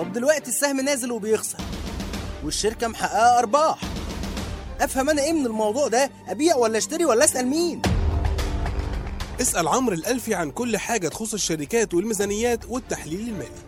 طب 0.00 0.12
دلوقتي 0.12 0.50
السهم 0.50 0.80
نازل 0.80 1.12
وبيخسر 1.12 1.58
والشركة 2.44 2.88
محققة 2.88 3.38
أرباح. 3.38 3.78
أفهم 4.80 5.10
أنا 5.10 5.22
إيه 5.22 5.32
من 5.32 5.46
الموضوع 5.46 5.88
ده؟ 5.88 6.10
أبيع 6.28 6.56
ولا 6.56 6.78
أشتري 6.78 7.04
ولا 7.04 7.24
أسأل 7.24 7.46
مين؟ 7.46 7.82
اسأل 9.40 9.68
عمرو 9.68 9.94
الألفي 9.94 10.34
عن 10.34 10.50
كل 10.50 10.76
حاجة 10.78 11.08
تخص 11.08 11.34
الشركات 11.34 11.94
والميزانيات 11.94 12.64
والتحليل 12.68 13.20
المالي. 13.20 13.60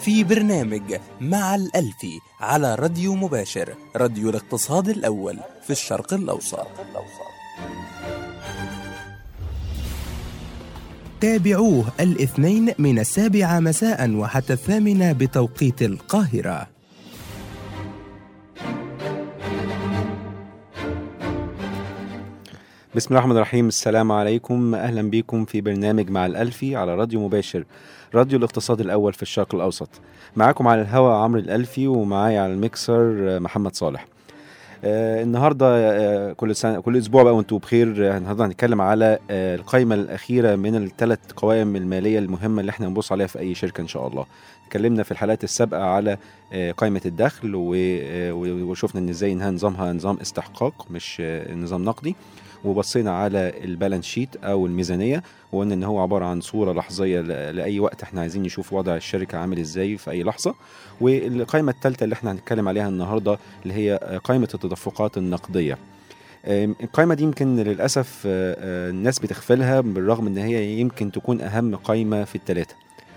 في 0.00 0.24
برنامج 0.24 1.00
مع 1.20 1.54
الألفي 1.54 2.20
على 2.40 2.74
راديو 2.74 3.14
مباشر 3.14 3.74
راديو 3.96 4.30
الاقتصاد 4.30 4.88
الأول 4.88 5.38
في 5.66 5.70
الشرق 5.70 6.14
الأوسط. 6.14 6.66
تابعوه 11.20 11.84
الاثنين 12.00 12.72
من 12.78 12.98
السابعة 12.98 13.60
مساء 13.60 14.10
وحتى 14.10 14.52
الثامنة 14.52 15.12
بتوقيت 15.12 15.82
القاهرة. 15.82 16.66
بسم 22.94 23.08
الله 23.08 23.18
الرحمن 23.18 23.36
الرحيم. 23.36 23.68
السلام 23.68 24.12
عليكم. 24.12 24.74
أهلا 24.74 25.10
بكم 25.10 25.44
في 25.44 25.60
برنامج 25.60 26.10
مع 26.10 26.26
الألفي 26.26 26.76
على 26.76 26.94
راديو 26.94 27.20
مباشر 27.20 27.64
راديو 28.14 28.38
الاقتصاد 28.38 28.80
الأول 28.80 29.12
في 29.12 29.22
الشرق 29.22 29.54
الأوسط. 29.54 29.88
معاكم 30.36 30.68
على 30.68 30.82
الهواء 30.82 31.16
عمرو 31.16 31.40
الألفي 31.40 31.88
ومعايا 31.88 32.40
على 32.40 32.52
الميكسر 32.52 33.40
محمد 33.40 33.74
صالح. 33.74 34.06
النهارده 34.84 35.66
آه 35.76 36.32
كل 36.32 36.56
سنة 36.56 36.80
كل 36.80 36.96
أسبوع 36.96 37.22
بقى 37.22 37.36
وأنتم 37.36 37.58
بخير. 37.58 38.12
آه، 38.14 38.18
النهارده 38.18 38.46
هنتكلم 38.46 38.80
على 38.80 39.18
آه 39.30 39.54
القائمه 39.54 39.94
الأخيرة 39.94 40.56
من 40.56 40.76
الثلاث 40.76 41.18
قوائم 41.36 41.76
المالية 41.76 42.18
المهمة 42.18 42.60
اللي 42.60 42.70
إحنا 42.70 42.86
هنبص 42.88 43.12
عليها 43.12 43.26
في 43.26 43.38
أي 43.38 43.54
شركة 43.54 43.80
إن 43.80 43.88
شاء 43.88 44.08
الله. 44.08 44.26
اتكلمنا 44.66 45.02
في 45.02 45.10
الحلقات 45.12 45.44
السابقة 45.44 45.82
على 45.84 46.16
آه 46.52 46.72
قائمه 46.72 47.00
الدخل 47.06 47.52
آه، 47.54 48.32
وشفنا 48.34 49.00
إن 49.00 49.08
إزاي 49.08 49.32
إنها 49.32 49.50
نظامها 49.50 49.92
نظام 49.92 50.16
استحقاق 50.22 50.86
مش 50.90 51.16
آه 51.20 51.54
نظام 51.54 51.84
نقدي. 51.84 52.16
وبصينا 52.66 53.10
على 53.10 53.64
البالانس 53.64 54.04
شيت 54.04 54.36
أو 54.36 54.66
الميزانية 54.66 55.22
وقلنا 55.52 55.74
إن 55.74 55.84
هو 55.84 56.00
عبارة 56.00 56.24
عن 56.24 56.40
صورة 56.40 56.72
لحظية 56.72 57.20
لأي 57.50 57.80
وقت 57.80 58.02
إحنا 58.02 58.20
عايزين 58.20 58.42
نشوف 58.42 58.72
وضع 58.72 58.96
الشركة 58.96 59.38
عامل 59.38 59.58
إزاي 59.58 59.96
في 59.96 60.10
أي 60.10 60.22
لحظة. 60.22 60.54
والقائمة 61.00 61.72
الثالثه 61.72 62.04
اللي 62.04 62.12
إحنا 62.12 62.32
هنتكلم 62.32 62.68
عليها 62.68 62.88
النهارده 62.88 63.38
اللي 63.62 63.74
هي 63.74 64.20
قائمة 64.24 64.48
التدفقات 64.54 65.18
النقدية. 65.18 65.78
القائمة 66.48 67.14
دي 67.14 67.22
يمكن 67.22 67.56
للأسف 67.56 68.22
آه، 68.26 68.56
آه، 68.58 68.90
الناس 68.90 69.18
بتغفلها 69.18 69.80
بالرغم 69.80 70.26
إن 70.26 70.38
هي 70.38 70.80
يمكن 70.80 71.12
تكون 71.12 71.40
أهم 71.40 71.76
قائمة 71.76 72.24
في 72.24 72.34
الثلاثة 72.34 72.74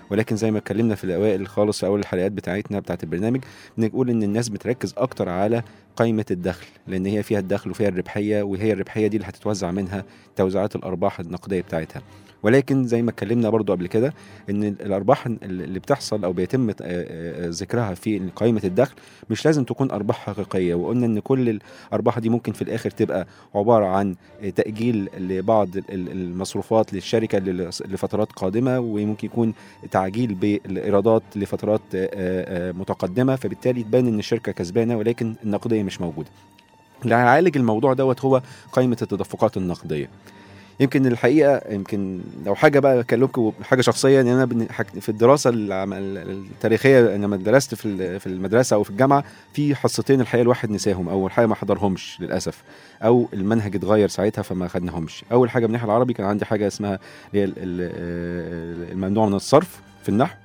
ولكن 0.09 0.35
زي 0.35 0.51
ما 0.51 0.57
اتكلمنا 0.57 0.95
في 0.95 1.03
الأوائل 1.03 1.47
خالص 1.47 1.79
في 1.79 1.85
أول 1.85 1.99
الحلقات 1.99 2.31
بتاعتنا 2.31 2.79
بتاعت 2.79 3.03
البرنامج 3.03 3.41
بنقول 3.77 4.09
إن 4.09 4.23
الناس 4.23 4.49
بتركز 4.49 4.93
أكتر 4.97 5.29
على 5.29 5.63
قائمة 5.95 6.25
الدخل 6.31 6.67
لأن 6.87 7.05
هي 7.05 7.23
فيها 7.23 7.39
الدخل 7.39 7.69
وفيها 7.71 7.87
الربحية 7.89 8.41
وهي 8.43 8.71
الربحية 8.73 9.07
دي 9.07 9.17
اللي 9.17 9.27
هتتوزع 9.27 9.71
منها 9.71 10.03
توزيعات 10.35 10.75
الأرباح 10.75 11.19
النقدية 11.19 11.61
بتاعتها. 11.61 12.01
ولكن 12.43 12.87
زي 12.87 13.01
ما 13.01 13.09
اتكلمنا 13.09 13.49
برضو 13.49 13.73
قبل 13.73 13.87
كده 13.87 14.13
إن 14.49 14.63
الأرباح 14.63 15.25
اللي 15.25 15.79
بتحصل 15.79 16.23
أو 16.23 16.33
بيتم 16.33 16.69
آه، 16.69 16.73
آه، 16.81 17.47
ذكرها 17.49 17.93
في 17.93 18.29
قائمة 18.35 18.61
الدخل 18.63 18.95
مش 19.29 19.45
لازم 19.45 19.63
تكون 19.63 19.91
أرباح 19.91 20.17
حقيقية 20.25 20.75
وقلنا 20.75 21.05
إن 21.05 21.19
كل 21.19 21.59
الأرباح 21.89 22.19
دي 22.19 22.29
ممكن 22.29 22.51
في 22.53 22.61
الآخر 22.61 22.89
تبقى 22.91 23.27
عبارة 23.55 23.85
عن 23.85 24.15
تأجيل 24.55 25.09
لبعض 25.17 25.77
ال- 25.77 25.85
المصروفات 26.11 26.93
للشركة 26.93 27.37
لفترات 27.85 28.31
قادمة 28.31 28.79
وممكن 28.79 29.27
يكون 29.27 29.53
تعجيل 29.91 30.33
بالإيرادات 30.33 31.23
لفترات 31.35 31.81
آه، 31.95 32.71
متقدمة 32.71 33.35
فبالتالي 33.35 33.83
تبان 33.83 34.07
إن 34.07 34.19
الشركة 34.19 34.51
كسبانة 34.51 34.97
ولكن 34.97 35.33
النقدية 35.43 35.83
مش 35.83 36.01
موجودة. 36.01 36.29
اللي 37.03 37.15
هيعالج 37.15 37.57
الموضوع 37.57 37.93
دوت 37.93 38.21
هو 38.25 38.41
قائمة 38.71 38.97
التدفقات 39.01 39.57
النقدية. 39.57 40.09
يمكن 40.79 41.05
الحقيقة 41.07 41.61
يمكن 41.73 42.19
لو 42.45 42.55
حاجة 42.55 42.79
بقى 42.79 42.99
أكلمكم 42.99 43.51
حاجة 43.63 43.81
شخصية 43.81 44.21
إن 44.21 44.27
أنا 44.27 44.45
بن- 44.45 44.71
حك- 44.71 44.99
في 44.99 45.09
الدراسة 45.09 45.51
التاريخية 45.53 46.99
لما 47.15 47.37
درست 47.37 47.75
في 47.75 48.19
في 48.19 48.27
المدرسة 48.27 48.75
أو 48.75 48.83
في 48.83 48.89
الجامعة 48.89 49.23
في 49.53 49.75
حصتين 49.75 50.21
الحقيقة 50.21 50.41
الواحد 50.41 50.71
نساهم. 50.71 51.09
أول 51.09 51.31
حاجة 51.31 51.45
ما 51.45 51.55
حضرهمش 51.55 52.17
للأسف 52.21 52.63
أو 53.03 53.27
المنهج 53.33 53.75
اتغير 53.75 54.07
ساعتها 54.07 54.41
فما 54.41 54.67
خدناهمش. 54.67 55.23
أول 55.31 55.49
حاجة 55.49 55.61
من 55.63 55.67
الناحية 55.69 55.85
العربي 55.85 56.13
كان 56.13 56.25
عندي 56.25 56.45
حاجة 56.45 56.67
اسمها 56.67 56.99
ال- 57.35 57.59
الممنوع 58.91 59.25
من 59.27 59.33
الصرف 59.33 59.81
في 60.03 60.09
النحو. 60.09 60.35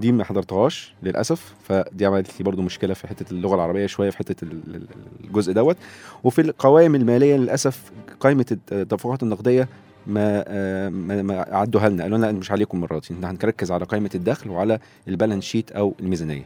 دي 0.00 0.12
ما 0.12 0.24
حضرتهاش 0.24 0.94
للأسف 1.02 1.54
فدي 1.62 2.06
عملت 2.06 2.38
لي 2.38 2.44
برضو 2.44 2.62
مشكلة 2.62 2.94
في 2.94 3.06
حتة 3.06 3.32
اللغة 3.32 3.54
العربية 3.54 3.86
شوية 3.86 4.10
في 4.10 4.18
حتة 4.18 4.44
ال- 4.44 4.62
ال- 4.74 4.86
الجزء 5.24 5.52
دوت. 5.52 5.76
وفي 6.24 6.40
القوائم 6.40 6.94
المالية 6.94 7.36
للأسف 7.36 7.92
قائمة 8.20 8.46
التدفقات 8.72 9.22
النقدية 9.22 9.68
ما 10.06 10.44
آه، 10.48 10.88
ما 10.88 11.22
ما 11.22 11.46
عدوها 11.50 11.88
لنا. 11.88 12.02
قالوا 12.02 12.18
لنا 12.18 12.32
مش 12.32 12.50
عليكم 12.50 12.78
المره 12.78 12.98
دي 12.98 13.14
إحنا 13.14 13.30
هنركز 13.30 13.72
على 13.72 13.84
قائمة 13.84 14.10
الدخل 14.14 14.50
وعلى 14.50 14.78
البالانس 15.08 15.44
شيت 15.44 15.72
أو 15.72 15.94
الميزانية. 16.00 16.44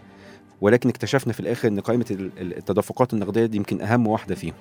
ولكن 0.60 0.88
اكتشفنا 0.88 1.32
في 1.32 1.40
الآخر 1.40 1.68
إن 1.68 1.80
قائمة 1.80 2.06
ال- 2.10 2.30
ال- 2.40 2.56
التدفقات 2.56 3.14
النقدية 3.14 3.46
دي 3.46 3.56
يمكن 3.56 3.80
أهم 3.80 4.06
واحدة 4.06 4.34
فيهم. 4.34 4.54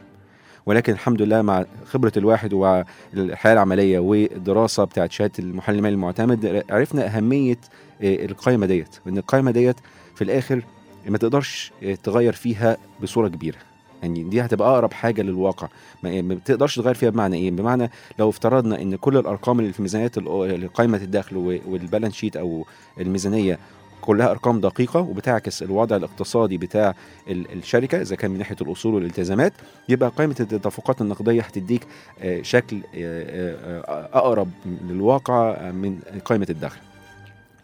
ولكن 0.67 0.93
الحمد 0.93 1.21
لله 1.21 1.41
مع 1.41 1.65
خبرة 1.85 2.11
الواحد 2.17 2.53
ومع 2.53 2.85
الحياة 3.13 3.53
العملية 3.53 3.99
والدراسة 3.99 4.83
بتاعت 4.83 5.11
شهادة 5.11 5.33
المحلل 5.39 5.77
المالي 5.77 5.93
المعتمد 5.93 6.63
عرفنا 6.69 7.05
أهمية 7.17 7.57
آه، 8.01 8.25
القائمه 8.25 8.65
ديت 8.65 8.95
وإن 9.05 9.17
القائمه 9.17 9.51
ديت 9.51 9.75
في 10.15 10.23
الآخر 10.23 10.61
ما 11.07 11.17
تقدرش 11.17 11.71
آه، 11.83 11.95
تغير 11.95 12.33
فيها 12.33 12.77
بصورة 13.03 13.27
كبيرة. 13.27 13.57
يعني 14.03 14.23
دي 14.23 14.41
هتبقى 14.41 14.69
أقرب 14.69 14.93
حاجة 14.93 15.21
للواقع. 15.21 15.67
ما 16.03 16.21
ما 16.21 16.35
تقدرش 16.45 16.75
تغير 16.75 16.93
فيها 16.93 17.09
بمعنى 17.09 17.37
إيه؟ 17.37 17.51
بمعنى 17.51 17.91
لو 18.19 18.29
افترضنا 18.29 18.81
إن 18.81 18.95
كل 18.95 19.17
الأرقام 19.17 19.59
اللي 19.59 19.73
في 19.73 19.81
ميزانيات 19.81 20.17
ال- 20.17 20.73
قائمه 20.73 20.97
الدخل 20.97 21.37
والبالانس 21.67 22.13
شيت 22.13 22.37
أو 22.37 22.65
الميزانية 22.99 23.59
كلها 24.01 24.31
أرقام 24.31 24.59
دقيقة 24.61 24.99
وبتعكس 24.99 25.63
الوضع 25.63 25.95
الاقتصادي 25.95 26.57
بتاع 26.57 26.95
ال- 27.29 27.51
الشركة 27.57 28.01
إذا 28.01 28.15
كان 28.15 28.31
من 28.31 28.37
ناحية 28.37 28.55
الأصول 28.61 28.93
والالتزامات 28.93 29.53
يبقى 29.89 30.09
قائمة 30.09 30.35
التدفقات 30.39 31.01
النقدية 31.01 31.41
هتديك 31.41 31.87
آه، 32.21 32.41
شكل 32.41 32.77
آه، 32.95 32.95
آه، 32.95 34.09
أقرب 34.13 34.49
للواقع 34.89 35.71
من 35.71 35.99
قائمة 36.25 36.47
الدخل. 36.49 36.79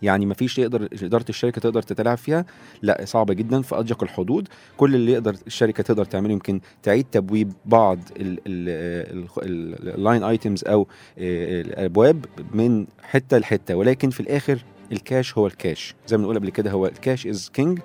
يعني 0.02 0.26
مفيش 0.26 0.60
يقدر 0.60 0.88
إدارة 1.04 1.26
الشركة 1.30 1.62
تقدر 1.62 1.82
تتلاعب 1.82 2.18
فيها؟ 2.18 2.46
لا 2.82 3.02
صعبة 3.06 3.34
جدا 3.34 3.62
في 3.62 3.76
اضيق 3.76 4.04
الحدود. 4.04 4.48
كل 4.78 4.96
اللي 4.96 5.12
يقدر 5.12 5.36
الشركة 5.48 5.84
تقدر 5.84 6.06
تعمله 6.06 6.34
يمكن 6.34 6.60
تعيد 6.84 7.06
تبويب 7.12 7.54
بعض 7.66 8.00
ال 8.18 8.59
line 8.59 10.24
items 10.24 10.64
أو 10.68 10.88
الأبواب 11.18 12.26
من 12.54 12.86
حتة 13.04 13.38
لحتة. 13.38 13.76
ولكن 13.76 14.10
في 14.10 14.20
الآخر 14.20 14.60
الكاش 14.92 15.38
هو 15.38 15.48
الكاش. 15.48 15.96
زي 16.08 16.18
ما 16.18 16.22
بنقول 16.22 16.38
قبل 16.38 16.50
كده 16.50 16.72
هو 16.72 16.86
ال 16.86 16.94
cash 16.94 17.28
is 17.28 17.50
king 17.54 17.80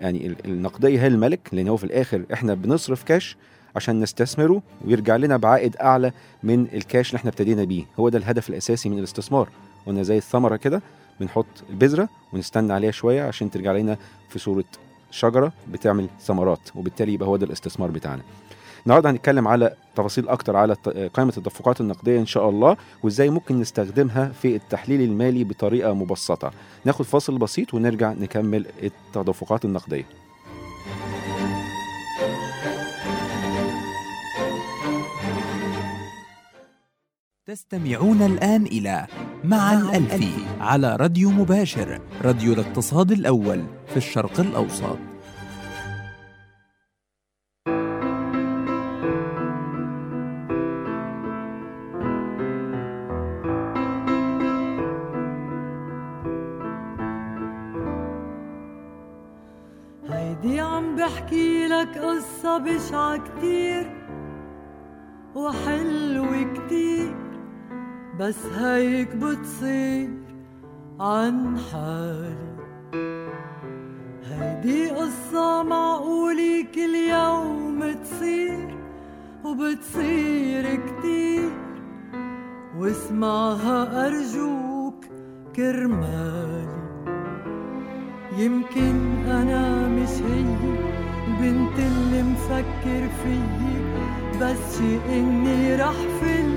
يعني 0.00 0.26
ال- 0.26 0.44
النقديه 0.44 1.02
هي 1.02 1.06
الملك 1.06 1.40
لأن 1.52 1.68
هو 1.68 1.76
في 1.76 1.84
الآخر 1.84 2.24
إحنا 2.32 2.54
بنصرف 2.54 3.02
كاش 3.02 3.36
عشان 3.76 4.00
نستثمره 4.00 4.62
ويرجع 4.84 5.16
لنا 5.16 5.36
بعائد 5.36 5.76
أعلى 5.76 6.12
من 6.42 6.66
الكاش 6.74 7.08
اللي 7.10 7.16
إحنا 7.18 7.30
ابتدينا 7.30 7.64
بيه. 7.64 7.84
هو 7.98 8.08
ده 8.08 8.18
الهدف 8.18 8.48
الأساسي 8.50 8.88
من 8.88 8.98
الاستثمار. 8.98 9.48
قلنا 9.86 10.02
زي 10.02 10.16
الثمرة 10.18 10.56
كده 10.56 10.82
بنحط 11.20 11.46
البذرة 11.70 12.08
ونستنى 12.32 12.72
عليها 12.72 12.90
شوية 12.90 13.22
عشان 13.22 13.50
ترجع 13.50 13.72
لنا 13.72 13.96
في 14.28 14.38
صورة 14.38 14.64
شجرة 15.10 15.52
بتعمل 15.72 16.08
ثمرات 16.20 16.60
وبالتالي 16.74 17.12
يبقى 17.14 17.28
هو 17.28 17.36
ده 17.36 17.46
الاستثمار 17.46 17.90
بتاعنا. 17.90 18.22
النهارده 18.86 19.10
هنتكلم 19.10 19.48
على 19.48 19.74
تفاصيل 19.96 20.28
أكتر 20.28 20.56
على 20.56 20.74
قائمة 21.14 21.32
التدفقات 21.36 21.80
النقدية 21.80 22.18
إن 22.20 22.26
شاء 22.26 22.48
الله 22.48 22.76
وإزاي 23.02 23.30
ممكن 23.30 23.60
نستخدمها 23.60 24.28
في 24.28 24.56
التحليل 24.56 25.00
المالي 25.00 25.44
بطريقة 25.44 25.94
مبسطة. 25.94 26.50
ناخد 26.84 27.04
فاصل 27.04 27.38
بسيط 27.38 27.74
ونرجع 27.74 28.12
نكمل 28.12 28.66
التدفقات 28.82 29.64
النقدية. 29.64 30.04
تستمعون 37.46 38.22
الآن 38.22 38.62
إلى 38.66 39.06
مع 39.44 39.72
الألفي 39.72 40.32
على 40.60 40.96
راديو 40.96 41.30
مباشر 41.30 42.00
راديو 42.22 42.52
الاقتصاد 42.52 43.12
الأول 43.12 43.64
في 43.86 43.96
الشرق 43.96 44.40
الأوسط. 44.40 45.11
بشعة 62.58 63.16
كتير 63.16 63.86
وحلوة 65.34 66.42
كتير 66.54 67.14
بس 68.20 68.46
هيك 68.46 69.16
بتصير 69.16 70.10
عن 71.00 71.58
حالي. 71.58 72.52
قصة 74.90 75.62
معقولة 75.62 76.64
كل 76.74 76.94
يوم 76.94 77.92
تصير 78.02 78.78
وبتصير 79.44 80.64
كتير 80.76 81.50
واسمعها 82.78 84.06
أرجوك 84.06 85.04
كرمالي. 85.56 86.82
يمكن 88.38 88.96
أنا 89.26 89.88
مش 89.88 90.08
هي 90.08 91.01
البنت 91.42 91.78
اللي 91.78 92.22
مفكر 92.22 93.08
فيي 93.22 93.74
بس 94.40 94.80
إني 95.08 95.76
رح 95.76 95.94
فل 96.20 96.50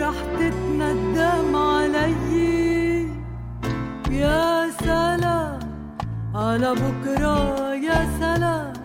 رح 0.00 0.14
تتندم 0.38 1.56
علي. 1.56 3.08
يا 4.10 4.70
سلام 4.80 5.58
على 6.34 6.74
بكرة 6.74 7.74
يا 7.74 8.08
سلام. 8.20 8.77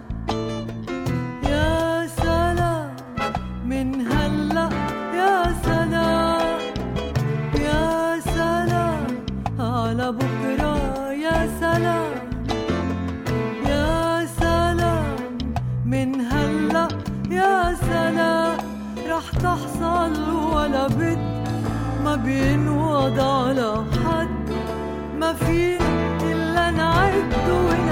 ولا 20.73 20.87
بد 20.87 21.17
ما 22.03 22.15
بينوض 22.15 23.19
على 23.19 23.85
حد 24.05 24.49
ما 25.19 25.33
فينا 25.33 26.17
إلا 26.31 26.71
نعد 26.71 27.49
ونعد 27.49 27.82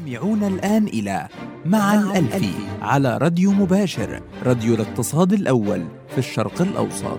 تستمعون 0.00 0.44
الآن 0.44 0.86
إلى 0.86 1.28
مع 1.66 1.94
الألفي 1.94 2.52
على 2.82 3.18
راديو 3.18 3.50
مباشر 3.52 4.22
راديو 4.42 4.74
الاقتصاد 4.74 5.32
الأول 5.32 5.84
في 6.08 6.18
الشرق 6.18 6.62
الأوسط. 6.62 7.18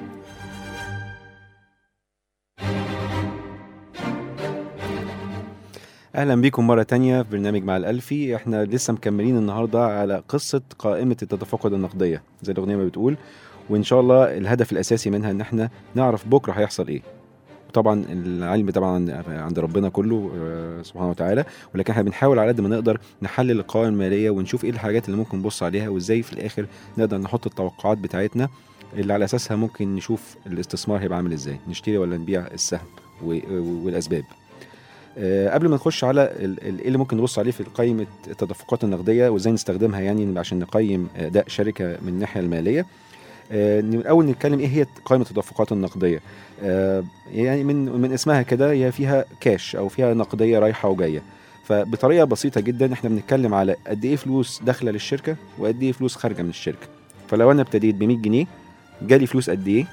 أهلا 6.15 6.35
بيكم 6.41 6.68
مرة 6.68 6.83
تانية 6.83 7.21
في 7.21 7.29
برنامج 7.29 7.63
مع 7.63 7.77
الالفي 7.77 8.35
إحنا 8.35 8.65
لسه 8.65 8.94
مكملين 8.94 9.38
النهارده 9.38 9.85
على 9.85 10.23
قصة 10.27 10.62
قائمة 10.79 11.18
التدفقات 11.21 11.71
النقدية 11.71 12.23
زي 12.41 12.53
الأغنية 12.53 12.75
ما 12.75 12.85
بتقول. 12.85 13.18
وإن 13.69 13.83
شاء 13.83 14.00
الله 14.00 14.38
الهدف 14.38 14.71
الأساسي 14.71 15.09
منها 15.09 15.31
إن 15.31 15.41
إحنا 15.41 15.69
نعرف 15.95 16.27
بكرة 16.27 16.53
هيحصل 16.53 16.88
إيه. 16.88 17.01
طبعا 17.73 18.06
العلم 18.09 18.69
طبعا 18.71 19.23
عند- 19.27 19.59
ربنا 19.59 19.89
كله 19.89 20.31
آه، 20.38 20.81
سبحانه 20.81 21.09
وتعالى. 21.09 21.45
ولكن 21.75 21.91
إحنا 21.91 22.03
بنحاول 22.03 22.39
على 22.39 22.51
قد 22.51 22.62
ما 22.62 22.69
نقدر 22.69 23.00
نحلل 23.21 23.51
القوائم 23.51 23.88
المالية 23.94 24.29
ونشوف 24.29 24.63
إيه 24.63 24.69
الحاجات 24.69 25.06
اللي 25.06 25.18
ممكن 25.18 25.38
نبص 25.38 25.63
عليها 25.63 25.89
وإزاي 25.89 26.21
في 26.21 26.33
الآخر 26.33 26.65
نقدر 26.97 27.18
نحط 27.18 27.45
التوقعات 27.47 27.97
بتاعتنا 27.97 28.50
اللي 28.97 29.13
على 29.13 29.25
أساسها 29.25 29.57
ممكن 29.57 29.95
نشوف 29.95 30.35
الاستثمار 30.47 31.00
هيبقى 31.01 31.18
عامل 31.18 31.33
إزاي 31.33 31.59
نشتري 31.69 31.97
ولا 31.97 32.18
نبيع 32.18 32.47
السهم 32.47 32.85
والأسباب. 33.83 34.23
آه، 35.18 35.50
قبل 35.53 35.68
ما 35.69 35.75
نخش 35.75 36.03
على 36.03 36.21
إيه 36.21 36.45
اللي 36.88 36.97
ممكن 36.97 37.18
نبص 37.18 37.39
عليه 37.39 37.51
في 37.51 37.63
قائمة 37.63 38.07
التدفقات 38.27 38.83
النقدية 38.83 39.29
وإزاي 39.29 39.53
نستخدمها 39.53 40.00
يعني 40.00 40.39
عشان 40.39 40.59
نقيم 40.59 41.07
أداء 41.15 41.47
شركة 41.47 41.85
من 42.01 42.07
الناحية 42.07 42.39
المالية. 42.41 42.85
آه، 43.51 43.81
ن- 43.81 43.94
الأول 43.94 44.25
نتكلم 44.25 44.59
إيه 44.59 44.68
هي 44.68 44.86
قائمة 45.06 45.24
التدفقات 45.25 45.71
النقدية؟ 45.71 46.19
آه، 46.63 47.03
يعني 47.33 47.63
من 47.63 47.86
من 48.01 48.13
اسمها 48.13 48.42
كده 48.42 48.71
هي 48.71 48.92
فيها 48.92 49.25
كاش 49.39 49.75
أو 49.75 49.88
فيها 49.89 50.13
نقدية 50.13 50.59
رايحة 50.59 50.89
وجاية. 50.89 51.21
فبطريقة 51.63 52.24
بسيطة 52.25 52.62
جدا 52.62 52.94
إحنا 52.94 53.09
بنتكلم 53.09 53.53
على 53.53 53.75
قد 53.88 54.06
إيه 54.06 54.15
فلوس 54.15 54.62
داخلة 54.63 54.92
للشركة 54.92 55.36
وقد 55.59 55.83
إيه 55.83 55.92
فلوس 55.92 56.15
خارجة 56.15 56.42
من 56.42 56.50
الشركة. 56.50 56.88
فلو 57.27 57.51
أنا 57.51 57.62
ابتديت 57.62 57.95
ب 57.95 58.03
100 58.03 58.18
جنيه 58.18 58.45
جالي 59.01 59.25
فلوس 59.27 59.50
قد 59.50 59.68
إيه؟ 59.68 59.86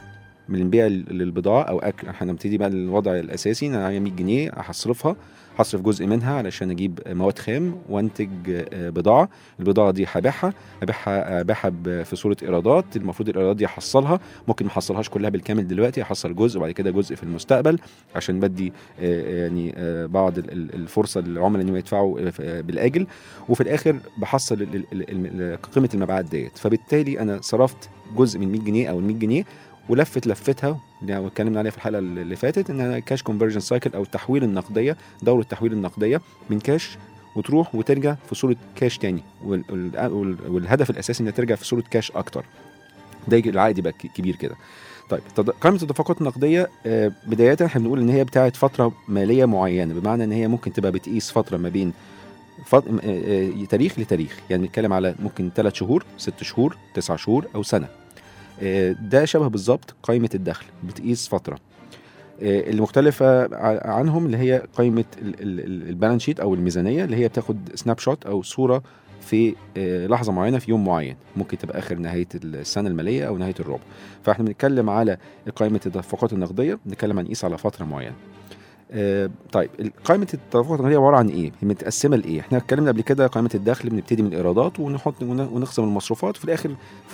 من 0.48 0.58
البيع 0.62 0.86
للبضاعة 0.86 1.62
أو 1.62 1.78
أكل. 1.78 2.08
إحنا 2.08 2.32
نبتدي 2.32 2.58
بقى 2.58 2.68
الوضع 2.68 3.12
الأساسي 3.18 3.66
أنا 3.66 3.78
معايا 3.78 3.98
100 3.98 4.12
جنيه 4.12 4.50
هصرفها. 4.56 5.16
هصرف 5.58 5.80
جزء 5.82 6.06
منها 6.06 6.34
علشان 6.34 6.70
أجيب 6.70 6.98
مواد 7.06 7.38
خام 7.38 7.76
وأنتج 7.88 8.28
آه، 8.48 8.90
بضاعة. 8.90 9.28
البضاعة 9.60 9.90
دي 9.90 10.06
هبيعها 10.12 10.52
ابيعها 10.82 11.40
ابيعها 11.40 11.68
ب- 11.68 12.02
في 12.02 12.16
صورة 12.16 12.36
إيرادات. 12.42 12.96
المفروض 12.96 13.28
الإيرادات 13.28 13.56
دي 13.56 13.66
احصلها 13.66 14.20
ممكن 14.48 14.64
ما 14.64 14.70
أحصلهاش 14.70 15.08
كلها 15.08 15.30
بالكامل 15.30 15.68
دلوقتي 15.68 16.02
احصل 16.02 16.34
جزء 16.34 16.58
وبعد 16.58 16.70
كده 16.70 16.90
جزء 16.90 17.14
في 17.14 17.22
المستقبل 17.22 17.78
عشان 18.16 18.40
بدي 18.40 18.72
آه، 19.00 19.40
يعني 19.42 19.74
آه، 19.76 20.06
بعض 20.06 20.38
ال- 20.38 20.52
ال- 20.52 20.74
الفرصة 20.74 21.20
للعملاء 21.20 21.62
انهم 21.62 21.76
يدفعوا 21.76 22.20
آه، 22.20 22.32
آه، 22.40 22.60
بالآجل. 22.60 23.06
وفي 23.48 23.60
الآخر 23.60 23.96
بحصل 24.18 24.66
قيمة 25.74 25.88
المبيعات 25.94 26.24
ديت. 26.24 26.58
فبالتالي 26.58 27.20
أنا 27.20 27.38
صرفت 27.42 27.88
جزء 28.16 28.38
من 28.38 28.52
100 28.52 28.60
جنيه 28.60 28.90
أو 28.90 28.98
ال 28.98 29.04
100 29.04 29.16
جنيه 29.16 29.44
ولفت 29.88 30.26
لفتها 30.26 30.80
اللي 31.02 31.26
اتكلمنا 31.26 31.58
عليها 31.58 31.70
في 31.70 31.76
الحلقة 31.76 31.98
اللي 31.98 32.36
فاتت 32.36 32.70
ان 32.70 32.98
cash 32.98 33.22
conversion 33.22 33.60
cycle 33.60 33.90
أو 33.94 34.02
التحويل 34.02 34.44
النقدية 34.44 34.96
دورة 35.22 35.40
التحويل 35.40 35.72
النقدية 35.72 36.20
من 36.50 36.60
كاش 36.60 36.98
وتروح 37.36 37.74
وترجع 37.74 38.14
في 38.28 38.34
صورة 38.34 38.56
كاش 38.76 38.98
تاني 38.98 39.22
وال- 39.44 39.64
وال- 39.70 40.12
وال- 40.12 40.50
والهدف 40.50 40.90
الأساسي 40.90 41.22
إنها 41.22 41.32
ترجع 41.32 41.54
في 41.54 41.64
صورة 41.64 41.84
كاش 41.90 42.10
أكتر. 42.10 42.44
ده 43.28 43.38
العائد 43.38 43.78
يبقى 43.78 43.92
كبير 43.92 44.36
كده. 44.36 44.56
طيب 45.10 45.50
قائمة 45.60 45.76
التدفقات 45.82 46.20
النقدية 46.20 46.70
آه، 46.86 47.12
بداية 47.26 47.56
إحنا 47.64 47.80
بنقول 47.80 48.00
إن 48.00 48.08
هي 48.08 48.24
بتاعت 48.24 48.56
فترة 48.56 48.92
مالية 49.08 49.44
معينة 49.44 49.94
بمعنى 49.94 50.24
إن 50.24 50.32
هي 50.32 50.48
ممكن 50.48 50.72
تبقى 50.72 50.92
بتقيس 50.92 51.30
فترة 51.30 51.56
ما 51.56 51.68
بين 51.68 51.92
فط... 52.64 52.84
آه، 52.88 52.92
آه، 53.04 53.64
تاريخ 53.64 53.98
لتاريخ. 53.98 54.38
يعني 54.50 54.66
نتكلم 54.66 54.92
على 54.92 55.14
ممكن 55.18 55.50
ثلاث 55.56 55.74
شهور 55.74 56.04
ست 56.16 56.42
شهور 56.42 56.76
تسع 56.94 57.16
شهور 57.16 57.46
أو 57.54 57.62
سنة. 57.62 57.88
ده 59.02 59.24
شبه 59.24 59.48
بالظبط 59.48 59.94
قائمة 60.02 60.30
الدخل 60.34 60.66
بتقيس 60.84 61.28
فترة. 61.28 61.58
آه، 62.42 62.60
اللي 62.70 62.82
مختلفة 62.82 63.56
عنهم 63.90 64.26
اللي 64.26 64.36
هي 64.36 64.62
قائمة 64.74 65.04
ال- 65.22 65.42
ال- 65.42 65.60
ال- 65.64 65.88
ال 65.88 65.93
balance 65.93 66.22
sheet 66.22 66.40
أو 66.40 66.54
الميزانية 66.54 67.04
اللي 67.04 67.16
هي 67.16 67.28
بتاخد 67.28 67.68
snapshot 67.74 68.26
أو 68.26 68.42
صورة 68.42 68.82
في 69.20 69.54
آه، 69.76 70.06
لحظة 70.06 70.32
معينة 70.32 70.58
في 70.58 70.70
يوم 70.70 70.84
معين. 70.84 71.16
ممكن 71.36 71.58
تبقى 71.58 71.78
آخر 71.78 71.94
نهاية 71.98 72.26
السنة 72.44 72.88
المالية 72.88 73.24
أو 73.28 73.38
نهاية 73.38 73.54
الربع. 73.60 73.82
فإحنا 74.22 74.44
بنتكلم 74.44 74.90
على 74.90 75.16
قائمة 75.56 75.80
التدفقات 75.86 76.32
النقدية 76.32 76.78
بنتكلم 76.86 77.18
عن 77.18 77.26
قيس 77.26 77.44
على 77.44 77.58
فترة 77.58 77.84
معينة. 77.84 78.14
آه، 78.92 79.30
طيب 79.52 79.70
قائمة 80.04 80.26
التدفقات 80.34 80.80
النقدية 80.80 80.96
عبارة 80.98 81.16
عن 81.16 81.28
إيه؟ 81.28 81.44
هي 81.60 81.68
متقسمة 81.68 82.16
لإيه؟ 82.16 82.40
إحنا 82.40 82.58
اتكلمنا 82.58 82.90
قبل 82.90 83.00
كده 83.00 83.26
قائمة 83.26 83.50
الدخل 83.54 83.88
بنبتدي 83.90 84.22
من 84.22 84.28
الإيرادات 84.28 84.80
ونحط 84.80 85.22
ون- 85.22 85.40
ونقسم 85.52 85.84
المصروفات 85.84 86.36
وفي 86.36 86.46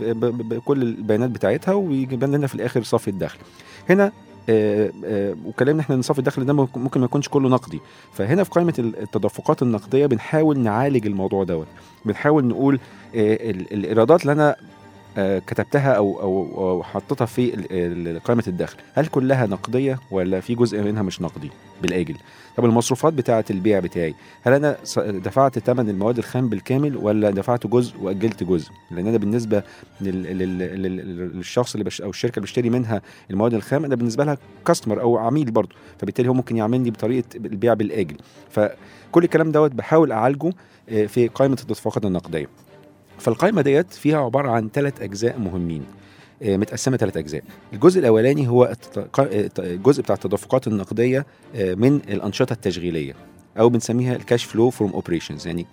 ب- 0.03 0.49
بكل 0.49 0.83
البيانات 0.83 1.31
بتاعتها 1.31 1.75
ويجيب 1.75 2.25
لنا 2.25 2.47
في 2.47 2.55
الآخر 2.55 2.83
صافي 2.83 3.09
الدخل. 3.09 3.39
هنا 3.91 4.13
آه، 4.49 4.91
آه، 5.05 5.35
وكلامنا 5.47 5.83
إحنا 5.83 5.95
إن 5.97 6.03
صافي 6.03 6.19
الدخل 6.19 6.45
ده 6.45 6.53
ممكن 6.53 7.01
ما 7.01 7.05
يكونش 7.07 7.29
كله 7.29 7.49
نقدي 7.49 7.81
فهنا 8.13 8.45
في 8.45 8.51
قائمة 8.51 8.75
ال- 8.79 9.03
التدفقات 9.03 9.63
النقدية 9.63 10.07
بنحاول 10.07 10.59
نعالج 10.59 11.07
الموضوع 11.07 11.45
دوت 11.45 11.67
بنحاول 12.05 12.45
نقول 12.45 12.75
آه، 13.15 13.51
ال- 13.51 13.73
الإيرادات 13.73 14.23
اللي 14.23 14.33
أنا 14.33 14.57
كتبتها 15.17 15.93
أو 15.93 16.21
أو 16.21 16.71
أو 16.71 16.83
حطيتها 16.83 17.25
في 17.25 17.51
قائمة 18.25 18.45
الدخل. 18.49 18.77
هل 18.95 19.07
كلها 19.07 19.47
نقدية 19.47 19.99
ولا 20.11 20.41
في 20.41 20.55
جزء 20.55 20.83
منها 20.83 21.03
مش 21.03 21.23
نقدي 21.23 21.51
بالآجل؟ 21.83 22.17
طب 22.57 22.65
المصروفات 22.65 23.13
بتاعة 23.13 23.45
البيع 23.51 23.79
بتاعي 23.81 24.15
هل 24.43 24.53
أنا 24.53 24.77
دفعت 24.99 25.59
ثمن 25.59 25.89
المواد 25.89 26.19
الخام 26.19 26.49
بالكامل 26.49 26.97
ولا 26.97 27.31
دفعت 27.31 27.67
جزء 27.67 27.95
وأجلت 28.03 28.43
جزء؟ 28.45 28.71
لأن 28.91 29.07
أنا 29.07 29.17
بالنسبة 29.19 29.63
لل- 30.01 30.23
لل- 30.39 30.59
لل- 30.83 31.37
للشخص 31.37 31.75
اللي 31.75 31.85
بش 31.85 32.03
أو 32.03 32.11
الشركة 32.11 32.37
اللي 32.37 32.45
بشتري 32.45 32.71
منها 32.71 33.03
المواد 33.31 33.55
الخام 33.55 33.85
أنا 33.85 33.95
بالنسبة 33.97 34.25
لها 34.25 34.39
customer 34.67 35.01
أو 35.01 35.19
عميل 35.19 35.51
برضه 35.51 35.75
فبالتالي 35.99 36.29
هو 36.29 36.35
ممكن 36.35 36.57
يعاملني 36.57 36.91
بطريقة 36.91 37.27
البيع 37.37 37.75
بالآجل. 37.75 38.17
فكل 38.51 39.25
الكلام 39.25 39.53
دوت 39.53 39.71
بحاول 39.73 40.13
أعالجه 40.13 40.53
آه، 40.89 41.07
في 41.07 41.29
قائمة 41.29 41.55
التدفقات 41.61 42.05
النقدية. 42.05 42.47
فالقائمة 43.19 43.63
ديت 43.63 43.93
فيها 43.93 44.19
عبارة 44.19 44.51
عن 44.51 44.69
ثلاث 44.75 45.03
أجزاء 45.03 45.39
مهمين. 45.39 45.85
آه، 46.43 46.57
متقسمة 46.57 46.97
ثلاث 46.97 47.17
أجزاء. 47.17 47.43
الجزء 47.73 48.01
الأولاني 48.01 48.49
هو 48.49 48.77
الجزء 49.59 50.03
بتاع 50.03 50.15
التدفقات 50.15 50.67
النقدية 50.67 51.27
آه، 51.55 51.75
من 51.75 51.97
الأنشطة 51.97 52.53
التشغيلية 52.53 53.15
أو 53.59 53.69
بنسميها 53.69 54.17
ال 54.17 54.23
cash 54.23 54.45
flow 54.45 54.71
from 54.71 54.93
operations 54.93 55.47
يعني 55.47 55.67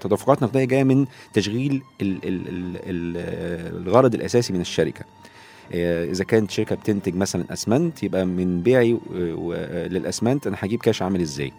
تدفقات 0.00 0.42
نقدية 0.42 0.64
جاية 0.64 0.84
من 0.84 1.06
تشغيل 1.34 1.82
ال 2.02 2.18
ال 2.24 2.48
ال 2.48 2.76
ال 2.76 3.86
الغرض 3.88 4.14
الأساسي 4.14 4.52
من 4.52 4.60
الشركة. 4.60 5.04
آه، 5.74 6.04
إذا 6.04 6.24
كانت 6.24 6.50
شركة 6.50 6.76
بتنتج 6.76 7.14
مثلا 7.14 7.44
أسمنت 7.52 8.02
يبقى 8.02 8.26
من 8.26 8.62
بيعي 8.62 8.98
للأسمنت 9.90 10.46
أنا 10.46 10.56
هجيب 10.60 10.80
كاش 10.80 11.02
عامل 11.02 11.20
إزاي. 11.20 11.52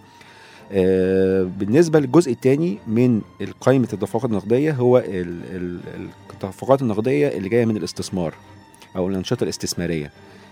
بالنسبة 1.59 1.99
للجزء 1.99 2.31
الثاني 2.31 2.77
من 2.87 3.21
قائمه 3.61 3.83
التدفقات 3.83 4.25
النقدية 4.25 4.71
هو 4.71 4.97
ال- 4.97 5.41
ال- 5.55 6.09
التدفقات 6.33 6.81
النقدية 6.81 7.27
اللي 7.27 7.49
جاية 7.49 7.65
من 7.65 7.77
الاستثمار 7.77 8.33
أو 8.95 9.07
الأنشطة 9.07 9.43
الاستثمارية. 9.43 10.11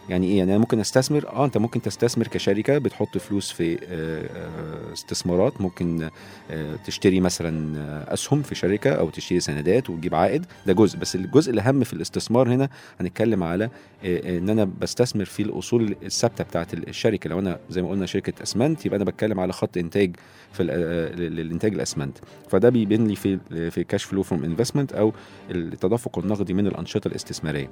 يعني 0.10 0.28
إيه؟ 0.28 0.38
يعني 0.38 0.52
أنا 0.52 0.60
ممكن 0.60 0.80
أستثمر 0.80 1.28
آه 1.30 1.46
أنت 1.46 1.58
ممكن 1.58 1.82
تستثمر 1.82 2.28
كشركة 2.28 2.78
بتحط 2.78 3.18
فلوس 3.18 3.52
في 3.52 3.74
آه، 3.74 3.78
آه، 3.90 4.94
استثمارات 4.94 5.62
ممكن 5.62 6.10
آه، 6.52 6.76
تشتري 6.86 7.20
مثلا 7.20 8.14
أسهم 8.14 8.42
في 8.42 8.56
شركة 8.56 8.92
أو 8.92 9.10
تشتري 9.10 9.40
سندات 9.40 9.90
وتجيب 9.90 10.16
عائد. 10.16 10.46
ده 10.66 10.74
جزء 10.74 11.00
بس 11.00 11.16
الجزء 11.16 11.52
الأهم 11.52 11.84
في 11.84 11.94
الاستثمار 11.94 12.50
هنا 12.50 12.70
هنتكلم 13.00 13.44
على 13.44 13.70
إن 14.06 14.50
أنا 14.50 14.70
بستثمر 14.82 15.26
في 15.26 15.44
الأصول 15.44 15.96
الثابتة 16.04 16.44
بتاعت 16.44 16.74
الشركة. 16.74 17.30
لو 17.30 17.40
أنا 17.40 17.60
زي 17.70 17.82
ما 17.82 17.90
قلنا 17.90 18.06
شركة 18.06 18.44
أسمنت 18.44 18.86
يبقى 18.86 18.96
أنا 18.98 19.06
بتكلم 19.06 19.40
على 19.40 19.54
خط 19.54 19.78
إنتاج 19.78 20.16
في 20.54 20.64
ال- 20.64 21.36
للإنتاج 21.36 21.74
الأسمنت. 21.74 22.18
فده 22.50 22.70
بيبين 22.70 23.08
لي 23.08 23.16
في 23.16 23.40
في 23.72 23.84
cash 23.84 24.04
flow 24.04 24.24
from 24.24 24.44
investment 24.44 24.94
أو 24.94 25.14
التدفق 25.52 26.20
النقدي 26.20 26.54
من 26.54 26.68
الأنشطة 26.68 27.08
الاستثمارية. 27.08 27.70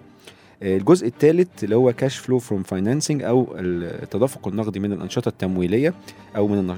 الجزء 0.64 1.08
الثالث 1.08 1.64
اللي 1.64 1.76
هو 1.76 1.94
cash 1.94 2.18
flow 2.18 2.40
from 2.40 2.64
financing 2.64 3.24
أو 3.24 3.48
التدفق 3.60 4.48
النقدي 4.48 4.80
من 4.80 4.94
الأنشطة 4.94 5.30
التمويلية 5.30 5.94
أو 6.36 6.48
من 6.48 6.78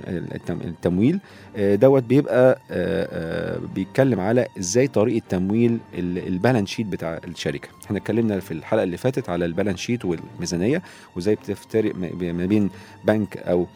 التمويل. 0.50 1.20
آه، 1.58 1.76
دوت 1.76 2.04
بيبقى 2.04 2.60
آه، 2.72 3.08
آه، 3.12 3.60
بيتكلم 3.76 4.20
على 4.20 4.48
إزاي 4.60 4.88
طريقة 4.88 5.24
تمويل 5.30 5.78
ال- 5.94 6.28
balance 6.28 6.70
sheet 6.70 6.86
بتاع 6.88 7.20
الشركة. 7.28 7.70
إحنا 7.86 7.98
اتكلمنا 7.98 8.40
في 8.40 8.52
الحلقة 8.52 8.84
اللي 8.84 8.98
فاتت 8.98 9.30
على 9.30 9.46
ال 9.46 9.50
balance 9.50 9.80
sheet 9.80 10.06
والميزانية 10.06 10.82
وإزاي 11.16 11.36
بتفترق 11.36 11.96
ما 11.96 12.46
بين 12.46 12.70
بنك 13.06 13.38
أو 13.38 13.68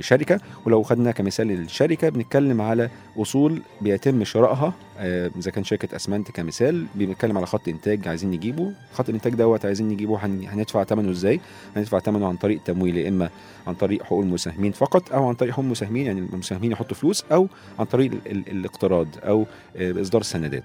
شركة. 0.00 0.40
ولو 0.66 0.82
خدنا 0.82 1.10
كمثال 1.10 1.50
الشركة 1.50 2.08
بنتكلم 2.08 2.60
على 2.60 2.90
أصول 3.18 3.62
بيتم 3.80 4.24
شرائها. 4.24 4.72
آه، 4.98 5.30
إذا 5.38 5.50
كان 5.50 5.64
شركة 5.64 5.96
أسمنت 5.96 6.30
كمثال 6.30 6.86
بنتكلم 6.94 7.36
على 7.36 7.46
خط 7.46 7.68
إنتاج 7.68 8.08
عايزين 8.08 8.30
نجيبه. 8.30 8.72
خط 8.92 9.08
الانتاج 9.08 9.34
دوت 9.34 9.64
عايزين 9.64 9.88
نجيبه 9.88 10.26
هن- 10.26 10.44
هندفع 10.48 10.84
ثمنه 10.84 11.10
إزاي؟ 11.10 11.40
هندفع 11.76 11.98
ثمنه 11.98 12.28
عن 12.28 12.36
طريق 12.36 12.62
تمويل 12.62 12.96
يا 12.96 13.08
إما 13.08 13.30
عن 13.66 13.74
طريق 13.74 14.02
حقوق 14.02 14.20
المساهمين 14.22 14.72
فقط 14.72 15.12
أو 15.12 15.28
عن 15.28 15.34
طريق 15.34 15.52
حقوق 15.52 15.64
المساهمين 15.64 16.06
يعني 16.06 16.20
المساهمين 16.20 16.72
يحطوا 16.72 16.96
فلوس 16.96 17.24
أو 17.32 17.48
عن 17.78 17.84
طريق 17.86 18.10
ال- 18.12 18.30
ال- 18.30 18.50
الاقتراض 18.50 19.08
أو 19.24 19.46
آه، 19.76 19.92
بإصدار 19.92 20.20
السندات 20.20 20.64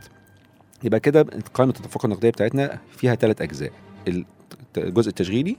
يبقى 0.84 1.00
كده 1.00 1.22
قائمه 1.54 1.74
التدفقات 1.74 2.06
النقدية 2.06 2.30
بتاعتنا 2.30 2.80
فيها 2.98 3.16
ثلاث 3.16 3.42
أجزاء. 3.42 3.72
الجزء 4.78 5.10
التشغيلي 5.10 5.56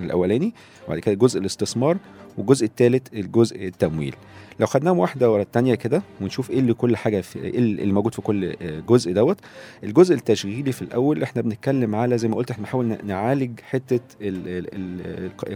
الأولاني 0.00 0.52
وبعد 0.86 0.98
كده 0.98 1.14
جزء 1.14 1.40
الاستثمار 1.40 1.96
والجزء 2.38 2.64
الثالث 2.66 3.14
الجزء 3.14 3.66
التمويل. 3.66 4.14
لو 4.60 4.66
خدناهم 4.66 4.98
واحدة 4.98 5.30
ورا 5.32 5.42
الثانية 5.42 5.74
كده 5.74 6.02
ونشوف 6.20 6.50
إيه 6.50 6.58
اللي 6.58 6.74
كل 6.74 6.96
حاجة 6.96 7.20
في 7.20 7.38
إيه 7.38 7.58
اللي 7.58 7.92
موجود 7.92 8.14
في 8.14 8.22
كل 8.22 8.56
آه، 8.62 8.80
جزء 8.80 9.12
دوت. 9.12 9.36
الجزء 9.84 10.14
التشغيلي 10.14 10.72
في 10.72 10.82
الأول 10.82 11.22
إحنا 11.22 11.42
بنتكلم 11.42 11.94
على 11.94 12.18
زي 12.18 12.28
ما 12.28 12.36
قلت 12.36 12.50
إحنا 12.50 12.62
بنحاول 12.64 12.96
نعالج 13.04 13.60
حتة 13.60 14.00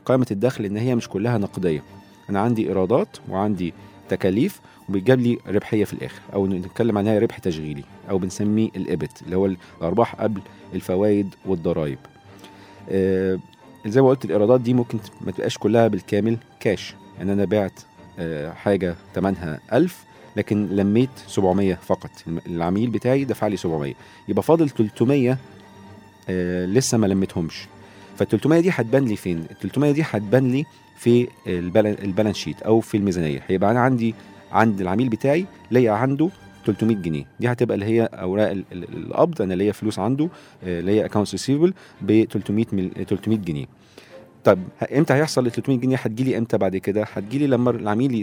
قائمة 0.07 0.27
الدخل 0.31 0.65
إن 0.65 0.77
هي 0.77 0.95
مش 0.95 1.09
كلها 1.09 1.39
نقدية. 1.39 1.83
أنا 2.31 2.41
عندي 2.41 2.69
إيرادات 2.69 3.17
وعندي 3.29 3.75
تكاليف 4.09 4.61
وبيجاب 4.89 5.21
لي 5.21 5.39
ربحية 5.49 5.85
في 5.85 5.93
الآخر 5.93 6.21
أو 6.35 6.47
نتكلم 6.47 6.99
عنها 6.99 7.19
ربح 7.19 7.39
تشغيلي 7.39 7.85
أو 8.11 8.19
بنسميه 8.19 8.69
الابت 8.77 9.23
اللي 9.23 9.37
هو 9.37 9.47
الأرباح 9.81 10.15
قبل 10.15 10.41
الفوائد 10.75 11.35
والضرائب. 11.47 11.99
زي 13.87 14.03
ما 14.03 14.09
قلت 14.09 14.25
الإيرادات 14.25 14.61
دي 14.61 14.75
ممكن 14.75 14.99
ما 15.21 15.33
تبقاش 15.33 15.59
كلها 15.59 15.89
بالكامل 15.89 16.37
كاش 16.61 16.95
يعني 17.19 17.33
أنا 17.33 17.45
بعت 17.45 17.81
آه، 18.19 18.53
حاجة 18.53 18.95
ثمنها 19.15 19.61
1000 19.73 20.05
لكن 20.37 20.67
لميت 20.69 21.11
700 21.27 21.75
فقط. 21.75 22.11
العميل 22.47 22.91
بتاعي 22.91 23.25
دفع 23.25 23.47
لي 23.47 23.57
700 23.57 23.95
يبقى 24.29 24.43
فاضل 24.43 24.71
300 24.71 25.39
آه، 26.29 26.67
لسه 26.67 26.99
ما 26.99 27.07
لميتهمش. 27.07 27.67
فال 28.17 28.29
300 28.29 28.61
دي 28.61 28.71
هتبان 28.71 29.05
لي 29.05 29.17
فين؟ 29.17 29.39
ال 29.51 29.59
300 29.59 29.93
دي 29.93 30.03
هتبان 30.03 30.53
لي 30.53 30.65
في 30.97 31.29
ال 31.47 31.55
balan- 31.55 32.05
ال 32.05 32.09
balance 32.09 32.37
sheet 32.37 32.63
أو 32.63 32.81
في 32.81 32.97
الميزانية. 32.97 33.43
هيبقى 33.49 33.71
أنا 33.71 33.81
عندي 33.81 34.15
عند 34.53 34.81
العميل 34.81 35.09
بتاعي 35.09 35.47
ليا 35.71 35.93
عنده 35.93 36.29
300 36.73 36.97
جنيه. 36.97 37.25
دي 37.41 37.49
هتبقى 37.53 37.75
اللي 37.75 37.87
هي 37.87 38.03
أوراق 38.13 38.51
ال- 38.51 38.65
ال- 38.73 38.97
القبض 39.07 39.43
أنا 39.43 39.55
ليا 39.55 39.73
فلوس 39.73 39.99
عنده 39.99 40.29
آه، 40.65 40.81
اللي 40.81 40.93
هي 40.93 41.05
accounts 41.05 41.33
receivable 41.33 41.75
ب 42.01 42.25
300 42.25 42.65
مل... 42.73 42.91
300 43.09 43.39
جنيه. 43.39 43.67
طب 44.45 44.59
إمتى 44.97 45.15
هيحصل 45.15 45.47
ال 45.47 45.53
300 45.53 45.79
جنيه؟ 45.79 45.97
هتجيلي 45.97 46.39
إمتى 46.39 46.59
بعد 46.59 46.77
كده؟ 46.77 47.05
هتجيلي 47.13 47.47
لما 47.47 47.71
العميل 47.71 48.15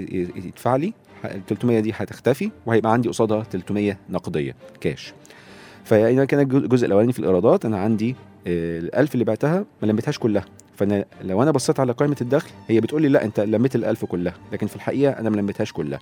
يدفع 0.45 0.75
لي 0.75 0.93
ال 1.25 1.45
300 1.45 1.79
دي 1.79 1.91
هتختفي 1.95 2.51
وهيبقى 2.65 2.93
عندي 2.93 3.09
قصادها 3.09 3.43
300 3.43 3.97
نقدية 4.09 4.55
كاش 4.81 5.13
فإذا 5.83 6.25
كان 6.25 6.39
الجزء 6.39 6.85
الأولاني 6.87 7.13
في 7.13 7.19
الإيرادات 7.19 7.65
أنا 7.65 7.77
عندي 7.79 8.15
ال 8.47 8.95
1000 8.95 9.13
اللي 9.13 9.25
بعتها 9.25 9.65
ما 9.81 9.87
لميتهاش 9.87 10.19
كلها. 10.19 10.45
فأنا 10.75 11.05
لو 11.21 11.43
أنا 11.43 11.51
بصيت 11.51 11.79
على 11.79 11.91
قائمة 11.91 12.15
الدخل 12.21 12.49
هي 12.67 12.81
بتقول 12.81 13.01
لي 13.01 13.07
لا 13.09 13.23
أنت 13.25 13.39
لميت 13.39 13.75
ال 13.75 13.85
1000 13.85 14.05
كلها 14.05 14.33
لكن 14.53 14.67
في 14.67 14.75
الحقيقة 14.75 15.11
أنا 15.19 15.29
ما 15.29 15.35
لميتهاش 15.35 15.71
كلها. 15.73 15.99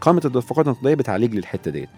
قائمه 0.00 0.18
التدفقات 0.24 0.66
النقدية 0.66 0.94
بتعالج 0.94 1.32
لي 1.32 1.38
الحته 1.38 1.70
ديت 1.70 1.88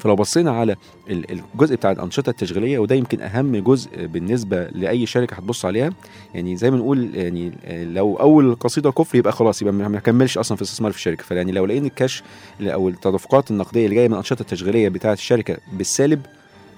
فلو 0.00 0.16
بصينا 0.16 0.50
على 0.50 0.76
ال- 1.10 1.30
الجزء 1.54 1.74
بتاع 1.76 1.90
الأنشطة 1.92 2.30
التشغيلية 2.30 2.78
وده 2.78 2.94
يمكن 2.94 3.20
أهم 3.20 3.56
جزء 3.56 4.06
بالنسبة 4.06 4.64
لأي 4.64 5.06
شركة 5.06 5.34
هتبص 5.34 5.64
عليها. 5.64 5.90
يعني 6.34 6.56
زي 6.56 6.70
ما 6.70 6.76
نقول 6.76 7.10
يعني 7.14 7.52
لو 7.94 8.16
أول 8.16 8.54
قصيدة 8.54 8.90
كفر 8.92 9.18
يبقى 9.18 9.32
خلاص 9.32 9.62
يبقى 9.62 9.74
ما 9.74 9.88
نكملش 9.88 10.38
أصلا 10.38 10.56
في 10.56 10.62
الاستثمار 10.62 10.92
في 10.92 10.98
الشركة 10.98 11.24
فيعني 11.24 11.52
لو 11.52 11.66
لقينا 11.66 11.86
الكاش 11.86 12.22
أو 12.60 12.88
التدفقات 12.88 13.50
النقدية 13.50 13.84
اللي 13.84 13.94
جاية 13.96 14.08
من 14.08 14.12
الأنشطة 14.14 14.40
التشغيلية 14.40 14.88
بتاعة 14.88 15.12
الشركة 15.12 15.56
بالسالب 15.72 16.20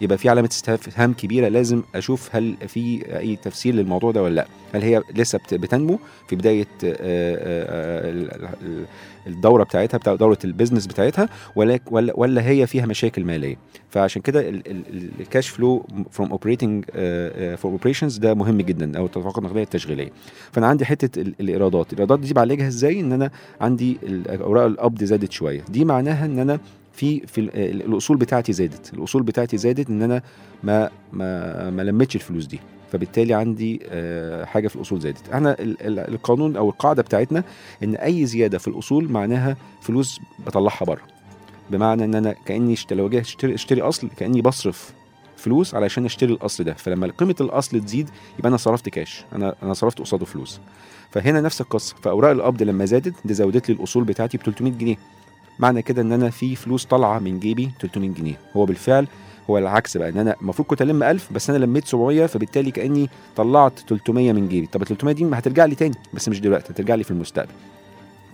يبقى 0.00 0.18
في 0.18 0.28
علامة 0.28 0.48
استفهام 0.52 1.12
كبيرة 1.12 1.48
لازم 1.48 1.82
أشوف 1.94 2.36
هل 2.36 2.54
في 2.68 3.02
أي 3.18 3.36
تفسير 3.36 3.74
للموضوع 3.74 4.10
ده 4.12 4.22
ولا 4.22 4.34
لأ. 4.34 4.46
هل 4.74 4.82
هي 4.82 5.02
لسه 5.14 5.38
بت- 5.38 5.54
بتنمو 5.54 5.98
في 6.28 6.36
بداية 6.36 6.66
آه، 6.84 6.94
آه، 7.00 8.10
ال- 8.10 8.84
الدورة 9.26 9.64
بتاعتها 9.64 9.98
بتاع 9.98 10.14
دورة 10.14 10.38
ال 10.44 10.49
business 10.49 10.86
بتاعتها 10.86 11.28
ولا 11.56 11.78
ولا 11.90 12.48
هي 12.48 12.66
فيها 12.66 12.86
مشاكل 12.86 13.24
مالية. 13.24 13.56
فعشان 13.90 14.22
كده 14.22 14.44
ال 15.20 15.26
cash 15.26 15.48
flow 15.48 15.86
from 16.10 16.30
operating 16.30 16.84
from 17.56 17.72
operations 17.72 18.16
ده 18.18 18.34
مهم 18.34 18.60
جدا 18.60 18.98
أو 18.98 19.06
التدفقات 19.06 19.38
النقديه 19.38 19.62
التشغيلية. 19.62 20.10
فأنا 20.52 20.66
عندي 20.66 20.84
حتة 20.84 21.20
ال- 21.20 21.34
الإيرادات. 21.40 21.92
الإيرادات 21.92 22.20
دي 22.20 22.34
بعالجها 22.34 22.68
إزاي؟ 22.68 23.00
إن 23.00 23.12
أنا 23.12 23.30
عندي 23.60 23.98
ال- 24.02 24.42
أوراق 24.42 24.64
القبض 24.64 25.04
زادت 25.04 25.32
شوية. 25.32 25.60
دي 25.68 25.84
معناها 25.84 26.24
إن 26.26 26.38
أنا 26.38 26.58
في 26.92 27.26
في 27.26 27.40
ال- 27.40 27.82
الأصول 27.86 28.16
بتاعتي 28.16 28.52
زادت. 28.52 28.94
الأصول 28.94 29.22
بتاعتي 29.22 29.56
زادت 29.56 29.88
إن 29.90 30.02
أنا 30.02 30.22
ما 30.62 30.90
ما 31.12 31.70
ما 31.70 31.82
لميتش 31.82 32.16
الفلوس 32.16 32.46
دي. 32.46 32.60
فبالتالي 32.92 33.34
عندي 33.34 33.80
آه، 33.88 34.44
حاجة 34.44 34.68
في 34.68 34.76
الأصول 34.76 35.00
زادت. 35.00 35.28
إحنا 35.32 35.52
ال- 35.60 35.82
ال- 35.86 35.98
القانون 36.14 36.56
أو 36.56 36.68
القاعدة 36.70 37.02
بتاعتنا 37.02 37.44
إن 37.82 37.94
أي 37.94 38.26
زيادة 38.26 38.58
في 38.58 38.68
الأصول 38.68 39.08
معناها 39.12 39.56
فلوس 39.82 40.20
بطلعها 40.46 40.84
بره. 40.84 41.02
بمعنى 41.70 42.04
إن 42.04 42.14
أنا 42.14 42.34
كأني 42.44 42.74
لو 42.90 43.08
جاي 43.08 43.20
اشتري, 43.20 43.54
اشتري 43.54 43.80
أصل 43.82 44.08
كأني 44.16 44.42
بصرف 44.42 44.92
فلوس 45.36 45.74
علشان 45.74 46.04
أشتري 46.04 46.32
الأصل 46.32 46.64
ده. 46.64 46.74
فلما 46.74 47.06
قيمة 47.18 47.34
الأصل 47.40 47.80
تزيد 47.80 48.10
يبقى 48.38 48.48
أنا 48.48 48.56
صرفت 48.56 48.88
كاش 48.88 49.24
أنا 49.32 49.54
أنا 49.62 49.72
صرفت 49.74 49.98
قصاده 49.98 50.24
فلوس. 50.24 50.60
فهنا 51.10 51.40
نفس 51.40 51.60
القصة. 51.60 51.96
فأوراق 52.02 52.30
القبض 52.30 52.62
لما 52.62 52.84
زادت 52.84 53.14
دي 53.24 53.34
زودت 53.34 53.68
لي 53.68 53.74
الأصول 53.74 54.04
بتاعتي 54.04 54.38
ب 54.38 54.42
300 54.42 54.72
جنيه. 54.72 54.96
معنى 55.60 55.82
كده 55.82 56.02
إن 56.02 56.12
أنا 56.12 56.30
في 56.30 56.56
فلوس 56.56 56.84
طالعة 56.84 57.18
من 57.18 57.38
جيبي 57.40 57.70
300 57.80 58.10
جنيه. 58.10 58.38
هو 58.56 58.64
بالفعل 58.64 59.06
هو 59.50 59.58
العكس 59.58 59.96
بقى 59.96 60.08
إن 60.08 60.18
أنا 60.18 60.36
المفروض 60.42 60.68
كنت 60.68 60.82
ألم 60.82 61.02
1000 61.02 61.32
بس 61.32 61.50
أنا 61.50 61.58
لميت 61.64 61.86
700 61.86 62.26
فبالتالي 62.26 62.70
كأني 62.70 63.08
طلعت 63.36 63.72
300 63.88 64.32
من 64.32 64.48
جيبي. 64.48 64.66
طب 64.66 64.82
ال 64.82 64.86
300 64.86 65.14
دي 65.14 65.24
ما 65.24 65.38
هترجع 65.38 65.64
لي 65.64 65.74
تاني 65.74 65.94
بس 66.14 66.28
مش 66.28 66.40
دلوقتي 66.40 66.72
هترجع 66.72 66.94
لي 66.94 67.04
في 67.04 67.10
المستقبل. 67.10 67.52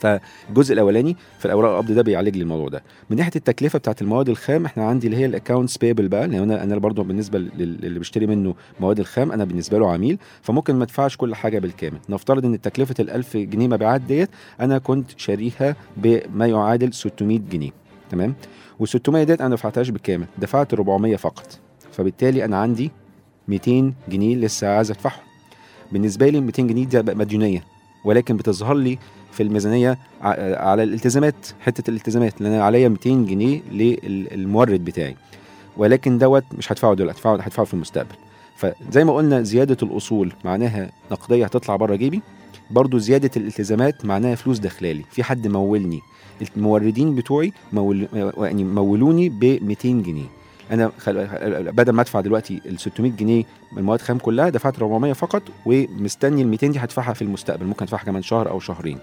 فالجزء 0.01 0.75
الأولاني 0.75 1.17
في 1.39 1.45
الأوراق 1.47 1.71
القبض 1.71 1.93
ده 1.93 2.03
بيعالج 2.03 2.37
لي 2.37 2.43
الموضوع 2.43 2.69
ده. 2.69 2.83
من 3.11 3.17
ناحية 3.17 3.31
التكلفة 3.37 3.79
بتاعت 3.79 4.03
المواد 4.03 4.29
الخام 4.29 4.65
إحنا 4.65 4.85
عندي 4.89 5.07
اللي 5.07 5.17
هي 5.17 5.27
ال 5.27 5.32
accounts 5.32 5.77
payable 5.79 6.09
بقى 6.09 6.29
لأن 6.29 6.43
أنا 6.43 6.63
أنا 6.63 6.79
برضه 6.79 7.03
بالنسبة 7.05 7.39
لل- 7.39 7.51
للي 7.81 7.99
بيشتري 7.99 8.27
منه 8.27 8.55
مواد 8.81 8.99
الخام 9.01 9.33
أنا 9.33 9.45
بالنسبة 9.45 9.79
له 9.79 9.91
عميل 9.93 10.19
فممكن 10.43 10.75
ما 10.77 10.85
أدفعش 10.85 11.17
كل 11.17 11.35
حاجة 11.35 11.59
بالكامل. 11.59 11.99
نفترض 12.09 12.45
إن 12.45 12.61
تكلفة 12.61 12.95
ال 13.01 13.11
1000 13.11 13.37
جنيه 13.37 13.69
مبيعات 13.69 14.01
ديت 14.01 14.29
أنا 14.61 14.79
كنت 14.79 15.11
شاريها 15.17 15.77
بما 15.97 16.47
يعادل 16.47 16.93
600 16.93 17.39
جنيه 17.39 17.71
تمام؟ 18.11 18.35
وال600 18.83 19.11
ديت 19.17 19.41
أنا 19.41 19.49
ما 19.49 19.55
دفعتهاش 19.55 19.89
بالكامل 19.91 20.27
دفعت 20.39 20.73
400 20.75 21.17
فقط. 21.17 21.59
فبالتالي 21.93 22.45
أنا 22.45 22.57
عندي 22.57 22.91
200 23.49 23.93
جنيه 24.09 24.37
لسه 24.37 24.69
عايز 24.69 24.91
أدفعهم. 24.91 25.21
بالنسبة 25.93 26.29
لي 26.29 26.41
200 26.41 26.63
جنيه 26.67 26.87
دي 26.87 27.03
مديونية. 27.15 27.65
ولكن 28.07 28.37
بتظهر 28.37 28.75
لي 28.75 28.99
في 29.33 29.43
الميزانية 29.43 29.99
على 30.23 30.83
الالتزامات 30.83 31.47
حتة 31.61 31.91
الالتزامات 31.91 32.41
لأن 32.41 32.53
أنا 32.53 32.65
عليا 32.65 32.89
200 32.89 33.11
جنيه 33.11 33.61
للمورد 33.73 34.85
بتاعي. 34.85 35.17
ولكن 35.77 36.19
دوت 36.19 36.45
مش 36.59 36.73
هدفعه 36.73 36.95
دلوقتي 36.95 37.19
هدفعه 37.19 37.37
هدفعه 37.37 37.67
في 37.67 37.75
المستقبل. 37.75 38.15
فزي 38.57 39.05
ما 39.05 39.15
قلنا 39.15 39.43
زيادة 39.43 39.77
الأصول 39.83 40.33
معناها 40.45 40.91
نقدية 41.13 41.45
هتطلع 41.45 41.77
بره 41.77 41.97
جيبي. 41.97 42.23
برضو 42.71 42.99
زيادة 42.99 43.31
الالتزامات 43.37 44.05
معناها 44.05 44.35
فلوس 44.35 44.59
داخلالي. 44.59 45.05
في 45.11 45.23
حد 45.23 45.47
مولني. 45.47 46.01
الموردين 46.57 47.15
بتوعي 47.15 47.53
مول 47.73 48.09
يعني 48.39 48.65
مولوني 48.65 49.29
ب 49.29 49.45
200 49.63 50.03
جنيه. 50.03 50.27
أنا 50.73 50.91
خل... 50.99 51.27
بدل 51.73 51.93
ما 51.93 52.03
أدفع 52.03 52.21
دلوقتي 52.21 52.61
ال 52.67 52.81
600 52.81 53.11
جنيه 53.13 53.45
من 53.73 53.79
المواد 53.79 54.01
خام 54.01 54.19
كلها 54.19 54.49
دفعت 54.49 54.79
400 54.79 55.13
فقط 55.13 55.43
ومستني 55.67 56.43
ال 56.43 56.49
200 56.49 56.67
دي 56.67 56.79
هدفعها 56.79 57.13
في 57.13 57.23
المستقبل. 57.23 57.67
ممكن 57.67 57.83
أدفعها 57.85 58.05
كمان 58.05 58.23
شهر 58.23 58.51
أو 58.51 58.61
شهرين. 58.61 58.99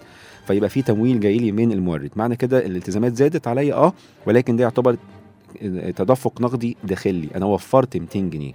فيبقى 0.48 0.70
في 0.70 0.82
تمويل 0.82 1.20
جاي 1.20 1.38
لي 1.38 1.51
من 1.51 1.72
المورد. 1.72 2.12
معنى 2.15 2.36
كده 2.36 2.65
الالتزامات 2.65 3.15
زادت 3.15 3.48
عليا 3.48 3.74
آه 3.75 3.93
ولكن 4.25 4.55
ده 4.55 4.63
يعتبر 4.63 4.98
تدفق 5.96 6.41
نقدي 6.41 6.77
داخلي. 6.84 7.29
أنا 7.36 7.46
وفرت 7.46 7.98
200 7.98 8.20
جنيه. 8.20 8.53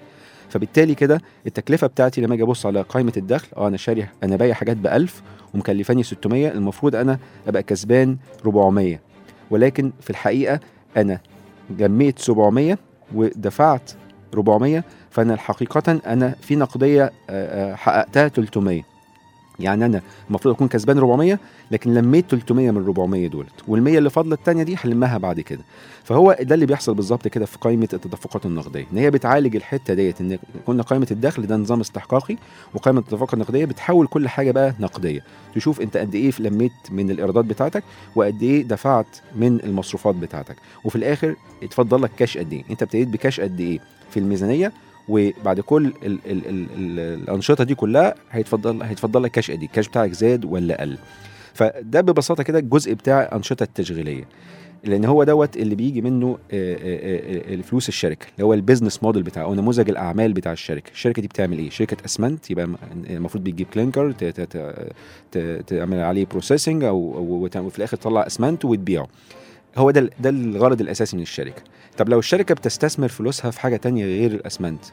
فبالتالي 0.49 0.95
كده 0.95 1.21
التكلفة 1.47 1.87
بتاعتي 1.87 2.21
لما 2.21 2.35
أجي 2.35 2.43
أبص 2.43 2.67
على 2.67 2.83
قائمة 2.83 3.12
الدخل 3.17 3.49
آه 3.57 3.69
أنا 3.69 3.77
شاري 3.77 4.07
أنا 4.23 4.37
بايع 4.37 4.55
حاجات 4.55 4.77
ب 4.77 4.87
1000 4.87 5.23
ومكلفاني 5.55 6.03
600 6.03 6.49
المفروض 6.49 6.97
أنا 6.97 7.19
أبقى 7.49 7.62
كسبان 7.62 8.17
400 8.47 9.00
ولكن 9.50 9.93
في 10.00 10.11
الحقيقة 10.11 10.61
أنا 10.97 11.21
جميت 11.71 12.19
700 12.19 12.79
ودفعت 13.15 13.91
400 14.35 14.85
فأنا 15.11 15.37
حقيقه 15.37 16.00
أنا 16.07 16.35
في 16.41 16.57
نقدية 16.57 17.12
آه، 17.31 17.73
آه، 17.73 17.75
حققتها 17.75 18.29
300 18.29 18.83
يعني 19.61 19.87
أنا 19.87 20.00
المفروض 20.29 20.55
أكون 20.55 20.69
كسبان 20.69 20.99
400 20.99 21.38
لكن 21.71 21.95
لميت 21.95 22.25
300 22.31 22.71
من 22.71 22.83
400 22.83 23.29
دولت 23.29 23.50
وال100 23.69 23.71
اللي 23.73 24.11
فاضلة 24.11 24.35
الثانية 24.35 24.62
دي 24.62 24.77
هلمها 24.85 25.19
بعد 25.19 25.41
كده. 25.41 25.61
فهو 26.05 26.37
ده 26.41 26.55
اللي 26.55 26.67
بيحصل 26.67 26.95
بالظبط 26.95 27.29
كده 27.29 27.47
في 27.47 27.59
قائمة 27.59 27.88
التدفقات 27.93 28.47
النقدية. 28.47 28.87
إن 28.93 28.99
هي 28.99 29.11
بتعالج 29.11 29.57
الحتة 29.57 29.95
ديت 29.95 30.21
إن 30.21 30.38
قلنا 30.67 30.83
قائمة 30.83 31.07
الدخل 31.11 31.47
ده 31.47 31.57
نظام 31.57 31.81
استحقاقي 31.81 32.37
وقائمة 32.75 33.00
التدفقات 33.00 33.35
النقدية 33.35 33.65
بتحول 33.65 34.07
كل 34.07 34.29
حاجة 34.29 34.50
بقى 34.50 34.75
نقدية. 34.81 35.21
تشوف 35.55 35.81
أنت 35.81 35.97
قد 35.97 36.15
إيه 36.15 36.33
لميت 36.38 36.73
من 36.91 37.11
الإيرادات 37.11 37.45
بتاعتك 37.45 37.85
وقد 38.17 38.43
إيه 38.43 38.62
دفعت 38.62 39.17
من 39.37 39.61
المصروفات 39.65 40.15
بتاعتك. 40.15 40.57
وفي 40.85 40.97
الآخر 40.97 41.37
اتفضل 41.62 42.03
لك 42.03 42.11
كاش 42.17 42.38
قد 42.38 42.53
إيه. 42.53 42.65
أنت 42.71 42.83
ابتديت 42.83 43.09
بكاش 43.09 43.41
قد 43.41 43.61
إيه؟ 43.61 43.81
في 44.11 44.21
الميزانية 44.21 44.73
وبعد 45.09 45.61
كل 45.61 45.87
ال 45.87 46.19
ال 46.27 46.47
ال 46.47 46.67
ال 46.77 46.99
الأنشطة 47.00 47.65
دي 47.65 47.75
كلها 47.75 48.15
هيتفضل 48.31 48.83
هيتفضل 48.83 49.23
لك 49.23 49.31
كاش 49.31 49.50
إيه؟ 49.50 49.57
الكاش 49.57 49.88
بتاعك 49.88 50.12
زاد 50.12 50.45
ولا 50.45 50.81
قل. 50.81 50.99
فده 51.55 52.00
ببساطة 52.00 52.43
كده 52.43 52.59
الجزء 52.59 52.95
بتاع 52.95 53.23
الانشطه 53.23 53.62
التشغيلية. 53.62 54.25
لأن 54.85 55.05
هو 55.05 55.25
دوت 55.25 55.57
اللي 55.57 55.75
بيجي 55.75 56.00
منه 56.00 56.38
آه، 56.50 56.75
آه، 56.75 56.79
آه، 56.81 57.55
الفلوس 57.55 57.88
الشركة 57.88 58.27
اللي 58.35 58.47
هو 58.47 58.55
ال 58.54 58.60
business 58.60 59.02
model 59.02 59.23
بتاع 59.23 59.43
أو 59.43 59.55
نموذج 59.55 59.91
الأعمال 59.91 60.33
بتاع 60.33 60.53
الشركة. 60.53 60.91
الشركة 60.91 61.23
دي 61.23 61.29
بتعمل 61.29 61.59
إيه؟ 61.59 61.71
شركة 61.71 61.97
أسمنت 62.05 62.50
يبقى 62.50 62.69
المفروض 63.11 63.45
بتجيب 63.45 63.67
كلينكر 63.67 64.12
تعمل 65.67 65.99
عليه 66.00 66.27
processing 66.26 66.85
أو 66.85 66.97
وفي 67.57 67.79
الآخر 67.79 67.97
تطلع 67.97 68.27
أسمنت 68.27 68.65
وتبيعه. 68.65 69.09
هو 69.78 69.90
ده 69.90 70.11
ده 70.20 70.30
الغرض 70.30 70.80
الأساسي 70.80 71.16
من 71.16 71.23
الشركة. 71.23 71.62
طب 71.99 72.08
لو 72.08 72.18
الشركة 72.18 72.54
بتستثمر 72.54 73.08
فلوسها 73.08 73.50
في 73.50 73.61
حاجة 73.61 73.76
تانية 73.76 74.04
غير 74.04 74.30
الأسمنت 74.30 74.85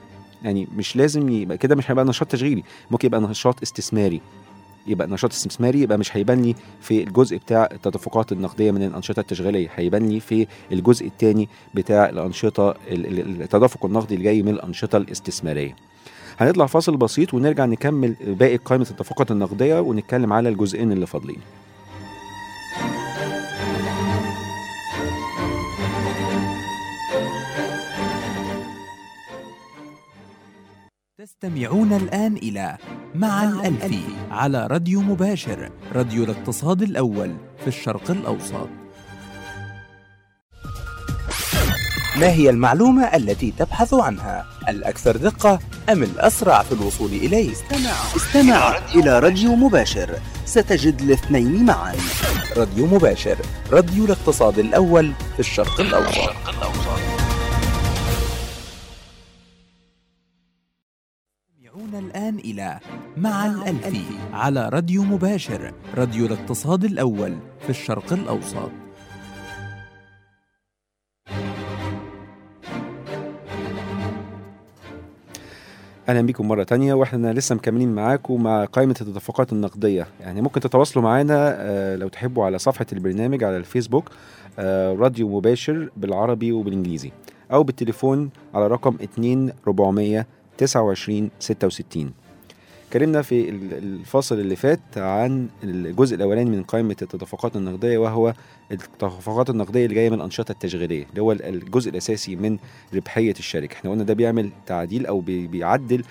يعني 0.44 0.68
مش 0.78 0.96
لازم 0.96 1.30
يبقى 1.30 1.58
كده 1.58 1.76
مش 1.76 1.92
هيبقى 1.92 2.06
نشاط 2.06 2.28
تشغيلي 2.28 2.64
ممكن 2.92 3.08
يبقى 3.08 3.22
نشاط 3.22 3.62
استثماري. 3.64 4.22
يبقى 4.88 5.08
نشاط 5.08 5.32
استثماري 5.32 5.82
يبقى 5.82 5.98
مش 5.98 6.18
هيبان 6.18 6.42
لي 6.42 6.56
في 6.82 7.04
الجزء 7.04 7.38
بتاع 7.38 7.70
التدفقات 7.72 8.32
النقدية 8.32 8.72
من 8.72 8.84
الأنشطة 8.84 9.20
التشغيلية 9.20 9.68
هيبان 9.76 10.10
لي 10.10 10.20
في 10.20 10.48
الجزء 10.72 11.08
الثاني 11.08 11.50
بتاع 11.74 12.10
الأنشطة 12.10 12.70
ال- 12.88 13.06
ال- 13.20 13.42
التدفق 13.42 13.86
النقدي 13.86 14.14
اللي 14.16 14.24
جاي 14.26 14.44
من 14.44 14.50
الأنشطة 14.50 14.98
الاستثمارية. 14.98 15.76
هنطلع 16.38 16.66
فاصل 16.66 16.98
بسيط 16.98 17.34
ونرجع 17.34 17.66
نكمل 17.66 18.16
باقي 18.28 18.58
قائمة 18.58 18.88
التدفقات 18.92 19.32
النقدية 19.32 19.80
ونتكلم 19.80 20.34
على 20.34 20.50
الجزئين 20.50 20.92
اللي 20.92 21.06
فاضلين. 21.08 21.40
تستمعون 31.26 31.94
الآن 31.94 32.38
إلى 32.38 32.78
مع 33.16 33.44
الألفي 33.44 34.02
على 34.32 34.68
راديو 34.68 35.02
مباشر 35.02 35.70
راديو 35.94 36.24
الاقتصاد 36.24 36.82
الأول 36.82 37.36
في 37.62 37.68
الشرق 37.68 38.12
الأوسط. 38.12 38.70
ما 42.18 42.30
هي 42.30 42.50
المعلومة 42.50 43.04
التي 43.04 43.54
تبحث 43.60 43.94
عنها؟ 43.94 44.46
الأكثر 44.70 45.18
دقة 45.18 45.60
أم 45.90 46.04
الأسرع 46.04 46.64
في 46.64 46.72
الوصول 46.72 47.10
إليه؟ 47.10 47.52
استمع. 47.52 47.92
استمع 48.16 48.78
إلى 48.96 49.20
راديو 49.20 49.56
مباشر. 49.56 50.20
ستجد 50.46 51.02
الاثنين 51.02 51.66
معا. 51.66 51.96
راديو 52.58 52.86
مباشر 52.86 53.38
راديو 53.72 54.06
الاقتصاد 54.06 54.60
الأول 54.60 55.14
في 55.34 55.40
الشرق 55.40 55.80
الأوسط. 55.80 56.08
تستمعون 56.18 56.36
الآن 56.50 57.15
إلى 62.40 62.80
مع 63.18 63.46
الألفي 63.46 64.04
على 64.34 64.70
راديو 64.70 65.04
مباشر 65.04 65.74
راديو 65.96 66.26
الاقتصاد 66.26 66.84
الأول 66.84 67.38
في 67.62 67.70
الشرق 67.70 68.14
الأوسط. 68.14 68.72
أهلا 76.10 76.22
بيكم 76.22 76.48
مرة 76.48 76.64
تانية 76.64 76.94
وإحنا 76.94 77.34
لسه 77.34 77.56
مكملين 77.56 77.96
معاكم 77.96 78.44
مع 78.44 78.66
قائمة 78.66 78.96
التدفقات 79.02 79.54
النقدية. 79.54 80.08
يعني 80.20 80.42
ممكن 80.42 80.60
تتواصلوا 80.62 81.04
معانا 81.06 81.56
آه، 81.60 81.96
لو 81.96 82.08
تحبوا 82.08 82.46
على 82.46 82.58
صفحة 82.60 82.86
البرنامج 82.94 83.44
على 83.44 83.58
الفيسبوك 83.58 84.10
آه، 84.60 84.94
راديو 84.94 85.30
مباشر 85.30 85.90
بالعربي 85.98 86.52
وبالإنجليزي 86.52 87.12
أو 87.52 87.64
بالتليفون 87.64 88.30
على 88.54 88.68
رقم 88.68 88.96
2 89.04 89.54
400 89.68 90.26
29 90.58 91.30
66 91.40 92.12
اتكلمنا 92.96 93.22
في 93.22 93.50
ال- 93.50 93.74
الفاصل 93.74 94.40
اللي 94.40 94.56
فات 94.56 94.80
عن 94.98 95.48
الجزء 95.64 96.16
الأولاني 96.16 96.50
من 96.50 96.64
قائمة 96.64 96.96
التدفقات 97.02 97.56
النقدية 97.56 97.98
وهو 97.98 98.34
التدفقات 98.72 99.50
النقدية 99.50 99.84
اللي 99.86 99.96
جاية 99.96 100.10
من 100.10 100.16
الأنشطة 100.18 100.52
التشغيلية 100.52 101.06
اللي 101.10 101.22
هو 101.22 101.32
الجزء 101.32 101.90
الأساسي 101.90 102.36
من 102.36 102.58
ربحية 102.94 103.32
الشركة. 103.40 103.74
إحنا 103.74 103.92
قلنا 103.92 104.04
ده 104.04 104.14
بيعمل 104.14 104.50
تعديل 104.66 105.06
أو 105.06 105.20
بي- 105.20 105.48
بيعدل 105.48 106.04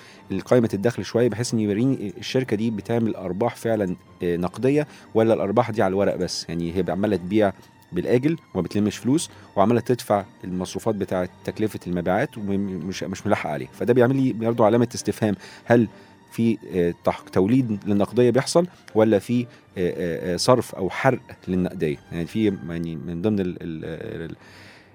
قائمة 0.45 0.69
الدخل 0.73 1.05
شوية 1.05 1.29
بحيث 1.29 1.53
إن 1.53 1.59
يوريني 1.59 2.13
الشركة 2.17 2.57
دي 2.57 2.71
بتعمل 2.71 3.15
أرباح 3.15 3.55
فعلا 3.55 3.95
آه، 4.23 4.37
نقدية 4.37 4.87
ولا 5.13 5.33
الأرباح 5.33 5.71
دي 5.71 5.81
على 5.83 5.91
الورق 5.91 6.15
بس؟ 6.15 6.45
يعني 6.49 6.75
هي 6.77 6.83
عمالة 6.89 7.15
تبيع 7.15 7.53
بالآجل 7.91 8.37
وما 8.53 8.63
بتلمش 8.63 8.97
فلوس 8.97 9.29
وعمالة 9.55 9.79
تدفع 9.79 10.25
المصروفات 10.43 10.95
بتاعة 10.95 11.29
تكلفة 11.45 11.79
المبيعات 11.87 12.37
ومش 12.37 13.03
مش 13.03 13.27
ملاحقة 13.27 13.51
عليه. 13.53 13.67
فده 13.73 13.93
بيعمل 13.93 14.15
لي 14.15 14.33
برضه 14.33 14.65
علامة 14.65 14.87
استفهام. 14.95 15.35
هل 15.65 15.87
في 16.35 16.57
آه، 16.73 16.93
توليد 17.31 17.79
للنقدية 17.85 18.29
بيحصل 18.29 18.67
ولا 18.95 19.19
في 19.19 19.41
آه، 19.41 19.47
آه، 20.33 20.37
صرف 20.37 20.75
أو 20.75 20.89
حرق 20.89 21.19
للنقدية؟ 21.47 21.97
يعني 22.11 22.25
في 22.25 22.57
يعني 22.69 22.95
من 22.95 23.21
ضمن 23.21 23.39
ال- 23.39 23.57
ال- 23.61 24.35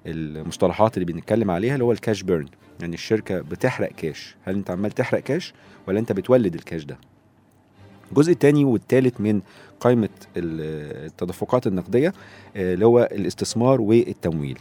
ال- 0.07 0.37
المصطلحات 0.39 0.97
اللي 0.99 1.13
بنتكلم 1.13 1.51
عليها 1.51 1.75
اللي 1.75 1.85
هو 1.85 1.93
ال 1.93 1.99
cash 1.99 2.23
burn 2.23 2.47
يعني 2.81 2.95
الشركة 2.95 3.41
بتحرق 3.41 3.93
كاش 3.93 4.37
هل 4.45 4.55
أنت 4.55 4.71
عمال 4.71 4.91
تحرق 4.91 5.21
كاش 5.21 5.55
ولا 5.89 5.99
أنت 5.99 6.13
بتولد 6.13 6.55
الكاش 6.55 6.85
ده؟ 6.85 6.99
الجزء 8.11 8.33
الثاني 8.33 8.65
والثالث 8.65 9.21
من 9.21 9.41
قائمة 9.81 10.09
ال- 10.37 11.07
التدفقات 11.07 11.67
النقدية 11.67 12.13
اللي 12.57 12.87
هو 12.87 13.09
الاستثمار 13.13 13.81
والتمويل. 13.81 14.59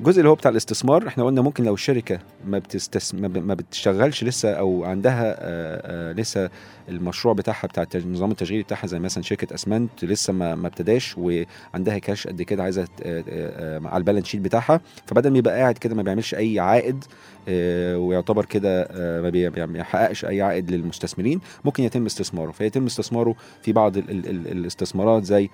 الجزء 0.00 0.18
اللي 0.18 0.30
هو 0.30 0.34
بتاع 0.34 0.50
الاستثمار 0.50 1.08
إحنا 1.08 1.24
قلنا 1.24 1.42
ممكن 1.42 1.64
لو 1.64 1.74
الشركة 1.74 2.18
ما 2.46 2.58
بتستس... 2.58 3.14
ما 3.14 3.54
بتشتغلش 3.54 4.24
لسه 4.24 4.52
أو 4.52 4.84
عندها 4.84 5.36
آه، 5.38 6.10
آه، 6.10 6.12
لسه 6.12 6.50
المشروع 6.90 7.34
بتاعها 7.34 7.66
بتاع 7.66 7.86
النظام 7.94 8.30
التشغيلي 8.30 8.62
بتاعها 8.62 8.86
زي 8.86 8.98
مثلا 8.98 9.22
شركة 9.22 9.54
أسمنت 9.54 10.04
لسه 10.04 10.32
ما 10.32 10.54
ما 10.54 10.66
ابتداش 10.68 11.14
وعندها 11.18 11.98
كاش 11.98 12.26
قد 12.26 12.42
كده 12.42 12.62
عايزة 12.62 12.82
آه، 13.02 13.24
آه، 13.28 13.80
على 13.84 13.96
ال 13.98 14.02
balance 14.02 14.26
sheet 14.26 14.40
بتاعها. 14.40 14.80
فبدل 15.06 15.30
ما 15.30 15.38
يبقى 15.38 15.58
قاعد 15.58 15.78
كده 15.78 15.94
ما 15.94 16.02
بيعملش 16.02 16.34
أي 16.34 16.58
عائد 16.60 17.04
آه، 17.48 17.98
ويعتبر 17.98 18.44
كده 18.44 18.88
ما 19.22 19.30
بي- 19.30 19.50
ما 19.50 19.66
بيحققش 19.66 20.24
أي 20.24 20.42
عائد 20.42 20.70
للمستثمرين 20.70 21.40
ممكن 21.64 21.82
يتم 21.84 22.06
استثماره. 22.06 22.50
فيتم 22.50 22.86
استثماره 22.86 23.34
في 23.62 23.72
بعض 23.72 23.96
ال 23.96 24.10
ال 24.10 24.26
ال 24.28 24.46
الاستثمارات 24.52 25.24
زي 25.24 25.48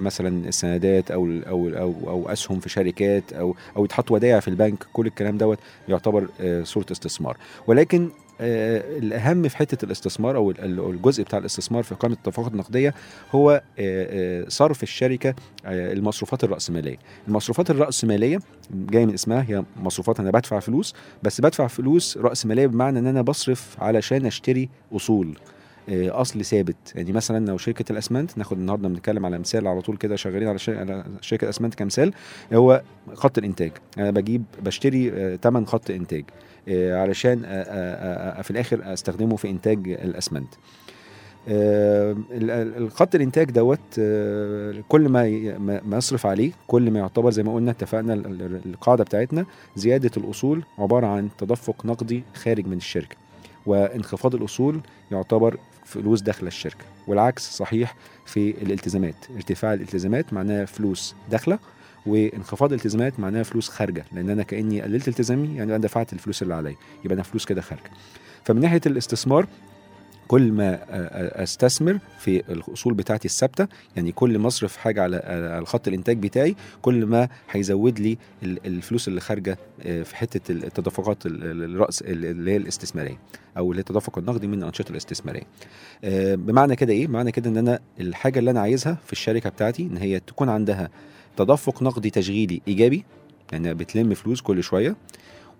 مثلا 0.00 0.48
السندات 0.48 1.10
أو 1.10 1.26
أو 1.48 1.68
أو 1.68 1.94
أو 2.10 2.28
أسهم 2.28 2.60
في 2.60 2.68
شركات 2.68 3.32
أو 3.32 3.56
أو 3.76 3.84
يتحط 3.84 4.10
ودائع 4.10 4.40
في 4.40 4.48
البنك 4.48 4.86
كل 4.92 5.06
الكلام 5.06 5.38
دوت 5.38 5.58
يعتبر 5.88 6.28
صورة 6.62 6.86
استثمار. 6.92 7.36
ولكن 7.66 8.10
الأهم 8.40 9.48
في 9.48 9.56
حتة 9.56 9.84
الاستثمار 9.84 10.36
أو 10.36 10.50
ال- 10.50 10.60
ال- 10.64 10.90
الجزء 10.90 11.22
بتاع 11.22 11.38
الاستثمار 11.38 11.82
في 11.82 11.94
قائمة 11.94 12.16
التدفقات 12.16 12.52
النقدية 12.52 12.94
هو 13.34 13.50
آه، 13.50 13.62
آه، 13.78 14.48
صرف 14.48 14.82
الشركة 14.82 15.28
آه، 15.66 15.92
المصروفات 15.92 16.44
الرأسمالية. 16.44 16.96
المصروفات 17.28 17.70
الرأسمالية 17.70 18.38
جاي 18.70 19.06
من 19.06 19.14
اسمها 19.14 19.44
هي 19.48 19.64
مصروفات 19.76 20.20
أنا 20.20 20.30
بدفع 20.30 20.60
فلوس 20.60 20.94
بس 21.22 21.40
بدفع 21.40 21.66
فلوس 21.66 22.16
رأسمالية 22.18 22.66
بمعنى 22.66 22.98
إن 22.98 23.06
أنا 23.06 23.22
بصرف 23.22 23.76
علشان 23.78 24.26
أشتري 24.26 24.68
أصول. 24.92 25.26
آه، 25.28 25.55
أصل 25.88 26.44
ثابت. 26.44 26.76
يعني 26.94 27.12
مثلا 27.12 27.46
لو 27.46 27.58
شركة 27.58 27.92
الأسمنت 27.92 28.38
ناخد 28.38 28.58
النهارده 28.58 28.88
بنتكلم 28.88 29.26
على 29.26 29.38
مثال 29.38 29.66
على 29.66 29.80
طول 29.80 29.96
كده 29.96 30.16
شغالين 30.16 30.48
على, 30.48 30.58
شر... 30.58 30.78
على 30.78 31.04
شركة 31.20 31.44
الاسمنت 31.44 31.74
كمثال 31.74 32.12
هو 32.52 32.82
خط 33.14 33.38
الإنتاج. 33.38 33.72
أنا 33.98 34.10
بجيب 34.10 34.44
بشتري 34.62 35.36
ثمن 35.42 35.66
خط 35.66 35.90
إنتاج 35.90 36.24
آه، 36.68 37.02
علشان 37.02 37.42
آه، 37.44 37.48
آه، 37.48 38.38
آه، 38.38 38.42
في 38.42 38.50
الآخر 38.50 38.92
أستخدمه 38.92 39.36
في 39.36 39.50
إنتاج 39.50 39.88
الأسمنت. 39.88 40.48
آه، 41.48 42.12
ال- 42.30 42.50
ال- 42.50 42.76
الخط 42.76 43.14
الإنتاج 43.14 43.50
دوت 43.50 43.80
آه، 43.98 44.74
كل 44.88 45.08
ما 45.08 45.58
ما 45.84 45.96
يصرف 45.96 46.26
عليه 46.26 46.52
كل 46.66 46.90
ما 46.90 46.98
يعتبر 46.98 47.30
زي 47.30 47.42
ما 47.42 47.54
قلنا 47.54 47.70
اتفقنا 47.70 48.14
ال- 48.14 48.26
ال- 48.26 48.60
القاعدة 48.66 49.04
بتاعتنا 49.04 49.46
زيادة 49.76 50.10
الأصول 50.16 50.62
عبارة 50.78 51.06
عن 51.06 51.28
تدفق 51.38 51.86
نقدي 51.86 52.22
خارج 52.34 52.66
من 52.66 52.76
الشركة. 52.76 53.16
وانخفاض 53.66 54.34
الأصول 54.34 54.80
يعتبر 55.10 55.56
فلوس 55.86 56.20
داخله 56.20 56.48
الشركة 56.48 56.84
والعكس 57.06 57.56
صحيح 57.56 57.94
في 58.26 58.50
الالتزامات. 58.62 59.14
ارتفاع 59.36 59.74
الالتزامات 59.74 60.32
معناها 60.32 60.64
فلوس 60.64 61.14
داخلة 61.30 61.58
وانخفاض 62.06 62.72
الالتزامات 62.72 63.20
معناها 63.20 63.42
فلوس 63.42 63.68
خارجة 63.68 64.04
لأن 64.12 64.30
أنا 64.30 64.42
كأني 64.42 64.82
قللت 64.82 65.08
التزامي 65.08 65.56
يعني 65.56 65.62
أنا 65.76 65.82
دفعت 65.82 66.12
الفلوس 66.12 66.42
اللي 66.42 66.54
عليا 66.54 66.76
يبقى 67.04 67.14
أنا 67.14 67.22
فلوس 67.22 67.44
كده 67.44 67.60
خارجة. 67.60 67.90
فمن 68.44 68.60
ناحية 68.60 68.80
الاستثمار 68.86 69.46
كل 70.28 70.52
ما 70.52 70.78
أستثمر 71.42 71.98
في 72.18 72.52
الأصول 72.52 72.94
بتاعتي 72.94 73.24
الثابتة 73.28 73.66
يعني 73.96 74.12
كل 74.12 74.38
ما 74.38 74.46
أصرف 74.48 74.76
حاجة 74.76 75.02
على 75.02 75.16
على 75.56 75.66
خط 75.66 75.88
الإنتاج 75.88 76.18
بتاعي 76.18 76.56
كل 76.82 77.06
ما 77.06 77.28
هيزود 77.50 77.98
لي 78.00 78.18
ال- 78.42 78.66
الفلوس 78.66 79.08
اللي 79.08 79.20
خارجة 79.20 79.58
في 79.82 80.16
حتة 80.16 80.52
التدفقات 80.52 81.26
ال- 81.26 81.44
ال- 81.44 81.62
الرأس 81.74 82.02
اللي 82.02 82.50
هي 82.50 82.56
الاستثمارية 82.56 83.18
أو 83.56 83.70
اللي 83.70 83.78
هي 83.78 83.80
التدفق 83.80 84.18
النقدي 84.18 84.46
من 84.46 84.58
الأنشطة 84.62 84.90
الاستثمارية. 84.90 85.42
بمعنى 86.34 86.76
كده 86.76 86.92
إيه؟ 86.92 87.06
بمعنى 87.06 87.32
كده 87.32 87.50
إن 87.50 87.56
أنا 87.56 87.80
الحاجة 88.00 88.38
اللي 88.38 88.50
أنا 88.50 88.60
عايزها 88.60 88.98
في 89.06 89.12
الشركة 89.12 89.50
بتاعتي 89.50 89.82
إن 89.82 89.96
هي 89.96 90.20
تكون 90.20 90.48
عندها 90.48 90.90
تدفق 91.36 91.82
نقدي 91.82 92.10
تشغيلي 92.10 92.60
إيجابي 92.68 93.04
يعني 93.52 93.74
بتلم 93.74 94.14
فلوس 94.14 94.40
كل 94.40 94.62
شوية 94.62 94.96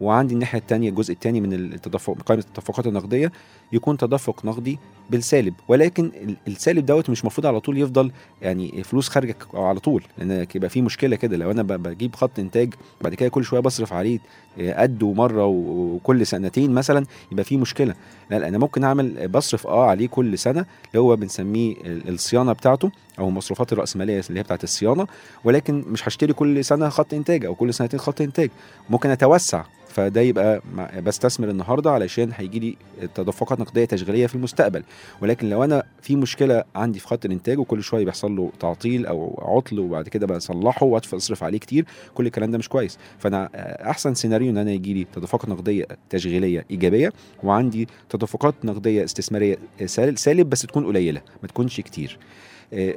وعندي 0.01 0.35
الناحية 0.35 0.59
الثانية 0.59 0.89
الجزء 0.89 1.13
الثاني 1.13 1.41
من 1.41 1.53
التدفق 1.53 2.17
قائمة 2.27 2.43
التدفقات 2.49 2.87
النقدية 2.87 3.33
يكون 3.73 3.97
تدفق 3.97 4.45
نقدي 4.45 4.79
بالسالب. 5.11 5.55
ولكن 5.69 6.05
ال- 6.05 6.37
السالب 6.49 6.87
دوت 6.87 7.11
مش 7.11 7.21
المفروض 7.21 7.47
على 7.47 7.61
طول 7.61 7.79
يفضل 7.79 8.13
يعني 8.43 8.83
فلوس 8.85 9.09
خارجة 9.09 9.37
على 9.55 9.81
طول 9.81 10.05
لأن 10.19 10.47
يبقى 10.55 10.71
في 10.71 10.83
مشكلة 10.83 11.17
كده. 11.17 11.37
لو 11.37 11.51
أنا 11.51 11.63
بجيب 11.63 12.15
خط 12.15 12.39
إنتاج 12.39 12.75
بعد 13.01 13.15
كده 13.15 13.29
كل 13.29 13.45
شوية 13.45 13.61
بصرف 13.61 13.93
عليه 13.93 14.19
آه، 14.61 14.83
قده 14.83 15.13
مره 15.13 15.47
و- 15.47 15.95
وكل 15.95 16.27
سنتين 16.27 16.71
مثلا 16.75 17.07
يبقى 17.33 17.45
في 17.45 17.57
مشكلة. 17.57 17.95
لا 18.31 18.39
لا 18.39 18.49
أنا 18.49 18.59
ممكن 18.59 18.85
أعمل 18.85 19.29
بصرف 19.29 19.67
آه 19.67 19.85
عليه 19.87 20.09
كل 20.09 20.39
سنة 20.39 20.61
اللي 20.91 21.01
هو 21.01 21.17
بنسميه 21.17 21.75
ال- 21.85 22.09
الصيانة 22.09 22.53
بتاعته 22.53 22.91
أو 23.19 23.29
المصروفات 23.29 23.73
الرأسمالية 23.73 24.23
اللي 24.29 24.41
هي 24.41 24.43
بتاعت 24.43 24.65
الصيانة. 24.65 25.07
ولكن 25.45 25.85
مش 25.89 26.09
هشتري 26.09 26.33
كل 26.33 26.65
سنة 26.65 26.89
خط 26.89 27.15
إنتاج 27.15 27.45
أو 27.45 27.55
كل 27.55 27.75
سنتين 27.75 28.01
خط 28.01 28.21
إنتاج. 28.21 28.51
ممكن 28.91 29.11
أتوسع 29.11 29.65
فده 29.97 30.21
يبقى 30.21 30.61
بستثمر 31.07 31.49
النهارده 31.51 31.91
علشان 31.91 32.31
هيجي 32.35 32.59
لي 32.59 32.77
تدفقات 33.15 33.61
نقدية 33.61 33.85
تشغيلية 33.85 34.27
في 34.27 34.35
المستقبل. 34.35 34.83
ولكن 35.23 35.51
لو 35.51 35.65
أنا 35.65 35.83
في 36.03 36.17
مشكلة 36.17 36.65
عندي 36.75 36.99
في 36.99 37.07
خط 37.07 37.25
الإنتاج 37.25 37.59
وكل 37.59 37.83
شوية 37.83 38.05
بيحصل 38.05 38.37
له 38.37 38.53
تعطيل 38.61 39.07
أو 39.07 39.41
عطل 39.57 39.79
وبعد 39.79 40.09
كده 40.09 40.27
بصلحه 40.27 40.87
وأدفع 40.87 41.17
أصرف 41.17 41.43
عليه 41.45 41.59
كتير 41.59 41.85
كل 42.15 42.27
الكلام 42.27 42.51
ده 42.51 42.59
مش 42.59 42.69
كويس. 42.69 42.99
فأنا 43.19 43.51
أحسن 43.91 44.15
سيناريو 44.15 44.51
إن 44.51 44.57
أنا 44.59 44.71
يجي 44.71 44.95
لي 44.95 45.07
تدفقات 45.15 45.49
نقدية 45.49 45.85
تشغيلية 46.11 46.65
إيجابية 46.71 47.13
وعندي 47.43 47.89
تدفقات 48.11 48.55
نقدية 48.65 49.05
استثمارية 49.05 49.59
سال- 49.87 50.19
سالب 50.19 50.51
بس 50.51 50.63
تكون 50.63 50.87
قليلة 50.87 51.21
ما 51.43 51.49
تكونش 51.49 51.81
كتير. 51.81 52.19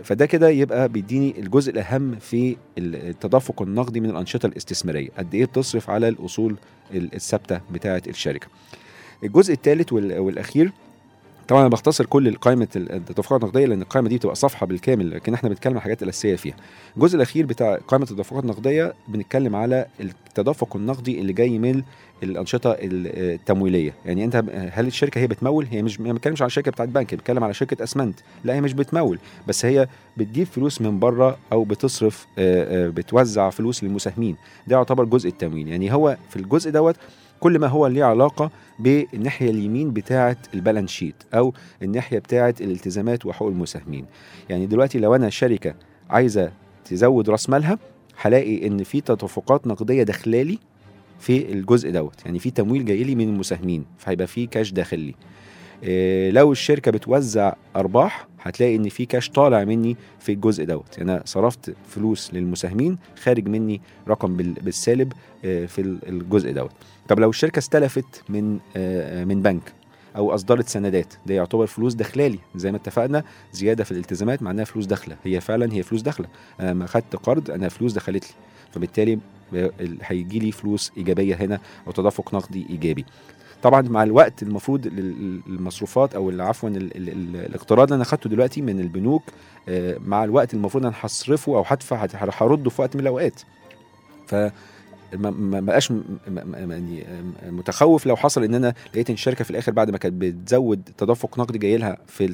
فده 0.03 0.25
كده 0.25 0.49
يبقى 0.49 0.89
بيديني 0.89 1.39
الجزء 1.39 1.71
الأهم 1.71 2.15
في 2.19 2.57
التدفق 2.77 3.61
النقدي 3.61 3.99
من 3.99 4.09
الأنشطة 4.09 4.45
الاستثمارية. 4.47 5.09
قد 5.17 5.35
إيه 5.35 5.45
بتصرف 5.45 5.89
على 5.89 6.07
الأصول 6.07 6.55
ال- 6.93 7.15
الثابتة 7.15 7.61
بتاعة 7.71 8.01
الشركة. 8.07 8.47
الجزء 9.23 9.53
الثالث 9.53 9.93
وال- 9.93 10.19
والأخير 10.19 10.71
طبعا 11.47 11.61
أنا 11.61 11.69
بختصر 11.69 12.05
كل 12.05 12.35
قائمه 12.35 12.67
التدفقات 12.75 13.43
النقدية 13.43 13.65
لأن 13.65 13.81
القائمه 13.81 14.09
دي 14.09 14.17
بتبقى 14.17 14.35
صفحة 14.35 14.65
بالكامل 14.65 15.11
لكن 15.11 15.33
إحنا 15.33 15.49
بنتكلم 15.49 15.73
عن 15.73 15.77
الحاجات 15.77 16.03
الاساسيه 16.03 16.35
فيها. 16.35 16.55
الجزء 16.97 17.15
الأخير 17.15 17.45
بتاع 17.45 17.75
قائمه 17.75 18.03
التدفقات 18.05 18.43
النقدية 18.43 18.93
بنتكلم 19.07 19.55
على 19.55 19.85
التدفق 19.99 20.75
النقدي 20.75 21.19
اللي 21.19 21.33
جاي 21.33 21.59
من 21.59 21.83
الأنشطة 22.23 22.71
ال- 22.71 23.33
التمويلية. 23.33 23.93
يعني 24.05 24.25
أنت 24.25 24.35
هل 24.73 24.87
الشركة 24.87 25.19
هي 25.19 25.27
بتمول؟ 25.27 25.65
هي 25.71 25.81
مش 25.81 25.99
ما 25.99 26.13
بتكلمش 26.13 26.41
على 26.41 26.49
شركة 26.49 26.71
بتاعت 26.71 26.89
بنك 26.89 27.15
بتكلم 27.15 27.43
على 27.43 27.53
شركة 27.53 27.83
أسمنت. 27.83 28.19
لا 28.43 28.53
هي 28.53 28.61
مش 28.61 28.73
بتمول 28.73 29.19
بس 29.47 29.65
هي 29.65 29.87
بتجيب 30.17 30.47
فلوس 30.47 30.81
من 30.81 30.99
بره 30.99 31.37
أو 31.51 31.63
بتصرف 31.63 32.27
آه، 32.39 32.85
آه، 32.87 32.89
بتوزع 32.89 33.49
فلوس 33.49 33.83
للمساهمين. 33.83 34.35
ده 34.67 34.75
يعتبر 34.75 35.05
جزء 35.05 35.29
التمويل. 35.29 35.67
يعني 35.67 35.93
هو 35.93 36.17
في 36.29 36.35
الجزء 36.35 36.71
دوت 36.71 36.95
كل 37.39 37.59
ما 37.59 37.67
هو 37.67 37.87
ليه 37.87 38.03
علاقة 38.03 38.51
بالناحية 38.79 39.49
اليمين 39.49 39.91
بتاعه 39.91 40.37
ال 40.53 40.58
balance 40.58 40.89
sheet 40.89 41.15
أو 41.33 41.53
الناحية 41.83 42.19
بتاعه 42.19 42.55
الالتزامات 42.61 43.25
وحقوق 43.25 43.49
المساهمين. 43.49 44.05
يعني 44.49 44.65
دلوقتي 44.65 44.99
لو 44.99 45.15
أنا 45.15 45.29
شركة 45.29 45.73
عايزة 46.09 46.51
تزود 46.85 47.29
رأس 47.29 47.49
مالها 47.49 47.77
هلاقي 48.21 48.67
إن 48.67 48.83
في 48.83 49.01
تدفقات 49.01 49.67
نقدية 49.67 50.03
داخلالي 50.03 50.59
في 51.19 51.53
الجزء 51.53 51.91
دوت. 51.91 52.25
يعني 52.25 52.39
في 52.39 52.51
تمويل 52.51 52.85
جاي 52.85 53.03
لي 53.03 53.15
من 53.15 53.29
المساهمين 53.29 53.85
فهيبقى 53.97 54.27
في 54.27 54.45
كاش 54.47 54.71
داخل 54.71 54.99
لي. 54.99 55.15
إيه 55.83 56.31
لو 56.31 56.51
الشركة 56.51 56.91
بتوزع 56.91 57.53
أرباح 57.75 58.27
هتلاقي 58.41 58.75
إن 58.75 58.89
في 58.89 59.05
كاش 59.05 59.29
طالع 59.29 59.63
مني 59.63 59.97
في 60.19 60.31
الجزء 60.31 60.63
دوت. 60.65 60.97
يعني 60.97 61.11
أنا 61.11 61.21
صرفت 61.25 61.75
فلوس 61.87 62.33
للمساهمين 62.33 62.97
خارج 63.23 63.47
مني 63.47 63.81
رقم 64.07 64.37
بال- 64.37 64.53
بالسالب 64.53 65.13
آه، 65.45 65.65
في 65.65 65.81
ال- 65.81 66.07
الجزء 66.09 66.51
دوت. 66.51 66.71
طب 67.07 67.19
لو 67.19 67.29
الشركة 67.29 67.59
استلفت 67.59 68.23
من 68.29 68.59
آه، 68.75 69.25
من 69.25 69.41
بنك 69.41 69.73
أو 70.15 70.33
أصدرت 70.35 70.69
سندات 70.69 71.13
ده 71.25 71.33
يعتبر 71.35 71.65
فلوس 71.67 71.93
داخلالي 71.93 72.39
زي 72.55 72.71
ما 72.71 72.77
اتفقنا 72.77 73.23
زيادة 73.53 73.83
في 73.83 73.91
الالتزامات 73.91 74.43
معناها 74.43 74.65
فلوس 74.65 74.85
داخلة. 74.85 75.15
هي 75.23 75.41
فعلا 75.41 75.73
هي 75.73 75.83
فلوس 75.83 76.01
داخلة. 76.01 76.27
أنا 76.59 76.71
لما 76.71 76.85
خدت 76.85 77.15
قرض 77.15 77.51
أنا 77.51 77.69
فلوس 77.69 77.93
دخلت 77.93 78.23
لي. 78.25 78.33
فبالتالي 78.71 79.19
هيجي 80.01 80.39
لي 80.39 80.51
فلوس 80.51 80.91
إيجابية 80.97 81.35
هنا 81.35 81.59
أو 81.87 81.91
تدفق 81.91 82.33
نقدي 82.33 82.65
إيجابي. 82.69 83.05
طبعا 83.63 83.81
مع 83.81 84.03
الوقت 84.03 84.43
المفروض 84.43 84.85
ال- 84.85 85.41
المصروفات 85.47 86.15
أو 86.15 86.29
عفوا 86.41 86.69
ال- 86.69 86.97
ال- 86.97 87.09
ال- 87.09 87.35
الاقتراض 87.45 87.83
اللي 87.87 87.95
أنا 87.95 88.03
اخدته 88.03 88.29
دلوقتي 88.29 88.61
من 88.61 88.79
البنوك 88.79 89.23
آه، 89.69 89.97
مع 90.05 90.23
الوقت 90.23 90.53
المفروض 90.53 90.85
أنا 90.85 90.95
هصرفه 91.01 91.55
أو 91.57 91.63
هدفع 91.67 92.07
هرده 92.39 92.69
في 92.69 92.81
وقت 92.81 92.95
من 92.95 93.01
الأوقات. 93.01 93.41
ف 94.27 94.35
ما 95.13 95.59
بقاش 95.59 95.93
يعني 96.27 97.03
متخوف 97.45 98.05
لو 98.05 98.15
حصل 98.15 98.43
إن 98.43 98.55
أنا 98.55 98.73
لقيت 98.93 99.09
ان 99.09 99.13
الشركة 99.13 99.43
في 99.43 99.51
الآخر 99.51 99.71
بعد 99.71 99.89
ما 99.91 99.97
كانت 99.97 100.13
بتزود 100.21 100.81
تدفق 100.97 101.39
نقدي 101.39 101.57
جاي 101.57 101.77
لها 101.77 101.97
في 102.07 102.33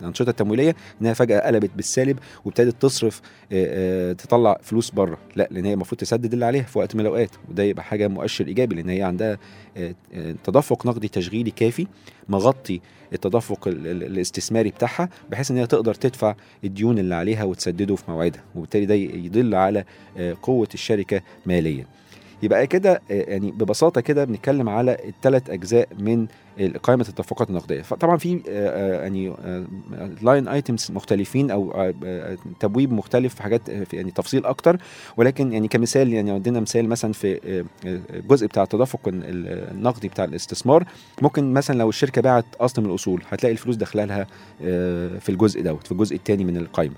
الأنشطة 0.00 0.30
التمويلية 0.30 0.76
إنها 1.02 1.12
فجأة 1.12 1.40
قلبت 1.46 1.70
بالسالب 1.76 2.18
وابتدت 2.44 2.82
تصرف 2.82 3.20
آه، 3.52 4.10
آه، 4.10 4.12
تطلع 4.12 4.58
فلوس 4.62 4.90
بره. 4.90 5.18
لا 5.36 5.48
لأن 5.50 5.64
هي 5.64 5.72
المفروض 5.74 6.00
تسدد 6.00 6.32
اللي 6.32 6.44
عليها 6.44 6.62
في 6.62 6.78
وقت 6.78 6.94
من 6.94 7.00
الأوقات. 7.00 7.30
وده 7.50 7.62
يبقى 7.62 7.84
حاجة 7.84 8.08
مؤشر 8.08 8.46
إيجابي 8.46 8.74
لأن 8.76 8.88
هي 8.88 9.02
عندها 9.02 9.38
آه، 9.76 9.94
تدفق 10.44 10.86
نقدي 10.86 11.08
تشغيلي 11.08 11.50
كافي 11.50 11.86
مغطي 12.28 12.80
التدفق 13.12 13.68
ال- 13.68 13.86
ال- 13.86 14.02
الاستثماري 14.02 14.70
بتاعها 14.70 15.08
بحيث 15.30 15.50
إن 15.50 15.56
هي 15.56 15.66
تقدر 15.66 15.94
تدفع 15.94 16.34
الديون 16.64 16.98
اللي 16.98 17.14
عليها 17.14 17.44
وتسدده 17.44 17.96
في 17.96 18.04
موعدها 18.10 18.42
وبالتالي 18.54 18.86
ده 18.86 18.94
يدل 18.94 19.54
على 19.54 19.84
قوة 20.42 20.68
الشركة 20.74 21.22
ماليا. 21.46 21.86
يبقى 22.42 22.66
كده 22.66 22.92
آه، 23.10 23.22
يعني 23.30 23.50
ببساطة 23.52 24.00
كده 24.00 24.24
بنتكلم 24.24 24.68
على 24.68 24.96
الثلاث 25.08 25.50
أجزاء 25.50 25.88
من 25.98 26.26
قائمة 26.82 27.06
التدفقات 27.08 27.50
النقدية. 27.50 27.82
فطبعا 27.82 28.16
في 28.16 28.34
آه، 28.34 28.40
آه، 28.48 29.02
يعني 29.02 29.32
line 30.22 30.48
items 30.48 30.90
مختلفين 30.90 31.50
أو 31.50 31.92
تبويب 32.60 32.92
مختلف 32.92 33.34
في 33.34 33.42
حاجات 33.42 33.70
في 33.70 33.96
يعني 33.96 34.10
تفصيل 34.10 34.46
أكتر. 34.46 34.76
ولكن 35.16 35.52
يعني 35.52 35.68
كمثال 35.68 36.12
يعني 36.12 36.30
عندنا 36.30 36.60
مثال 36.60 36.88
مثلا 36.88 37.12
في 37.12 37.64
الجزء 38.14 38.46
بتاع 38.46 38.62
التدفق 38.62 39.00
ال- 39.08 39.70
النقدي 39.70 40.08
بتاع 40.08 40.24
الاستثمار. 40.24 40.84
ممكن 41.22 41.52
مثلا 41.52 41.78
لو 41.78 41.88
الشركة 41.88 42.22
باعت 42.22 42.44
اصل 42.60 42.82
من 42.82 42.88
الأصول 42.90 43.22
هتلاقي 43.30 43.52
الفلوس 43.52 43.76
داخله 43.76 44.04
لها 44.04 44.26
في 45.18 45.28
الجزء 45.28 45.62
دوت 45.62 45.86
في 45.86 45.92
الجزء 45.92 46.16
الثاني 46.16 46.44
من 46.44 46.56
القائمة. 46.56 46.94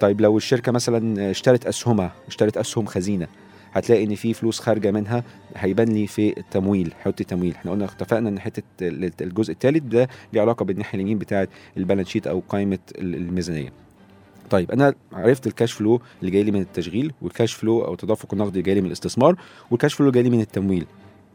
طيب 0.00 0.20
لو 0.20 0.36
الشركة 0.36 0.72
مثلا 0.72 1.30
اشترت 1.30 1.66
أسهمها 1.66 2.12
اشترت 2.28 2.56
أسهم 2.56 2.86
خزينة 2.86 3.26
هتلاقي 3.74 4.04
إن 4.04 4.14
في 4.14 4.34
فلوس 4.34 4.60
خارجة 4.60 4.90
منها 4.90 5.24
هيبان 5.56 5.88
لي 5.88 6.06
في 6.06 6.38
التمويل 6.38 6.94
حط 7.04 7.20
التمويل. 7.20 7.52
إحنا 7.54 7.70
قلنا 7.70 7.84
اتفقنا 7.84 8.28
إن 8.28 8.40
حتة 8.40 8.62
ال- 8.82 9.12
الجزء 9.20 9.52
الثالث 9.52 9.82
ده 9.82 10.08
ليه 10.32 10.40
علاقة 10.40 10.64
بالناحية 10.64 10.96
اليمين 10.96 11.18
بتاعة 11.18 11.48
ال 11.76 11.80
balance 11.80 12.08
sheet 12.08 12.26
أو 12.26 12.42
قائمة 12.48 12.78
ال- 12.98 13.14
الميزانية. 13.14 13.72
طيب 14.50 14.70
أنا 14.70 14.94
عرفت 15.12 15.46
ال 15.46 15.51
cash 15.51 15.72
flow 15.72 16.00
اللي 16.20 16.30
جاي 16.30 16.42
لي 16.42 16.50
من 16.50 16.60
التشغيل 16.60 17.12
وال 17.22 17.32
cash 17.32 17.52
flow 17.54 17.84
أو 17.84 17.92
التدفق 17.92 18.28
النقدي 18.34 18.50
اللي 18.50 18.62
جاي 18.62 18.74
لي 18.74 18.80
من 18.80 18.86
الاستثمار 18.86 19.36
وال 19.70 19.78
cash 19.78 19.94
flow 19.94 20.06
اللي 20.08 20.14
جاي 20.14 20.30
لي 20.30 20.36
من 20.36 20.40
التمويل. 20.40 20.86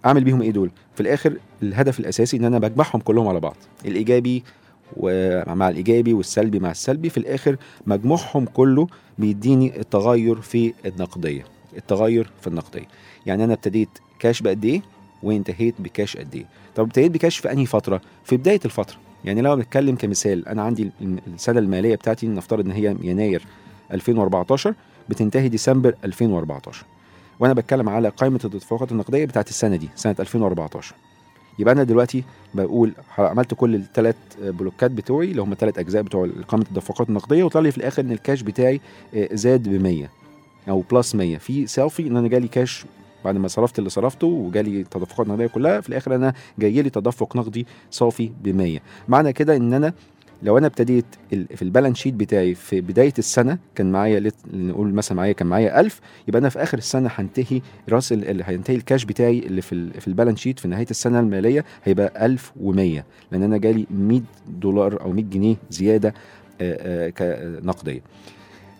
أعمل 0.05 0.23
بيهم 0.23 0.41
إيه 0.41 0.51
دول؟ 0.51 0.71
في 0.95 1.01
الآخر 1.01 1.33
الهدف 1.63 1.99
الأساسي 1.99 2.37
إن 2.37 2.45
أنا 2.45 2.59
بجمعهم 2.59 3.01
كلهم 3.01 3.27
على 3.27 3.39
بعض 3.39 3.55
الإيجابي 3.85 4.43
ومع 4.97 5.69
الإيجابي 5.69 6.13
والسلبي 6.13 6.59
مع 6.59 6.71
السلبي. 6.71 7.09
في 7.09 7.17
الآخر 7.17 7.57
مجموعهم 7.87 8.45
كله 8.45 8.87
بيديني 9.17 9.79
التغير 9.79 10.41
في 10.41 10.73
النقدية. 10.85 11.45
التغير 11.79 12.31
في 12.41 12.47
النقديه 12.47 12.87
يعني 13.25 13.43
أنا 13.43 13.53
ابتديت 13.53 13.89
كاش 14.19 14.41
بقد 14.41 14.65
إيه 14.65 14.81
وانتهيت 15.23 15.75
بكاش 15.79 16.17
قد 16.17 16.35
إيه. 16.35 16.45
طب 16.75 16.83
ابتديت 16.83 17.11
بكاش 17.11 17.37
في 17.37 17.51
أنهي 17.51 17.65
فترة؟ 17.65 18.01
في 18.23 18.37
بداية 18.37 18.59
الفترة. 18.65 18.97
يعني 19.25 19.41
لو 19.41 19.55
بنتكلم 19.55 19.95
كمثال 19.95 20.47
أنا 20.47 20.61
عندي 20.63 20.91
السنة 21.27 21.59
المالية 21.59 21.95
بتاعتي 21.95 22.27
نفترض 22.27 22.65
إن 22.65 22.71
هي 22.71 22.95
يناير 23.01 23.43
2014 23.93 24.73
بتنتهي 25.09 25.49
ديسمبر 25.49 25.95
2014 26.05 26.85
وأنا 27.39 27.53
بتكلم 27.53 27.89
على 27.89 28.09
قائمة 28.09 28.39
التدفقات 28.45 28.91
النقدية 28.91 29.25
بتاعت 29.25 29.49
السنة 29.49 29.75
دي 29.75 29.89
سنة 29.95 30.15
2014 30.19 30.95
يبقى 31.59 31.73
أنا 31.73 31.83
دلوقتي 31.83 32.23
بقول 32.53 32.93
عملت 33.17 33.53
كل 33.53 33.75
الثلاث 33.75 34.15
block 34.41 34.83
ات 34.83 34.91
بتوعي 34.91 35.31
اللي 35.31 35.41
هم 35.41 35.51
الثلاث 35.51 35.79
أجزاء 35.79 36.01
بتوع 36.01 36.29
قائمة 36.47 36.65
التدفقات 36.65 37.09
النقدية 37.09 37.43
وطلع 37.43 37.61
لي 37.61 37.71
في 37.71 37.77
الآخر 37.77 38.01
إن 38.01 38.11
الكاش 38.11 38.41
بتاعي 38.41 38.81
آه، 39.15 39.29
زاد 39.31 39.69
ب 39.69 39.81
100 39.81 40.09
أو 40.69 40.83
plus 40.91 41.15
100 41.15 41.37
في 41.37 41.67
سيلفي 41.67 42.07
إن 42.07 42.17
أنا 42.17 42.27
جالي 42.27 42.47
كاش 42.47 42.85
بعد 43.25 43.37
ما 43.37 43.47
صرفت 43.47 43.79
اللي 43.79 43.89
صرفته 43.89 44.27
وجالي 44.27 44.83
تدفقات 44.83 45.27
نقدية 45.27 45.47
كلها 45.47 45.81
في 45.81 45.89
الآخر 45.89 46.15
أنا 46.15 46.33
جاي 46.59 46.81
لي 46.81 46.89
تدفق 46.89 47.35
نقدي 47.35 47.67
صافي 47.91 48.31
ب 48.43 48.47
100 48.49 48.79
معنى 49.07 49.33
كده 49.33 49.55
إن 49.55 49.73
أنا 49.73 49.93
لو 50.43 50.57
أنا 50.57 50.67
ابتديت 50.67 51.05
في 51.29 51.61
ال 51.61 51.66
balance 51.66 51.97
sheet 51.97 52.13
بتاعي 52.13 52.55
في 52.55 52.81
بداية 52.81 53.13
السنة 53.19 53.57
كان 53.75 53.91
معايا 53.91 54.31
نقول 54.53 54.93
مثلا 54.93 55.17
معايا 55.17 55.31
كان 55.31 55.47
معايا 55.47 55.79
1000 55.79 55.99
يبقى 56.27 56.39
أنا 56.39 56.49
في 56.49 56.63
آخر 56.63 56.77
السنة 56.77 57.09
هنتهي 57.15 57.61
راس 57.89 58.11
ال- 58.13 58.29
اللي 58.29 58.43
هينتهي 58.47 58.75
الكاش 58.75 59.03
بتاعي 59.05 59.39
اللي 59.39 59.61
في 59.61 59.89
في 59.99 60.07
ال 60.07 60.11
balance 60.11 60.39
sheet 60.39 60.59
في 60.59 60.67
نهاية 60.67 60.87
السنة 60.91 61.19
المالية 61.19 61.65
هيبقى 61.83 62.25
1100 62.25 63.05
لأن 63.31 63.43
أنا 63.43 63.57
جالي 63.57 63.85
100 63.91 64.21
دولار 64.47 65.01
أو 65.01 65.11
100 65.11 65.23
جنيه 65.25 65.55
زيادة 65.69 66.13
آه، 66.61 67.07
آه، 67.07 67.09
كنقديه 67.61 68.01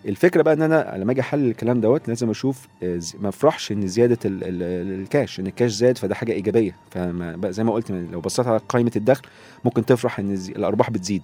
الفكرة 0.06 0.42
بقى 0.42 0.54
إن 0.54 0.62
أنا 0.62 0.94
لما 0.98 1.12
أجي 1.12 1.20
أحلل 1.20 1.50
الكلام 1.50 1.80
دوت 1.80 2.08
لازم 2.08 2.30
أشوف 2.30 2.68
آه، 2.82 3.00
ما 3.20 3.28
أفرحش 3.28 3.72
إن 3.72 3.86
زيادة 3.86 4.18
ال 4.24 4.44
ال 4.44 5.00
الكاش 5.00 5.40
إن 5.40 5.46
الكاش 5.46 5.70
زاد 5.72 5.98
فده 5.98 6.14
حاجة 6.14 6.32
إيجابية. 6.32 6.76
فما 6.90 7.36
بقى 7.36 7.52
زي 7.52 7.64
ما 7.64 7.72
قلت 7.72 7.90
لو 7.90 8.20
بصيت 8.20 8.46
على 8.46 8.60
قائمه 8.68 8.92
الدخل 8.96 9.22
ممكن 9.64 9.86
تفرح 9.86 10.18
إن 10.18 10.34
الأرباح 10.48 10.90
بتزيد. 10.90 11.22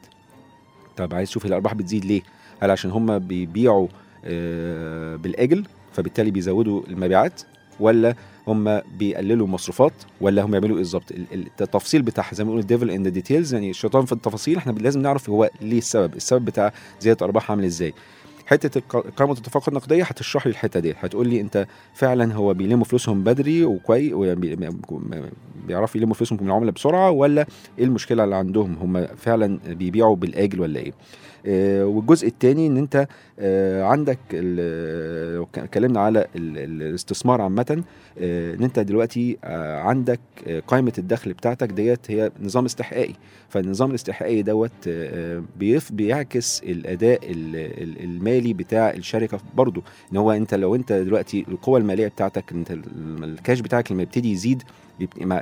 طب 0.96 1.14
عايز 1.14 1.28
تشوف 1.28 1.46
الأرباح 1.46 1.74
بتزيد 1.74 2.04
ليه؟ 2.04 2.22
هل 2.60 2.70
عشان 2.70 2.90
هم 2.90 3.18
بيبيعوا 3.18 3.88
آه، 4.24 5.16
بالآجل 5.16 5.64
فبالتالي 5.92 6.30
بيزودوا 6.30 6.82
المبيعات 6.88 7.42
ولا 7.80 8.14
هم 8.48 8.80
بيقللوا 8.98 9.46
المصروفات 9.46 9.92
ولا 10.20 10.42
هم 10.42 10.54
يعملوا 10.54 10.70
إيه 10.70 10.76
بالظبط؟ 10.82 11.10
ال- 11.12 11.26
ال- 11.32 11.46
التفصيل 11.60 12.02
بتاعها 12.02 12.34
زي 12.34 12.44
ما 12.44 12.48
بنقول 12.48 12.60
ال 12.60 12.65
devil 12.65 12.90
in 12.90 13.02
the 13.02 13.08
details 13.10 13.54
يعني 13.54 13.70
الشيطان 13.70 14.04
في 14.04 14.12
التفاصيل 14.12 14.56
إحنا 14.56 14.72
لازم 14.72 15.02
نعرف 15.02 15.30
هو 15.30 15.50
ليه 15.60 15.78
السبب 15.78 16.14
السبب 16.16 16.44
بتاع 16.44 16.72
زيادة 17.00 17.18
الارباح 17.20 17.50
عامل 17.50 17.64
إزاي. 17.64 17.94
حتة 18.46 18.80
قائمه 19.16 19.32
التدفقات 19.32 19.68
النقدية 19.68 20.04
هتشرح 20.04 20.46
لي 20.46 20.50
الحتة 20.50 20.80
دي. 20.80 20.94
هتقول 21.00 21.28
لي 21.28 21.40
أنت 21.40 21.66
فعلا 21.94 22.34
هو 22.34 22.54
بيلموا 22.54 22.84
فلوسهم 22.84 23.24
بدري 23.24 23.64
وكويس 23.64 24.12
بيعرفوا 25.66 26.00
يلموا 26.00 26.14
فلوسهم 26.14 26.38
من 26.40 26.46
العملاء 26.46 26.72
بسرعة 26.74 27.10
ولا 27.10 27.46
إيه 27.78 27.84
المشكلة 27.84 28.24
اللي 28.24 28.36
عندهم؟ 28.36 28.76
هم 28.80 29.06
فعلا 29.16 29.58
بيبيعوا 29.66 30.16
بالآجل 30.16 30.60
ولا 30.60 30.80
إيه؟ 30.80 30.92
والجزء 31.84 32.26
الثاني 32.28 32.66
إن 32.66 32.76
أنت 32.76 33.06
آه، 33.38 33.82
عندك 33.82 34.18
لو 34.32 35.46
ك- 35.46 35.58
اتكلمنا 35.58 36.00
على 36.00 36.18
ال- 36.36 36.58
ال- 36.58 36.82
الاستثمار 36.82 37.40
عامة 37.40 37.82
آه، 38.18 38.54
إن 38.54 38.62
أنت 38.62 38.78
دلوقتي 38.78 39.36
آه، 39.44 39.80
عندك 39.80 40.20
آه، 40.46 40.60
قائمة 40.60 40.92
الدخل 40.98 41.32
بتاعتك 41.32 41.68
ديت 41.72 42.10
هي 42.10 42.30
نظام 42.42 42.64
استحقاقي. 42.64 43.14
فالنظام 43.48 43.90
الاستحقاقي 43.90 44.42
دوت 44.42 44.70
آه، 44.88 45.42
بيعكس 45.90 46.62
الأداء 46.62 47.20
ال- 47.32 47.56
ال- 47.56 48.04
المالي 48.04 48.52
بتاع 48.52 48.90
الشركة 48.90 49.38
برضو 49.54 49.82
إن 50.12 50.16
هو 50.16 50.32
أنت 50.32 50.54
لو 50.54 50.74
أنت 50.74 50.92
دلوقتي 50.92 51.44
القوة 51.48 51.78
المالية 51.78 52.08
بتاعتك 52.08 52.52
أنت 52.52 52.70
ال- 52.70 53.24
الكاش 53.24 53.60
بتاعك 53.60 53.92
لما 53.92 54.02
يبتدي 54.02 54.32
يزيد 54.32 54.62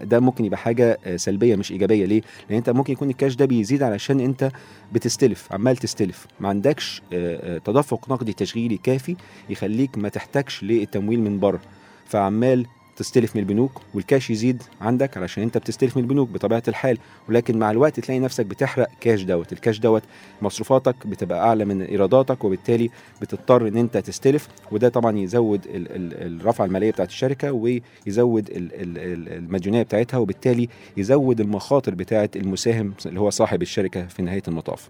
ده 0.02 0.20
ممكن 0.20 0.44
يبقى 0.44 0.58
حاجة 0.58 0.98
آه، 1.04 1.16
سلبية 1.16 1.56
مش 1.56 1.72
إيجابية. 1.72 2.04
ليه؟ 2.04 2.22
لأن 2.48 2.56
أنت 2.58 2.70
ممكن 2.70 2.92
يكون 2.92 3.10
الكاش 3.10 3.34
ده 3.36 3.44
بيزيد 3.44 3.82
علشان 3.82 4.20
أنت 4.20 4.50
بتستلف 4.92 5.52
عمال 5.52 5.76
تستلف. 5.76 6.26
ما 6.40 6.48
عندكش 6.48 7.02
آه، 7.12 7.56
آه، 7.56 7.58
تدفق 7.58 8.10
نقدي 8.10 8.32
تشغيلي 8.32 8.76
كافي 8.76 9.16
يخليك 9.50 9.98
ما 9.98 10.08
تحتاجش 10.08 10.64
للتمويل 10.64 11.20
من 11.20 11.40
بره. 11.40 11.60
فعمال 12.06 12.66
تستلف 12.96 13.36
من 13.36 13.42
البنوك 13.42 13.80
والكاش 13.94 14.30
يزيد 14.30 14.62
عندك 14.80 15.16
علشان 15.16 15.42
انت 15.42 15.58
بتستلف 15.58 15.96
من 15.96 16.02
البنوك 16.02 16.28
بطبيعة 16.28 16.62
الحال. 16.68 16.98
ولكن 17.28 17.58
مع 17.58 17.70
الوقت 17.70 18.00
تلاقي 18.00 18.18
نفسك 18.20 18.46
بتحرق 18.46 18.88
كاش 19.00 19.22
دوت. 19.22 19.52
الكاش 19.52 19.78
دوت 19.78 20.02
مصروفاتك 20.42 21.06
بتبقى 21.06 21.48
أعلى 21.48 21.64
من 21.64 21.82
إيراداتك 21.82 22.44
وبالتالي 22.44 22.90
بتضطر 23.22 23.68
إن 23.68 23.76
انت 23.76 23.96
تستلف. 23.96 24.48
وده 24.72 24.88
طبعا 24.88 25.18
يزود 25.18 25.64
ال- 25.66 25.74
ال- 25.74 26.40
الرفعه 26.40 26.64
المالية 26.64 26.90
بتاعت 26.90 27.08
الشركة 27.08 27.52
ويزود 27.52 28.50
ال- 28.50 28.56
ال- 28.56 28.98
ال- 28.98 29.32
المديونية 29.32 29.82
بتاعتها 29.82 30.18
وبالتالي 30.18 30.68
يزود 30.96 31.40
المخاطر 31.40 31.94
بتاعت 31.94 32.36
المساهم 32.36 32.94
اللي 33.06 33.20
هو 33.20 33.30
صاحب 33.30 33.62
الشركة 33.62 34.06
في 34.06 34.22
نهاية 34.22 34.42
المطاف. 34.48 34.88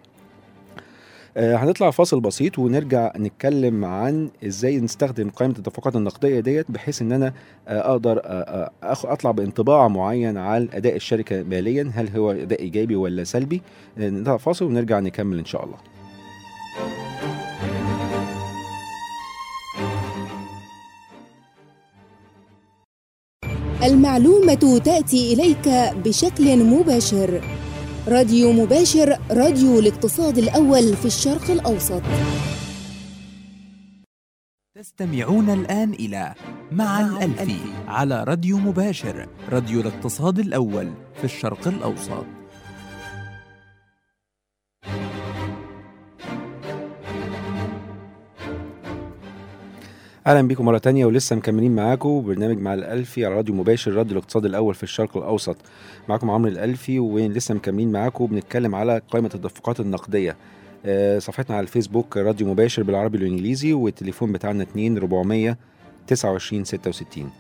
هنطلع 1.37 1.91
فاصل 1.91 2.21
بسيط 2.21 2.59
ونرجع 2.59 3.13
نتكلم 3.17 3.85
عن 3.85 4.31
إزاي 4.47 4.81
نستخدم 4.81 5.31
قائمة 5.31 5.55
التدفقات 5.59 5.97
النقدية 5.97 6.41
ديت 6.41 6.71
بحيث 6.71 7.03
إن 7.03 7.13
أنا 7.13 7.33
آه، 7.69 7.91
أقدر 7.91 8.19
آه، 8.19 8.21
آه، 8.23 8.71
أطلع 8.83 9.31
بانطباع 9.31 9.89
معين 9.89 10.37
عن 10.37 10.69
أداء 10.73 10.97
الشركة 10.97 11.43
ماليا 11.43 11.91
هل 11.95 12.09
هو 12.17 12.31
أداء 12.31 12.61
إيجابي 12.61 12.97
ولا 12.97 13.25
سلبي؟ 13.25 13.63
آه، 13.99 14.11
نطلع 14.11 14.37
فاصل 14.37 14.65
ونرجع 14.65 15.01
نكمل 15.01 15.39
إن 15.39 15.45
شاء 15.45 15.65
الله. 15.65 15.77
المعلومة 23.85 24.81
تأتي 24.85 25.33
إليك 25.33 25.69
بشكل 26.05 26.65
مباشر. 26.65 27.41
راديو 28.09 28.53
مباشر 28.53 29.19
راديو 29.31 29.79
الاقتصاد 29.79 30.39
الأول 30.39 30.97
في 30.97 31.05
الشرق 31.05 31.51
الأوسط. 31.51 32.03
تستمعون 34.75 35.51
الآن 35.51 35.93
إلى 35.93 36.35
مع 36.73 37.01
الألفي 37.01 37.57
على 37.89 38.25
راديو 38.25 38.59
مباشر 38.59 39.29
راديو 39.49 39.81
الاقتصاد 39.81 40.39
الأول 40.39 40.93
في 41.15 41.25
الشرق 41.25 41.69
الأوسط. 41.69 42.27
أهلا 50.27 50.49
بيكم 50.49 50.65
مرة 50.65 50.79
تانية 50.79 51.07
ولسه 51.07 51.37
مكملين 51.37 51.75
معاكم 51.75 52.23
برنامج 52.23 52.59
مع 52.59 52.75
الألفي 52.75 53.25
على 53.27 53.35
راديو 53.35 53.55
مباشر 53.55 53.93
راديو 53.93 54.13
الاقتصاد 54.13 54.45
الأول 54.45 54.75
في 54.75 54.83
الشرق 54.83 55.17
الأوسط. 55.17 55.57
معاكم 56.09 56.31
عمرو 56.31 56.51
الألفي 56.51 56.99
ولسه 56.99 57.55
مكملين 57.55 57.93
معاكم 57.93 58.27
بنتكلم 58.27 58.75
على 58.75 59.01
قائمة 59.11 59.31
التدفقات 59.35 59.81
النقدية. 59.81 60.37
آه، 60.87 61.19
صفحتنا 61.19 61.57
على 61.57 61.63
الفيسبوك 61.63 62.17
راديو 62.17 62.47
مباشر 62.49 62.83
بالعربي 62.83 63.19
والإنجليزي 63.19 63.73
والتليفون 63.73 64.33
بتاعنا 64.33 64.63
2 64.63 64.97
400 64.99 65.57
29 66.07 66.65
66 66.65 67.31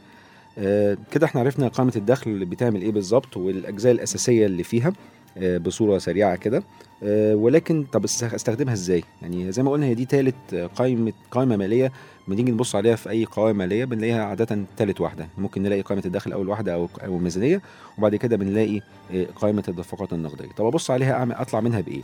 آه، 0.59 0.97
كده 1.11 1.27
إحنا 1.27 1.41
عرفنا 1.41 1.69
قائمة 1.69 1.93
الدخل 1.97 2.31
اللي 2.31 2.45
بتعمل 2.45 2.83
إيه 2.83 2.93
بالظبط 2.93 3.37
والأجزاء 3.37 3.93
الأساسية 3.93 4.47
اللي 4.47 4.63
فيها 4.63 4.93
آه، 5.39 5.59
بصورة 5.59 5.99
سريعة 5.99 6.37
كده. 6.37 6.63
آه، 7.03 7.35
ولكن 7.35 7.85
طب 7.93 8.05
است- 8.05 8.25
استخدمها 8.35 8.73
إزاي؟ 8.75 9.05
يعني 9.23 9.53
زي 9.53 9.63
ما 9.63 9.71
قلنا 9.71 9.87
هي 9.87 9.95
دي 9.95 10.05
ثالث 10.05 10.55
قائمة 10.55 11.13
قائمة 11.31 11.57
مالية 11.57 11.93
بنيجي 12.29 12.53
نبص 12.53 12.75
عليها 12.77 12.97
في 12.97 13.11
أي 13.11 13.25
قوائم 13.25 13.57
مالية 13.57 13.85
بنلاقيها 13.85 14.25
عادة 14.25 14.59
ثالث 14.79 15.01
واحدة. 15.01 15.29
ممكن 15.39 15.63
نلاقي 15.63 15.83
قائمة 15.83 16.03
الدخل 16.07 16.33
أول 16.33 16.49
واحدة 16.49 16.75
أو 16.75 16.89
أو 17.05 17.17
الميزانية 17.17 17.63
وبعد 17.99 18.17
كده 18.17 18.37
بنلاقي 18.37 18.81
آه، 19.13 19.27
قائمة 19.37 19.65
التدفقات 19.69 20.13
النقدية. 20.13 20.49
طب 20.57 20.67
أبص 20.67 20.91
عليها 20.91 21.13
أعمل 21.13 21.35
أطلع 21.35 21.61
منها 21.61 21.81
بإيه؟ 21.81 22.03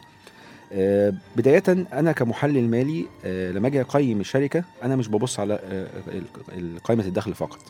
آه، 0.72 1.14
بداية 1.36 1.62
أنا 1.92 2.12
كمحلل 2.12 2.70
مالي 2.70 3.06
آه، 3.24 3.52
لما 3.52 3.68
أجي 3.68 3.80
أقيم 3.80 4.20
الشركة 4.20 4.64
أنا 4.82 4.96
مش 4.96 5.08
ببص 5.08 5.40
على 5.40 5.86
قائمة 6.84 7.04
الدخل 7.04 7.34
فقط. 7.34 7.60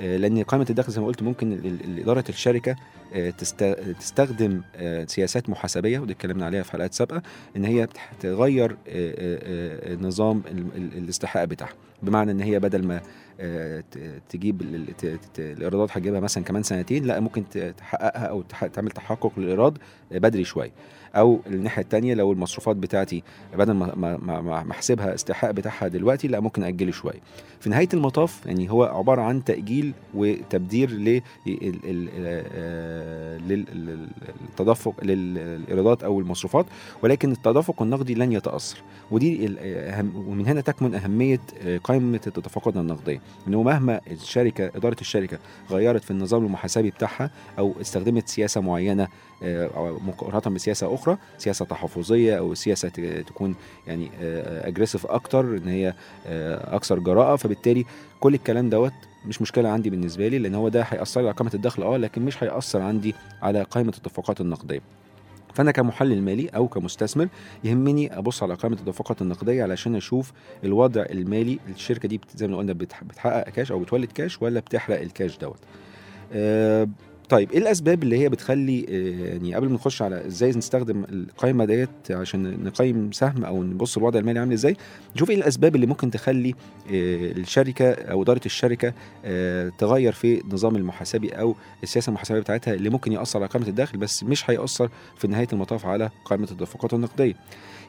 لأن 0.00 0.42
قائمة 0.42 0.66
الدخل 0.70 0.92
زي 0.92 1.00
ما 1.00 1.06
قلت 1.06 1.22
ممكن 1.22 1.78
إدارة 1.98 2.24
الشركة 2.28 2.76
آه، 3.14 3.30
تست- 3.30 3.94
تستخدم 4.00 4.62
آه، 4.76 5.04
سياسات 5.04 5.50
محاسبية 5.50 5.98
ودي 5.98 6.12
اتكلمنا 6.12 6.46
عليها 6.46 6.62
في 6.62 6.72
حلقات 6.72 6.94
سابقة 6.94 7.22
إن 7.56 7.64
هي 7.64 7.88
تغير 8.20 8.70
آه، 8.70 8.76
آه، 8.88 9.92
آه، 9.92 9.96
نظام 9.96 10.42
ال- 10.50 10.76
ال- 10.76 10.98
الاستحقاق 10.98 11.44
بتاعها. 11.44 11.72
بمعنى 12.02 12.30
إن 12.30 12.40
هي 12.40 12.58
بدل 12.60 12.86
ما 12.86 13.00
آه، 13.40 13.84
تجيب 14.28 14.62
الإيرادات 15.38 15.90
هتجيبها 15.92 16.20
مثلا 16.20 16.44
كمان 16.44 16.62
سنتين 16.62 17.04
لا 17.04 17.20
ممكن 17.20 17.44
تحققها 17.76 18.26
أو 18.26 18.42
تعمل 18.42 18.90
تحقق 18.90 19.32
للإيراد 19.38 19.78
بدري 20.10 20.44
شوية. 20.44 20.70
أو 21.16 21.40
الناحية 21.46 21.82
الثانية 21.82 22.14
لو 22.14 22.32
المصروفات 22.32 22.76
بتاعتي 22.76 23.22
بدل 23.58 23.72
ما 23.72 23.94
ما 23.96 24.16
ما- 24.40 24.70
أحسبها 24.70 25.14
استحقاق 25.14 25.50
بتاعها 25.50 25.88
دلوقتي 25.88 26.28
لا 26.28 26.40
ممكن 26.40 26.62
اجله 26.64 26.92
شوية. 26.92 27.20
في 27.60 27.70
نهاية 27.70 27.88
المطاف 27.94 28.46
يعني 28.46 28.70
هو 28.70 28.84
عبارة 28.84 29.22
عن 29.22 29.44
تأجيل 29.44 29.92
وتبدير 30.14 30.90
آه، 32.54 33.38
لل- 33.38 34.08
للتدفق 34.50 35.04
للإيرادات 35.04 36.02
أو 36.04 36.20
المصروفات 36.20 36.66
ولكن 37.02 37.32
التدفق 37.32 37.82
النقدي 37.82 38.14
لن 38.14 38.32
يتأثر. 38.32 38.82
ودي 39.10 39.46
ومن 40.28 40.46
هنا 40.46 40.60
تكمن 40.60 40.94
أهمية 40.94 41.40
آه، 41.62 41.78
قائمة 41.78 42.20
التدفقات 42.26 42.76
النقدية. 42.76 43.20
إنه 43.48 43.62
مهما 43.62 44.00
الشركة 44.10 44.70
إدارة 44.76 44.96
الشركة 45.00 45.38
غيرت 45.70 46.04
في 46.04 46.10
النظام 46.10 46.44
المحاسبي 46.46 46.90
بتاعها 46.90 47.30
أو 47.58 47.72
استخدمت 47.80 48.28
سياسة 48.28 48.60
معينة 48.60 49.02
آه، 49.02 49.35
مقارنه 50.06 50.54
بسياسه 50.54 50.94
أخرى 50.94 51.18
سياسة 51.38 51.64
تحفظية 51.64 52.38
أو 52.38 52.54
سياسة 52.54 52.88
تكون 53.26 53.54
يعني 53.86 54.10
اجريسيف 54.68 55.06
أكتر 55.06 55.40
إن 55.56 55.68
هي 55.68 55.94
آه، 56.26 56.76
أكثر 56.76 56.98
جراءة. 56.98 57.36
فبالتالي 57.36 57.84
كل 58.20 58.34
الكلام 58.34 58.70
دوت 58.70 58.92
مش 59.26 59.42
مشكلة 59.42 59.68
عندي 59.68 59.90
بالنسبة 59.90 60.28
لي 60.28 60.38
لأن 60.38 60.54
هو 60.54 60.68
ده 60.68 60.82
هيأثر 60.82 61.20
لي 61.20 61.26
على 61.26 61.36
قائمه 61.36 61.54
الدخل 61.54 61.82
آه 61.82 61.96
لكن 61.96 62.22
مش 62.22 62.42
هيأثر 62.44 62.82
عندي 62.82 63.14
على 63.42 63.62
قائمه 63.62 63.88
التدفقات 63.96 64.40
النقدية. 64.40 64.80
فأنا 65.54 65.70
كمحلل 65.70 66.22
مالي 66.22 66.48
أو 66.48 66.68
كمستثمر 66.68 67.28
يهمني 67.64 68.18
أبص 68.18 68.42
على 68.42 68.54
قائمه 68.54 68.76
التدفقات 68.76 69.22
النقدية 69.22 69.62
علشان 69.62 69.96
أشوف 69.96 70.32
الوضع 70.64 71.02
المالي. 71.10 71.58
الشركة 71.68 72.08
دي 72.08 72.20
زي 72.34 72.46
ما 72.48 72.56
قلنا 72.56 72.72
بتح- 72.72 73.04
بتحقق 73.04 73.48
كاش 73.50 73.72
أو 73.72 73.78
بتولد 73.78 74.12
كاش 74.12 74.42
ولا 74.42 74.60
بتحرق 74.60 75.00
الكاش 75.00 75.38
دوت. 75.38 75.58
آه، 76.32 76.88
طيب 77.28 77.52
إيه 77.52 77.58
الأسباب 77.58 78.02
اللي 78.02 78.18
هي 78.18 78.28
بتخلي 78.28 78.86
آه، 78.88 79.32
يعني 79.32 79.54
قبل 79.54 79.68
ما 79.68 79.74
نخش 79.74 80.02
على 80.02 80.26
إزاي 80.26 80.50
نستخدم 80.50 81.04
القائمه 81.08 81.64
ديت 81.64 81.90
عشان 82.10 82.64
نقيم 82.64 83.12
سهم 83.12 83.44
أو 83.44 83.62
نبص 83.62 83.96
الوضع 83.96 84.18
المالي 84.18 84.38
عامل 84.38 84.52
إزاي 84.52 84.76
نشوف 85.16 85.30
إيه 85.30 85.36
الأسباب 85.36 85.74
اللي 85.74 85.86
ممكن 85.86 86.10
تخلي 86.10 86.50
آه، 86.50 86.54
الشركة 87.32 87.92
أو 87.92 88.22
إدارة 88.22 88.40
الشركة 88.46 88.92
آه، 89.24 89.72
تغير 89.78 90.12
في 90.12 90.40
النظام 90.40 90.76
المحاسبي 90.76 91.28
أو 91.30 91.56
السياسة 91.82 92.10
المحاسبية 92.10 92.40
بتاعتها 92.40 92.74
اللي 92.74 92.90
ممكن 92.90 93.12
يأثر 93.12 93.38
على 93.38 93.48
قائمه 93.48 93.68
الدخل 93.68 93.98
بس 93.98 94.24
مش 94.24 94.50
هيأثر 94.50 94.90
في 95.16 95.28
نهاية 95.28 95.48
المطاف 95.52 95.86
على 95.86 96.10
قائمه 96.24 96.44
التدفقات 96.44 96.94
النقدية. 96.94 97.34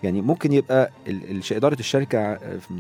يعني 0.04 0.22
ممكن 0.22 0.54
يبقى 0.54 0.92
إدارة 1.52 1.80
الشركة 1.80 2.20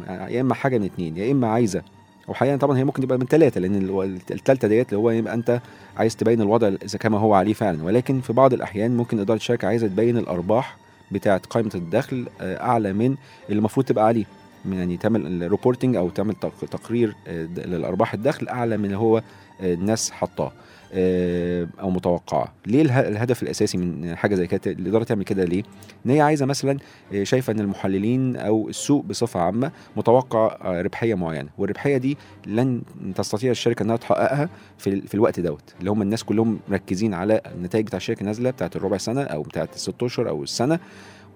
يا 0.08 0.42
إما 0.42 0.54
حاجة 0.54 0.78
من 0.78 0.86
اتنين 0.86 1.18
يا 1.18 1.32
إما 1.32 1.48
عايزة 1.48 1.84
وحقيقة 2.28 2.58
طبعا 2.58 2.78
هي 2.78 2.84
ممكن 2.84 3.02
تبقى 3.02 3.18
من 3.18 3.26
ثلاثة 3.26 3.62
لأن 3.62 3.76
ال- 3.76 4.20
الثالثه 4.32 4.68
ديت 4.68 4.88
اللي 4.90 4.98
هو 5.00 5.10
يبقى 5.12 5.34
أنت 5.34 5.62
عايز 5.98 6.16
تبين 6.16 6.42
الوضع 6.42 6.68
إذا 6.68 6.98
كما 7.00 7.18
هو 7.20 7.34
عليه 7.34 7.54
فعلا. 7.54 7.84
ولكن 7.84 8.22
في 8.22 8.34
بعض 8.34 8.54
الأحيان 8.54 8.98
ممكن 8.98 9.20
إدارة 9.20 9.38
الشركة 9.38 9.68
عايزة 9.68 9.88
تبين 9.88 10.18
الأرباح 10.18 10.78
بتاعة 11.12 11.42
قائمة 11.50 11.72
الدخل 11.76 12.28
آه، 12.42 12.62
أعلى 12.64 12.94
من 12.94 13.16
اللي 13.50 13.60
المفروض 13.60 13.86
تبقى 13.86 14.06
عليه. 14.06 14.26
يعني 14.72 14.98
تعمل 14.98 15.44
الريبورتنج 15.44 15.96
أو 15.96 16.10
تعمل 16.10 16.34
تق- 16.36 16.66
تقرير 16.72 17.16
آه، 17.28 17.46
للأرباح 17.58 18.14
الدخل 18.14 18.48
أعلى 18.48 18.78
من 18.78 18.86
اللي 18.86 18.98
هو 18.98 19.18
آه، 19.62 19.74
الناس 19.74 20.12
حطاه. 20.12 20.52
أو 20.94 21.90
متوقعة. 21.90 22.54
ليه 22.66 22.82
اله- 22.82 23.08
الهدف 23.08 23.44
الأساسي 23.44 23.78
من 23.78 24.16
حاجة 24.16 24.36
زي 24.36 24.48
كده؟ 24.48 24.62
الاداره 24.72 25.04
تعمل 25.04 25.24
كده 25.24 25.44
ليه؟ 25.46 25.64
إن 26.06 26.12
هي 26.12 26.22
عايزة 26.22 26.46
مثلا 26.46 26.78
آه، 27.14 27.24
شايفة 27.24 27.54
إن 27.54 27.60
المحللين 27.60 28.36
أو 28.36 28.70
السوق 28.70 29.04
بصفة 29.06 29.40
عامة 29.40 29.72
متوقع 29.98 30.58
آه، 30.62 30.82
ربحية 30.82 31.16
معينة. 31.16 31.50
والربحية 31.58 31.98
دي 31.98 32.18
لن 32.46 32.82
تستطيع 33.16 33.52
الشركة 33.52 33.84
إنها 33.84 33.96
تحققها 33.98 34.50
في, 34.78 35.02
في 35.02 35.16
الوقت 35.16 35.40
دوت. 35.40 35.74
اللي 35.80 35.92
هم 35.92 36.02
الناس 36.02 36.24
كلهم 36.24 36.60
مركزين 36.70 37.14
على 37.14 37.42
النتائج 37.56 37.86
بتاع 37.86 37.98
الشركة 37.98 38.26
نازلة 38.26 38.50
بتاعت 38.50 38.76
الربع 38.76 38.98
سنة 38.98 39.22
أو 39.24 39.42
بتاعت 39.42 39.76
الست 39.76 40.04
أشهر 40.04 40.30
أو 40.30 40.44
السنة 40.44 40.80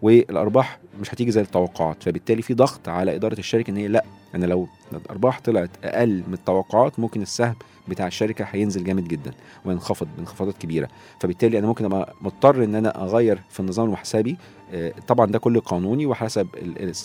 والأرباح 0.02 0.80
مش 1.02 1.14
هتيجي 1.14 1.32
زي 1.32 1.42
التوقعات. 1.42 2.04
فبالتالي 2.04 2.42
في 2.42 2.54
ضغط 2.54 2.90
على 2.90 3.16
إدارة 3.16 3.40
الشركة 3.40 3.72
إن 3.72 3.78
هي 3.78 3.88
لأ 3.88 4.04
أنا 4.36 4.46
لو 4.46 4.68
الأرباح 4.94 5.40
طلعت 5.40 5.70
أقل 5.84 6.24
من 6.28 6.34
التوقعات 6.34 7.00
ممكن 7.00 7.22
السهم 7.22 7.56
بتاع 7.92 8.08
الشركة 8.08 8.46
هينزل 8.52 8.84
جامد 8.84 9.08
جدا 9.08 9.32
وينخفض 9.66 10.08
بانخفاضات 10.18 10.58
كبيرة. 10.58 10.88
فبالتالي 11.20 11.60
أنا 11.60 11.68
ممكن 11.68 11.86
أبقى 11.86 12.14
مضطر 12.22 12.64
إن 12.64 12.76
أنا 12.76 13.04
أغير 13.04 13.40
في 13.50 13.60
النظام 13.60 13.86
المحاسبي 13.86 14.38
آه، 14.74 14.94
طبعا 15.08 15.26
ده 15.32 15.40
كله 15.40 15.60
قانوني 15.62 16.06
وحسب 16.06 16.48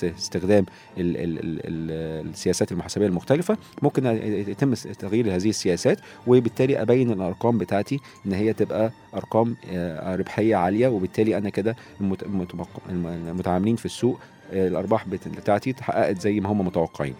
استخدام 0.05 0.67
ال- 0.99 1.17
ال- 1.17 1.39
ال- 1.39 1.61
ال- 1.67 2.29
السياسات 2.31 2.73
المحاسبية 2.73 3.07
المختلفة. 3.07 3.57
ممكن 3.83 4.07
يتم 4.49 4.75
تغيير 4.75 5.35
هذه 5.37 5.49
السياسات 5.49 5.99
وبالتالي 6.27 6.83
أبين 6.83 7.11
الأرقام 7.11 7.59
بتاعتي 7.59 8.01
إن 8.27 8.33
هي 8.33 8.53
تبقى 8.53 8.91
أرقام 9.15 9.57
آه، 9.71 10.17
ربحية 10.17 10.57
عالية. 10.57 10.89
وبالتالي 10.89 11.37
أنا 11.39 11.51
كده 11.51 11.77
المتعاملين 12.91 13.77
في 13.77 13.87
السوق 13.87 14.19
آه، 14.53 14.69
الأرباح 14.69 15.09
بت- 15.09 15.29
بتاعتي 15.29 15.71
اتحققت 15.71 16.21
زي 16.21 16.41
ما 16.41 16.49
هم 16.53 16.67
متوقعين. 16.67 17.15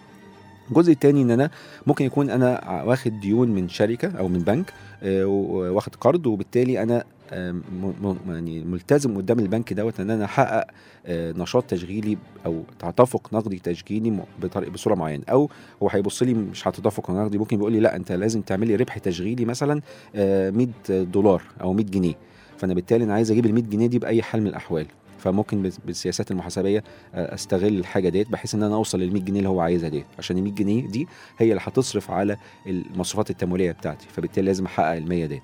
الجزء 0.69 0.91
الثاني 0.91 1.21
إن 1.21 1.31
أنا 1.31 1.49
ممكن 1.87 2.05
يكون 2.05 2.29
أنا 2.29 2.83
واخد 2.83 3.19
ديون 3.19 3.49
من 3.49 3.69
شركة 3.69 4.17
أو 4.19 4.27
من 4.27 4.39
بنك 4.39 4.73
آه، 5.03 5.25
واخد 5.25 5.95
قرض 5.95 6.27
وبالتالي 6.27 6.83
أنا 6.83 7.03
آه، 7.31 7.55
يعني 8.27 8.63
ملتزم 8.63 9.17
قدام 9.17 9.39
البنك 9.39 9.73
دوت 9.73 9.99
إن 9.99 10.09
أنا 10.09 10.25
أحقق 10.25 10.67
آه، 11.05 11.31
نشاط 11.31 11.63
تشغيلي 11.63 12.17
أو 12.45 12.63
تدفق 12.79 13.33
نقدي 13.33 13.59
تشغيلي 13.59 14.19
بطريقه 14.41 14.71
بصورة 14.71 14.95
معينة. 14.95 15.23
أو 15.31 15.49
هو 15.83 15.89
هيبص 15.89 16.23
لي 16.23 16.33
مش 16.33 16.67
هتدفق 16.67 17.11
نقدي 17.11 17.37
ممكن 17.37 17.57
بيقول 17.57 17.71
لي 17.71 17.79
لأ 17.79 17.95
أنت 17.95 18.11
لازم 18.11 18.41
تعمل 18.41 18.67
لي 18.67 18.75
ربح 18.75 18.97
تشغيلي 18.97 19.45
مثلا 19.45 19.81
آه، 20.15 20.49
100 20.49 20.67
دولار 20.89 21.41
أو 21.61 21.73
100 21.73 21.85
جنيه. 21.85 22.13
فأنا 22.57 22.73
بالتالي 22.73 23.03
أنا 23.03 23.13
عايز 23.13 23.31
أجيب 23.31 23.45
ال 23.45 23.53
100 23.53 23.63
جنيه 23.63 23.87
دي 23.87 23.99
بأي 23.99 24.21
حال 24.21 24.41
من 24.41 24.47
الأحوال. 24.47 24.85
فممكن 25.17 25.61
بال- 25.63 25.73
بالسياسات 25.85 26.31
المحاسبية 26.31 26.83
آه، 27.15 27.33
أستغل 27.33 27.77
الحاجة 27.79 28.09
ديت 28.09 28.29
بحيث 28.29 28.55
إن 28.55 28.63
أنا 28.63 28.75
أوصل 28.75 28.99
لل 28.99 29.13
100 29.13 29.21
جنيه 29.23 29.37
اللي 29.37 29.49
هو 29.49 29.59
عايزها 29.61 29.89
ديت. 29.89 30.05
عشان 30.19 30.37
ال 30.37 30.43
100 30.43 30.53
جنيه 30.53 30.87
دي 30.87 31.07
هي 31.37 31.49
اللي 31.51 31.61
هتصرف 31.65 32.11
على 32.11 32.37
المصروفات 32.67 33.29
التمويلية 33.29 33.71
بتاعتي 33.71 34.07
فبالتالي 34.09 34.45
لازم 34.47 34.65
أحقق 34.65 34.95
ال 34.95 35.09
100 35.09 35.25
ديت. 35.25 35.41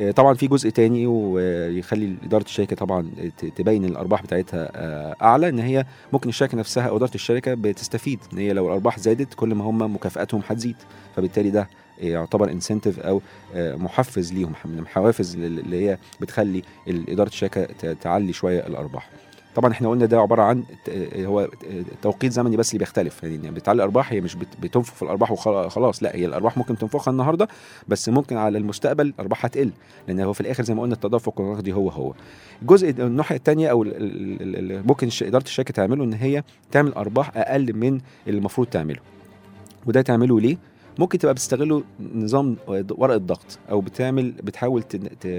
آه، 0.00 0.10
طبعا 0.10 0.34
في 0.34 0.46
جزء 0.46 0.70
تاني 0.70 1.06
ويخلي 1.06 2.16
إدارة 2.24 2.42
الشركة 2.44 2.76
طبعا 2.76 3.10
تبين 3.56 3.84
الأرباح 3.84 4.22
بتاعتها 4.22 4.70
آه، 4.74 5.16
أعلى 5.22 5.48
إن 5.48 5.58
هي 5.58 5.84
ممكن 6.12 6.28
الشركة 6.28 6.58
نفسها 6.58 6.88
أو 6.88 6.96
إدارة 6.96 7.14
الشركة 7.14 7.54
بتستفيد 7.54 8.18
إن 8.32 8.38
هي 8.38 8.52
لو 8.52 8.66
الأرباح 8.66 8.98
زادت 8.98 9.34
كل 9.34 9.54
ما 9.54 9.64
هم 9.64 9.94
مكافآتهم 9.94 10.42
هتزيد. 10.48 10.76
فبالتالي 11.16 11.50
ده 11.50 11.68
يعتبر 12.00 12.50
انسنتيف 12.50 13.00
أو 13.00 13.20
آه، 13.54 13.76
محفز 13.76 14.32
ليهم 14.32 14.52
من 14.64 14.78
الحوافز 14.78 15.34
اللي 15.36 15.88
هي 15.90 15.98
بتخلي 16.20 16.62
إدارة 16.88 17.28
الشركة 17.28 17.92
تعلي 17.92 18.32
شوية 18.32 18.66
الأرباح. 18.66 19.10
طبعا 19.54 19.72
إحنا 19.72 19.88
قلنا 19.88 20.06
ده 20.06 20.20
عبارة 20.20 20.42
عن 20.42 20.64
ت- 20.84 20.90
هو 21.16 21.48
توقيت 22.02 22.32
زمني 22.32 22.56
بس 22.56 22.68
اللي 22.72 22.78
بيختلف. 22.78 23.22
يعني 23.22 23.50
بتعلي 23.50 23.76
الأرباح 23.76 24.12
هي 24.12 24.20
مش 24.20 24.34
بت- 24.34 24.56
بتنفخ 24.62 24.94
في 24.94 25.02
الأرباح 25.02 25.32
وخلاص 25.32 26.02
لا 26.02 26.16
هي 26.16 26.26
الأرباح 26.26 26.56
ممكن 26.58 26.78
تنفخها 26.78 27.10
النهارده 27.12 27.48
بس 27.88 28.08
ممكن 28.08 28.36
على 28.36 28.58
المستقبل 28.58 29.06
الأرباح 29.06 29.44
هتقل 29.44 29.70
لأن 30.08 30.20
هو 30.20 30.32
في 30.32 30.40
الآخر 30.40 30.62
زي 30.64 30.74
ما 30.74 30.82
قلنا 30.82 30.94
التدفق 30.94 31.40
النقدي 31.40 31.72
هو 31.72 31.88
هو. 31.88 32.14
الجزء 32.62 32.90
الناحية 32.90 33.36
الثانية 33.36 33.68
أو 33.70 33.84
ممكن 34.86 35.08
إدارة 35.22 35.44
الشركة 35.44 35.72
تعمله 35.72 36.04
إن 36.04 36.12
هي 36.12 36.42
تعمل 36.72 36.92
أرباح 36.92 37.30
أقل 37.36 37.72
من 37.76 38.00
اللي 38.26 38.38
المفروض 38.38 38.66
تعمله. 38.66 39.00
وده 39.86 40.02
تعمله 40.02 40.40
ليه؟ 40.40 40.56
ممكن 40.98 41.18
تبقى 41.18 41.34
بتستغله 41.34 41.82
نظام 42.14 42.56
ورقة 42.68 43.16
ضغط 43.16 43.58
أو 43.70 43.80
بتعمل 43.80 44.30
بتحاول 44.30 44.82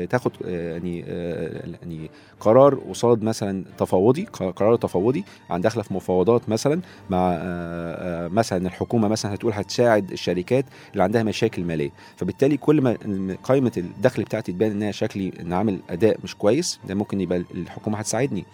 تاخد 0.09 0.31
آه، 0.45 0.71
يعني 0.73 1.03
آه، 1.07 1.63
يعني 1.81 2.09
قرار 2.39 2.75
قصاد 2.75 3.23
مثلا 3.23 3.65
تفاوضي 3.77 4.25
قرار 4.25 4.75
تفاوضي 4.75 5.23
عن 5.49 5.61
داخلة 5.61 5.83
في 5.83 5.93
مفاوضات 5.93 6.49
مثلا 6.49 6.81
مع 7.09 7.37
آه، 7.41 8.27
مثلا 8.27 8.67
الحكومة 8.67 9.07
مثلا 9.07 9.33
هتقول 9.33 9.53
هتساعد 9.53 10.11
الشركات 10.11 10.65
اللي 10.91 11.03
عندها 11.03 11.23
مشاكل 11.23 11.63
مالية. 11.63 11.89
فبالتالي 12.15 12.57
كل 12.57 12.81
ما 12.81 12.97
قائمة 13.43 13.71
الدخل 13.77 14.23
بتاعتي 14.23 14.51
تبان 14.51 14.71
إنها 14.71 14.91
شكلي 14.91 15.31
إن 15.39 15.53
عامل 15.53 15.79
أداء 15.89 16.17
مش 16.23 16.35
كويس 16.35 16.79
ده 16.87 16.95
ممكن 16.95 17.21
يبقى 17.21 17.43
الحكومة 17.55 17.97
هتساعدني. 17.97 18.45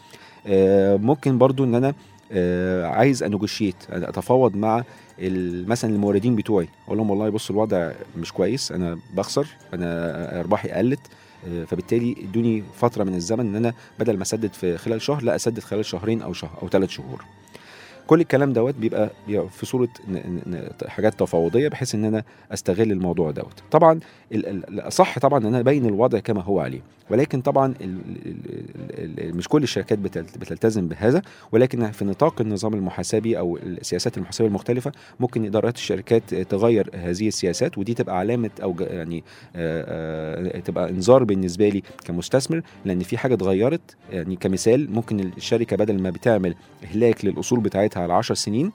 ممكن 0.98 1.38
برضو 1.38 1.64
إن 1.64 1.76
أنا 1.76 1.94
عايز 2.86 3.24
انوجيشيت 3.24 3.76
أتفاوض 3.90 4.56
مع 4.56 4.84
مثلا 5.68 5.92
الموردين 5.96 6.36
بتوعي. 6.36 6.68
أقول 6.88 6.98
لهم 6.98 7.10
والله 7.10 7.30
بص 7.30 7.50
الوضع 7.50 7.92
مش 8.18 8.32
كويس 8.34 8.72
أنا 8.72 9.00
بخسر 9.14 9.48
أنا 9.74 10.40
أرباحي 10.40 10.70
قلت 10.70 11.00
آه، 11.48 11.64
فبالتالي 11.64 12.16
إدوني 12.24 12.64
فترة 12.76 13.04
من 13.04 13.16
الزمن 13.16 13.40
إن 13.40 13.56
أنا 13.56 13.74
بدل 14.00 14.18
ما 14.18 14.22
أسدد 14.22 14.54
في 14.54 14.78
خلال 14.78 15.02
شهر 15.02 15.24
لا 15.24 15.36
أسدد 15.36 15.60
خلال 15.60 15.86
شهرين 15.86 16.22
أو 16.22 16.34
شهر 16.34 16.58
أو 16.62 16.70
ثلاث 16.70 16.90
شهور. 16.90 17.26
كل 18.08 18.22
الكلام 18.22 18.54
دوت 18.54 18.76
بيبقى, 18.76 19.10
في 19.28 19.66
صورة 19.66 19.90
حاجات 20.88 21.20
تفاوضية 21.20 21.68
بحيث 21.68 21.96
إن 21.96 22.06
أنا 22.06 22.24
أستغل 22.52 22.92
الموضوع 22.92 23.32
دوت. 23.32 23.64
طبعا 23.72 24.00
ال- 24.32 24.46
ال- 24.48 24.70
الاصح 24.70 25.20
طبعا 25.20 25.40
إن 25.40 25.46
أنا 25.46 25.60
أبين 25.60 25.86
الوضع 25.86 26.20
كما 26.20 26.42
هو 26.42 26.60
عليه 26.60 26.82
ولكن 27.10 27.42
طبعا 27.42 27.74
مش 29.20 29.48
كل 29.48 29.64
الشركات 29.64 30.00
بتل- 30.00 30.26
بتلتزم 30.40 30.88
بهذا 30.88 31.22
ولكن 31.52 31.92
في 31.92 32.06
نطاق 32.06 32.42
النظام 32.42 32.74
المحاسبي 32.74 33.38
أو 33.38 33.58
السياسات 33.58 34.18
المحاسبية 34.18 34.48
المختلفة 34.48 34.92
ممكن 35.20 35.46
إدارات 35.46 35.76
الشركات 35.76 36.34
تغير 36.36 36.90
هذه 36.96 37.28
السياسات 37.28 37.78
ودي 37.78 37.94
تبقى 37.94 38.18
علامة 38.20 38.50
أو 38.64 38.76
يعني 38.80 39.24
آه، 39.56 40.56
آه، 40.58 40.60
تبقى 40.60 40.90
إنذار 40.90 41.24
بالنسبة 41.24 41.70
لي 41.70 41.84
كمستثمر 42.06 42.62
لأن 42.86 43.00
في 43.00 43.18
حاجة 43.18 43.34
اتغيرت 43.34 43.96
يعني 44.12 44.36
كمثال 44.36 44.92
ممكن 44.94 45.20
الشركة 45.20 45.76
بدل 45.78 46.02
ما 46.02 46.10
بتعمل 46.10 46.56
إهلاك 46.84 47.26
للأصول 47.26 47.60
بتاعتها 47.60 47.93
على 47.98 48.14
10 48.14 48.36
سنين 48.36 48.72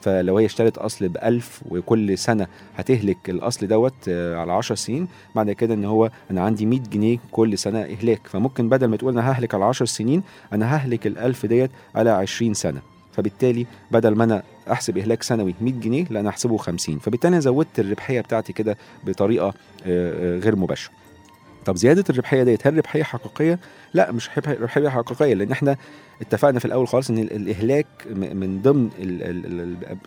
فلو 0.00 0.38
هي 0.38 0.46
اشترت 0.46 0.78
أصل 0.78 1.08
ب 1.08 1.16
1000 1.22 1.62
وكل 1.70 2.18
سنة 2.18 2.46
هتهلك 2.76 3.30
الأصل 3.30 3.66
دوت 3.66 3.94
آه، 4.08 4.36
على 4.36 4.52
10 4.52 4.74
سنين 4.74 5.08
معنى 5.34 5.54
كده 5.54 5.74
إن 5.74 5.84
هو 5.84 6.10
أنا 6.30 6.40
عندي 6.40 6.66
100 6.66 6.80
جنيه 6.80 7.18
كل 7.30 7.58
سنة 7.58 7.82
إهلاك. 7.82 8.20
فممكن 8.24 8.68
بدل 8.68 8.86
ما 8.86 8.96
تقول 8.96 9.12
أنا 9.12 9.30
ههلك 9.30 9.54
على 9.54 9.64
10 9.64 9.86
سنين 9.86 10.22
أنا 10.52 10.74
ههلك 10.76 11.06
ال 11.06 11.18
1000 11.18 11.46
ديت 11.46 11.70
على 11.94 12.10
20 12.10 12.54
سنة. 12.54 12.80
فبالتالي 13.12 13.66
بدل 13.90 14.14
ما 14.16 14.24
أنا 14.24 14.42
أحسب 14.72 14.98
إهلاك 14.98 15.22
سنوي 15.22 15.54
100 15.60 15.72
جنيه 15.72 16.04
لا 16.10 16.20
أنا 16.20 16.28
احسبه 16.28 16.56
50 16.56 16.98
فبالتالي 16.98 17.28
أنا 17.28 17.40
زودت 17.40 17.80
الربحية 17.80 18.20
بتاعتي 18.20 18.52
كده 18.52 18.76
بطريقة 19.04 19.46
آه، 19.46 19.54
آه، 19.86 20.38
غير 20.38 20.56
مباشرة. 20.56 20.92
طب 21.64 21.76
زيادة 21.76 22.04
الربحية 22.10 22.42
ديت 22.42 22.66
هل 22.66 22.76
ربحية 22.76 23.02
حقيقية؟ 23.02 23.58
لا 23.94 24.12
مش 24.12 24.30
ربحية 24.38 24.88
حقيقية 24.88 25.34
لأن 25.34 25.52
إحنا 25.52 25.76
اتفقنا 26.20 26.58
في 26.58 26.64
الأول 26.64 26.88
خالص 26.88 27.10
إن 27.10 27.18
ال- 27.18 27.32
الإهلاك 27.32 27.86
من 28.14 28.62
ضمن 28.62 28.90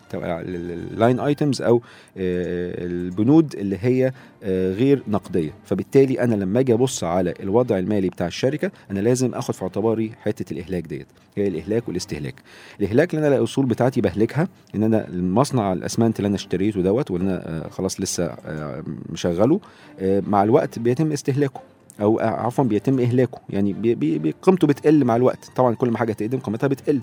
ال 0.08 0.30
line 0.30 1.20
items 1.20 1.62
أو 1.62 1.76
آه، 1.76 2.84
البنود 2.86 3.54
اللي 3.54 3.78
هي 3.80 4.12
آه، 4.42 4.72
غير 4.72 5.02
نقدية. 5.08 5.50
فبالتالي 5.64 6.20
أنا 6.20 6.34
لما 6.34 6.60
أجي 6.60 6.72
أبص 6.72 7.04
على 7.04 7.34
الوضع 7.40 7.78
المالي 7.78 8.08
بتاع 8.08 8.26
الشركة 8.26 8.70
أنا 8.90 9.00
لازم 9.00 9.34
آخد 9.34 9.54
في 9.54 9.62
اعتباري 9.62 10.12
حتة 10.22 10.52
الإهلاك 10.52 10.86
ديت. 10.86 11.06
هي 11.36 11.48
الإهلاك 11.48 11.88
والاستهلاك. 11.88 12.34
الإهلاك 12.80 13.14
اللي 13.14 13.28
أنا 13.28 13.36
الاصول 13.36 13.66
بتاعتي 13.66 14.00
بهلكها 14.00 14.48
إن 14.74 14.82
أنا 14.82 15.08
المصنع 15.08 15.72
الأسمنت 15.72 16.18
اللي 16.18 16.26
أنا 16.28 16.36
اشتريته 16.36 16.82
دوت 16.82 17.10
واللي 17.10 17.30
أنا 17.30 17.64
آه، 17.66 17.68
خلاص 17.68 18.00
لسه 18.00 18.36
مشغله 19.10 19.60
مع 20.02 20.42
الوقت 20.42 20.78
بيتم 20.78 21.12
استهلاكه. 21.12 21.60
أو 22.00 22.20
عفوا 22.20 22.64
بيتم 22.64 23.00
إهلاكه. 23.00 23.38
يعني 23.50 23.72
بي 23.72 23.94
بي 24.18 24.34
قيمته 24.42 24.66
بتقل 24.66 25.04
مع 25.04 25.16
الوقت. 25.16 25.50
طبعا 25.56 25.74
كل 25.74 25.90
ما 25.90 25.98
حاجة 25.98 26.12
تقدم 26.12 26.38
قيمتها 26.38 26.66
بتقل. 26.66 27.00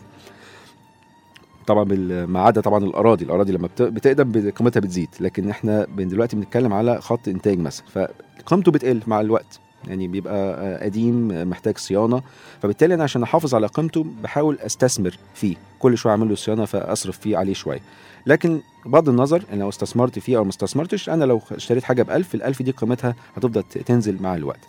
طبعا 1.67 1.83
ما 2.25 2.39
عدا 2.41 2.61
طبعا 2.61 2.83
الأراضي. 2.83 3.25
الأراضي 3.25 3.51
لما 3.51 3.67
بت- 3.67 3.81
بتقدم 3.81 4.49
قيمتها 4.51 4.79
بتزيد. 4.79 5.09
لكن 5.19 5.49
إحنا 5.49 5.87
دلوقتي 5.97 6.35
بنتكلم 6.35 6.73
على 6.73 7.01
خط 7.01 7.27
إنتاج 7.27 7.59
مثلا. 7.59 7.85
فقيمته 7.87 8.71
بتقل 8.71 9.01
مع 9.07 9.21
الوقت. 9.21 9.59
يعني 9.87 10.07
بيبقى 10.07 10.77
قديم 10.83 11.49
محتاج 11.49 11.77
صيانة. 11.77 12.21
فبالتالي 12.61 12.93
أنا 12.93 13.03
عشان 13.03 13.23
أحافظ 13.23 13.55
على 13.55 13.67
قيمته 13.67 14.05
بحاول 14.23 14.59
أستثمر 14.59 15.17
فيه. 15.33 15.55
كل 15.79 15.97
شوية 15.97 16.11
أعمل 16.11 16.29
له 16.29 16.35
صيانة 16.35 16.65
فأصرف 16.65 17.17
فيه 17.19 17.37
عليه 17.37 17.53
شوية. 17.53 17.79
لكن 18.25 18.61
بغض 18.85 19.09
النظر 19.09 19.43
إن 19.53 19.59
لو 19.59 19.69
استثمرت 19.69 20.19
فيه 20.19 20.37
أو 20.37 20.43
ما 20.43 20.49
استثمرتش 20.49 21.09
أنا 21.09 21.25
لو 21.25 21.41
اشتريت 21.51 21.83
حاجة 21.83 22.03
ب 22.03 22.09
1000 22.11 22.35
ال 22.35 22.43
1000 22.43 22.61
دي 22.61 22.71
قيمتها 22.71 23.15
هتفضل 23.35 23.63
تنزل 23.63 24.17
مع 24.21 24.35
الوقت. 24.35 24.59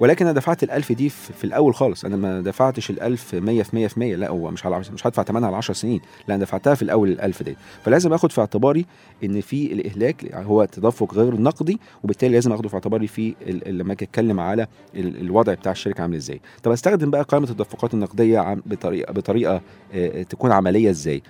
ولكن 0.00 0.26
أنا 0.26 0.34
دفعت 0.34 0.62
ال 0.62 0.70
1000 0.70 0.92
دي 0.92 1.08
في 1.08 1.44
الأول 1.44 1.74
خالص. 1.74 2.04
أنا 2.04 2.16
ما 2.16 2.40
دفعتش 2.40 2.90
ال 2.90 3.00
1000 3.00 3.34
100 3.34 3.62
في 3.62 3.76
100 3.76 3.86
في 3.88 4.00
100 4.00 4.16
لا 4.16 4.28
هو 4.28 4.50
مش 4.50 4.66
على 4.66 4.78
مش 4.78 5.06
هدفع 5.06 5.22
ثمنها 5.22 5.46
على 5.48 5.56
10 5.56 5.74
سنين. 5.74 6.00
لا 6.28 6.34
أنا 6.34 6.44
دفعتها 6.44 6.74
في 6.74 6.82
الأول 6.82 7.08
ال 7.10 7.20
1000 7.20 7.42
دي. 7.42 7.56
فلازم 7.84 8.12
آخد 8.12 8.32
في 8.32 8.40
اعتباري 8.40 8.86
إن 9.24 9.40
في 9.40 9.72
الإهلاك 9.72 10.34
هو 10.34 10.64
تدفق 10.64 11.14
غير 11.14 11.40
نقدي 11.40 11.80
وبالتالي 12.04 12.34
لازم 12.34 12.52
آخده 12.52 12.68
في 12.68 12.74
اعتباري 12.74 13.06
في 13.06 13.34
لما 13.66 13.92
أجي 13.92 14.04
أتكلم 14.04 14.40
على 14.40 14.66
ال- 14.94 15.20
الوضع 15.20 15.54
بتاع 15.54 15.72
الشركة 15.72 16.02
عامل 16.02 16.16
إزاي. 16.16 16.40
طب 16.62 16.70
أستخدم 16.72 17.10
بقى 17.10 17.22
قائمه 17.22 17.50
التدفقات 17.50 17.94
النقدية 17.94 18.54
بطريقة 18.66 19.12
بطريقه 19.12 19.60
تكون 20.28 20.52
عملية 20.52 20.90
إزاي؟ 20.90 21.22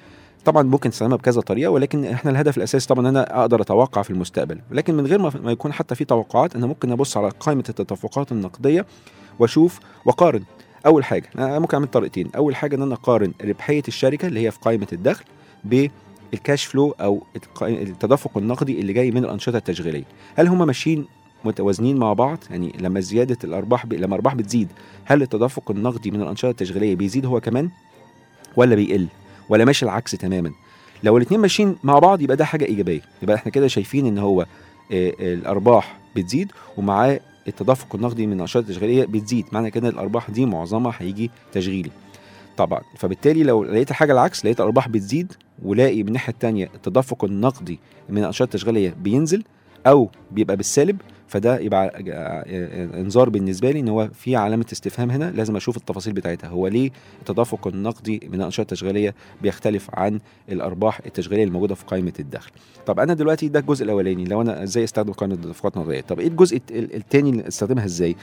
طبعا 0.47 0.63
ممكن 0.63 0.91
تستخدمها 0.91 1.17
بكذا 1.17 1.41
طريقة 1.41 1.71
ولكن 1.71 2.05
إحنا 2.05 2.31
الهدف 2.31 2.57
الأساسي 2.57 2.89
طبعا 2.89 3.01
إن 3.01 3.07
أنا 3.07 3.41
أقدر 3.41 3.61
أتوقع 3.61 4.03
في 4.03 4.11
المستقبل. 4.11 4.61
لكن 4.71 4.95
من 4.95 5.07
غير 5.07 5.19
ما 5.19 5.53
يكون 5.53 5.73
حتى 5.73 5.95
في 5.95 6.05
توقعات 6.05 6.57
أنا 6.57 6.67
ممكن 6.67 6.93
أبص 6.93 7.17
على 7.17 7.29
قائمة 7.41 7.65
التدفقات 7.69 8.33
النقدية 8.33 8.87
وأشوف 9.39 9.81
وأقارن. 10.05 10.43
أول 10.87 11.05
حاجة 11.05 11.31
أنا 11.39 11.59
ممكن 11.59 11.77
أعمل 11.77 11.89
طريقتين. 11.89 12.31
أول 12.37 12.57
حاجة 12.57 12.77
إن 12.77 12.83
أنا 12.83 12.95
أقارن 12.95 13.33
ربحية 13.45 13.83
الشركة 13.89 14.29
اللي 14.29 14.47
هي 14.47 14.51
في 14.51 14.59
قائمة 14.59 14.87
الدخل 14.93 15.25
بالكاش 15.65 16.65
فلو 16.65 16.95
أو 17.01 17.23
التدفق 17.63 18.39
النقدي 18.39 18.81
اللي 18.81 18.93
جاي 18.93 19.11
من 19.11 19.25
الأنشطة 19.25 19.57
التشغيلية. 19.57 20.05
هل 20.37 20.49
هم 20.49 20.67
ماشيين 20.67 21.07
متوازنين 21.45 21.97
مع 21.97 22.13
بعض؟ 22.13 22.39
يعني 22.51 22.73
لما 22.81 23.01
زيادة 23.01 23.39
الأرباح 23.45 23.87
ب... 23.87 23.93
لما 23.93 24.07
الأرباح 24.07 24.35
بتزيد 24.35 24.69
هل 25.05 25.23
التدفق 25.23 25.71
النقدي 25.71 26.11
من 26.11 26.23
الأنشطة 26.23 26.51
التشغيلية 26.51 26.97
بيزيد 26.97 27.27
هو 27.27 27.41
كمان 27.41 27.71
ولا 28.57 28.75
بيقل؟ 28.75 29.07
ولا 29.49 29.65
ماشي 29.65 29.85
العكس 29.85 30.11
تماما. 30.11 30.53
لو 31.05 31.17
الاثنين 31.17 31.41
ماشيين 31.41 31.77
مع 31.85 31.99
بعض 31.99 32.21
يبقى 32.23 32.37
ده 32.37 32.45
حاجة 32.45 32.65
إيجابية. 32.65 33.01
يبقى 33.23 33.37
إحنا 33.37 33.53
كده 33.53 33.67
شايفين 33.69 34.07
إن 34.07 34.19
هو 34.19 34.41
آه، 34.41 35.13
الأرباح 35.21 35.99
بتزيد 36.17 36.53
ومعاه 36.77 37.21
التدفق 37.49 37.95
النقدي 37.95 38.27
من 38.27 38.33
الانشطه 38.33 38.59
التشغيلية 38.61 39.05
بتزيد. 39.05 39.47
معنى 39.53 39.71
كده 39.71 39.89
الأرباح 39.89 40.31
دي 40.31 40.47
معظمها 40.47 40.95
هيجي 40.99 41.31
تشغيلي. 41.53 41.91
طبعا 42.57 42.81
فبالتالي 42.97 43.43
لو 43.43 43.65
لقيت 43.65 43.93
حاجة 43.93 44.13
العكس 44.13 44.45
لقيت 44.45 44.61
الأرباح 44.61 44.89
بتزيد 44.89 45.33
وألاقي 45.63 46.03
من 46.03 46.09
الناحية 46.09 46.33
الثانية 46.33 46.71
التدفق 46.75 47.25
النقدي 47.25 47.79
من 48.09 48.19
الانشطه 48.19 48.45
التشغيلية 48.45 48.95
بينزل 49.03 49.45
أو 49.87 50.11
بيبقى 50.31 50.57
بالسالب 50.57 51.01
فده 51.29 51.59
يبقى 51.59 51.93
انذار 53.01 53.29
بالنسبة 53.29 53.71
لي 53.71 53.81
إن 53.81 53.89
هو 53.89 54.09
في 54.15 54.37
علامة 54.37 54.67
استفهام 54.73 55.11
هنا 55.11 55.31
لازم 55.31 55.57
أشوف 55.57 55.77
التفاصيل 55.77 56.13
بتاعتها. 56.13 56.49
هو 56.49 56.69
ليه 56.69 56.91
التدفق 57.21 57.67
النقدي 57.67 58.21
من 58.29 58.35
الأنشطة 58.35 58.61
التشغيلية 58.63 59.15
بيختلف 59.43 59.89
عن 59.95 60.21
الأرباح 60.49 61.01
التشغيلية 61.07 61.45
الموجودة 61.45 61.75
في 61.75 61.85
قائمة 61.85 62.13
الدخل؟ 62.21 62.51
طب 62.87 63.01
أنا 63.01 63.15
دلوقتي 63.15 63.49
ده 63.49 63.59
الجزء 63.61 63.85
الأولاني 63.85 64.25
لو 64.25 64.41
أنا 64.43 64.63
إزاي 64.63 64.85
أستخدم 64.85 65.13
قائمة 65.13 65.35
التدفقات 65.35 65.77
النقدية؟ 65.77 66.01
طب 66.01 66.21
إيه 66.21 66.29
الجزء 66.29 66.61
الثاني 66.71 67.31
اللي 67.31 67.49
أستخدمها 67.49 67.85
إزاي؟ 67.85 68.17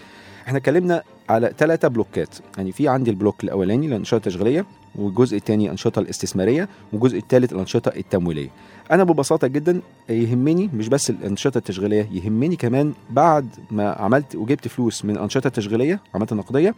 إحنا 0.47 0.57
اتكلمنا 0.57 1.01
على 1.29 1.53
ثلاثة 1.57 1.87
block 1.87 2.22
ات. 2.22 2.35
يعني 2.57 2.71
في 2.71 2.87
عندي 2.87 3.11
ال 3.11 3.17
block 3.17 3.43
الأولاني 3.43 3.87
الانشطه 3.87 4.15
التشغيلية 4.17 4.65
والجزء 4.95 5.37
الثاني 5.37 5.65
الانشطه 5.65 5.99
الاستثمارية 5.99 6.69
والجزء 6.93 7.17
الثالث 7.17 7.53
الأنشطة 7.53 7.89
التمويلية. 7.97 8.49
أنا 8.91 9.03
ببساطة 9.03 9.47
جدا 9.47 9.81
يهمني 10.09 10.69
مش 10.73 10.87
بس 10.87 11.09
الأنشطة 11.09 11.57
التشغيلية 11.57 12.09
يهمني 12.11 12.55
كمان 12.55 12.93
بعد 13.09 13.47
ما 13.71 13.91
عملت 13.91 14.35
وجبت 14.35 14.67
فلوس 14.67 15.05
من 15.05 15.15
الانشطه 15.15 15.47
التشغيليه 15.47 15.99
عملت 16.15 16.33
نقدية 16.33 16.75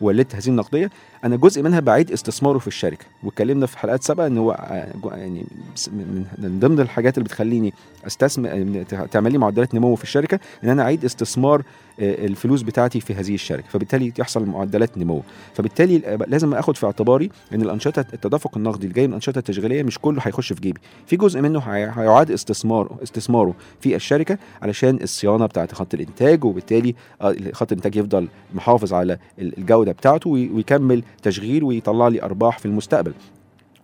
ولدت 0.00 0.34
هذه 0.34 0.48
النقدية 0.48 0.90
أنا 1.24 1.36
جزء 1.36 1.62
منها 1.62 1.80
بعيد 1.80 2.12
استثماره 2.12 2.58
في 2.58 2.66
الشركة. 2.66 3.06
واتكلمنا 3.22 3.66
في 3.66 3.78
حلقات 3.78 4.02
سابقة 4.02 4.26
إن 4.26 4.38
هو 4.38 4.52
آه، 4.52 5.16
يعني 5.16 5.44
من 5.92 6.24
من 6.38 6.60
ضمن 6.60 6.80
الحاجات 6.80 7.18
اللي 7.18 7.24
بتخليني 7.24 7.72
استثمر 8.06 8.48
آه، 8.92 9.06
تعمل 9.06 9.32
لي 9.32 9.38
معدلات 9.38 9.74
نمو 9.74 9.94
في 9.94 10.02
الشركة 10.04 10.40
إن 10.64 10.68
أنا 10.68 10.82
أعيد 10.82 11.04
استثمار 11.04 11.62
الفلوس 12.00 12.62
بتاعتي 12.62 13.00
في 13.00 13.14
هذه 13.14 13.34
الشركة 13.34 13.68
فبالتالي 13.68 14.10
تحصل 14.10 14.46
معدلات 14.46 14.98
نمو. 14.98 15.22
فبالتالي 15.54 16.02
آه، 16.06 16.16
لازم 16.26 16.54
آخد 16.54 16.76
في 16.76 16.86
اعتباري 16.86 17.30
إن 17.54 17.62
الأنشطة 17.62 18.04
التدفق 18.12 18.56
النقدي 18.56 18.82
اللي 18.82 18.94
جاي 18.94 19.04
من 19.06 19.10
الأنشطة 19.10 19.38
التشغيلية 19.38 19.82
مش 19.82 19.98
كله 19.98 20.20
هيخش 20.24 20.52
في 20.52 20.60
جيبي. 20.60 20.80
في 21.06 21.16
جزء 21.16 21.40
منه 21.40 21.58
هي- 21.60 21.92
هيعاد 21.96 22.30
استثماره 22.30 22.98
استثماره 23.02 23.54
في 23.80 23.96
الشركة 23.96 24.38
علشان 24.62 24.98
الصيانة 25.02 25.46
بتاعت 25.46 25.74
خط 25.74 25.94
الإنتاج 25.94 26.44
وبالتالي 26.44 26.94
آه، 27.22 27.34
خط 27.52 27.72
الإنتاج 27.72 27.96
يفضل 27.96 28.28
محافظ 28.54 28.92
على 28.92 29.18
ال- 29.38 29.58
الجودة 29.58 29.92
بتاعته 29.92 30.30
وي- 30.30 30.48
ويكمل 30.50 31.02
تشغيل 31.22 31.64
ويطلع 31.64 32.08
لي 32.08 32.22
أرباح 32.22 32.58
في 32.58 32.66
المستقبل 32.66 33.12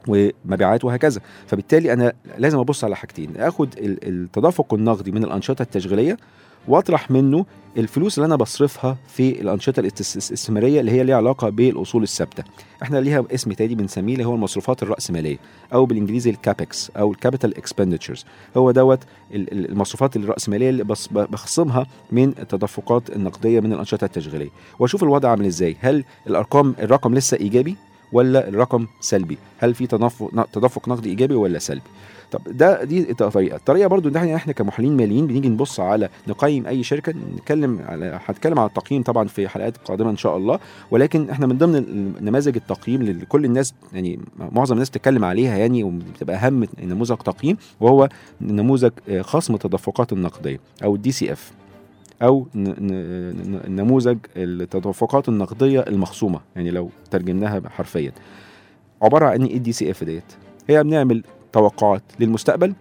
ومبيعات 0.09 0.85
وهكذا. 0.85 1.21
فبالتالي 1.47 1.93
أنا 1.93 2.13
لازم 2.39 2.59
أبص 2.59 2.85
على 2.85 2.97
حاجتين 2.97 3.37
آخد 3.37 3.69
ال- 3.79 4.09
التدفق 4.09 4.75
النقدي 4.75 5.11
من 5.13 5.25
الأنشطة 5.25 5.63
التشغيلية 5.63 6.17
واطرح 6.69 7.11
منه 7.11 7.45
الفلوس 7.77 8.19
اللي 8.19 8.27
أنا 8.27 8.37
بصرفها 8.37 8.97
في 9.09 9.41
الأنشطة 9.41 9.81
الاستثمارية 9.81 10.81
اللي 10.81 10.93
هي 10.93 11.05
ليها 11.05 11.17
علاقة 11.17 11.49
بالأصول 11.49 12.03
الثابتة. 12.03 12.45
إحنا 12.83 12.99
ليها 12.99 13.25
اسم 13.35 13.53
تاني 13.53 13.75
بنسميه 13.75 14.13
اللي 14.13 14.27
هو 14.27 14.35
المصروفات 14.35 14.83
الرأسمالية 14.83 15.37
أو 15.75 15.87
بالإنجليزي 15.87 16.31
ال 16.31 16.41
CapEx 16.41 16.91
أو 16.91 17.13
ال 17.13 17.18
capital 17.18 17.57
expenditures 17.57 18.25
هو 18.57 18.71
دوت 18.71 18.99
ال- 19.35 19.53
ال- 19.53 19.71
المصروفات 19.71 20.17
الرأسمالية 20.17 20.71
اللي 20.71 20.85
بخصمها 21.11 21.87
من 22.13 22.29
التدفقات 22.29 23.11
النقدية 23.11 23.61
من 23.61 23.73
الأنشطة 23.73 24.05
التشغيلية. 24.05 24.51
وأشوف 24.79 25.03
الوضع 25.03 25.31
عامل 25.31 25.47
إزاي؟ 25.47 25.77
هل 25.81 26.05
الأرقام 26.27 26.75
الرقم 26.79 27.15
لسه 27.15 27.37
إيجابي 27.37 27.77
ولا 28.13 28.49
الرقم 28.49 28.87
سلبي؟ 29.01 29.39
هل 29.59 29.75
في 29.75 29.87
تدفق 30.53 30.89
نقدي 30.89 31.09
إيجابي 31.11 31.35
ولا 31.35 31.59
سلبي؟ 31.59 31.83
طب 32.33 32.41
ده 32.47 32.85
دي 32.85 33.15
طريقة 33.15 33.57
الطريقة 33.57 33.87
برضو 33.89 34.09
ان 34.09 34.17
إحنا 34.17 34.35
إحنا 34.35 34.53
كمحللين 34.53 34.97
ماليين 34.97 35.27
بنيجي 35.27 35.49
نبص 35.49 35.81
على 35.81 36.09
نقيم 36.29 36.67
أي 36.67 36.83
شركة 36.83 37.15
نتكلم 37.35 37.81
على 37.89 38.19
هتكلم 38.25 38.59
على 38.59 38.69
التقييم 38.69 39.03
طبعا 39.03 39.29
في 39.29 39.49
حلقات 39.49 39.77
قادمة 39.77 40.11
إن 40.11 40.17
شاء 40.17 40.37
الله. 40.37 40.59
ولكن 40.91 41.31
إحنا 41.31 41.47
من 41.47 41.59
ضمن 41.59 42.13
نماذج 42.21 42.57
التقييم 42.57 43.01
اللي 43.01 43.27
كل 43.27 43.45
الناس 43.45 43.75
يعني 43.93 44.21
معظم 44.53 44.73
الناس 44.75 44.91
بتتكلم 44.91 45.25
عليها 45.25 45.57
يعني 45.57 45.85
وبتبقى 45.85 46.37
أهم 46.37 46.67
نموذج 46.83 47.17
تقييم 47.17 47.57
وهو 47.81 48.09
نموذج 48.41 48.91
آه، 49.09 49.23
خصم 49.23 49.55
التدفقات 49.55 50.13
النقدية 50.13 50.61
أو 50.85 50.95
ال 50.95 51.13
DCF 51.13 51.53
أو 52.23 52.47
نموذج 53.69 54.19
التدفقات 54.37 55.29
النقدية 55.29 55.81
المخصومة 55.81 56.41
يعني 56.57 56.71
لو 56.71 56.91
ترجمناها 57.11 57.63
حرفيا. 57.69 58.13
عبارة 59.03 59.27
عن 59.27 59.45
إيه 59.45 59.57
ال 59.57 59.73
DCF 59.73 60.05
ديت؟ 60.05 60.25
هي 60.69 60.83
بنعمل 60.83 61.25
توقعات 61.53 62.03
للمستقبل 62.21 62.75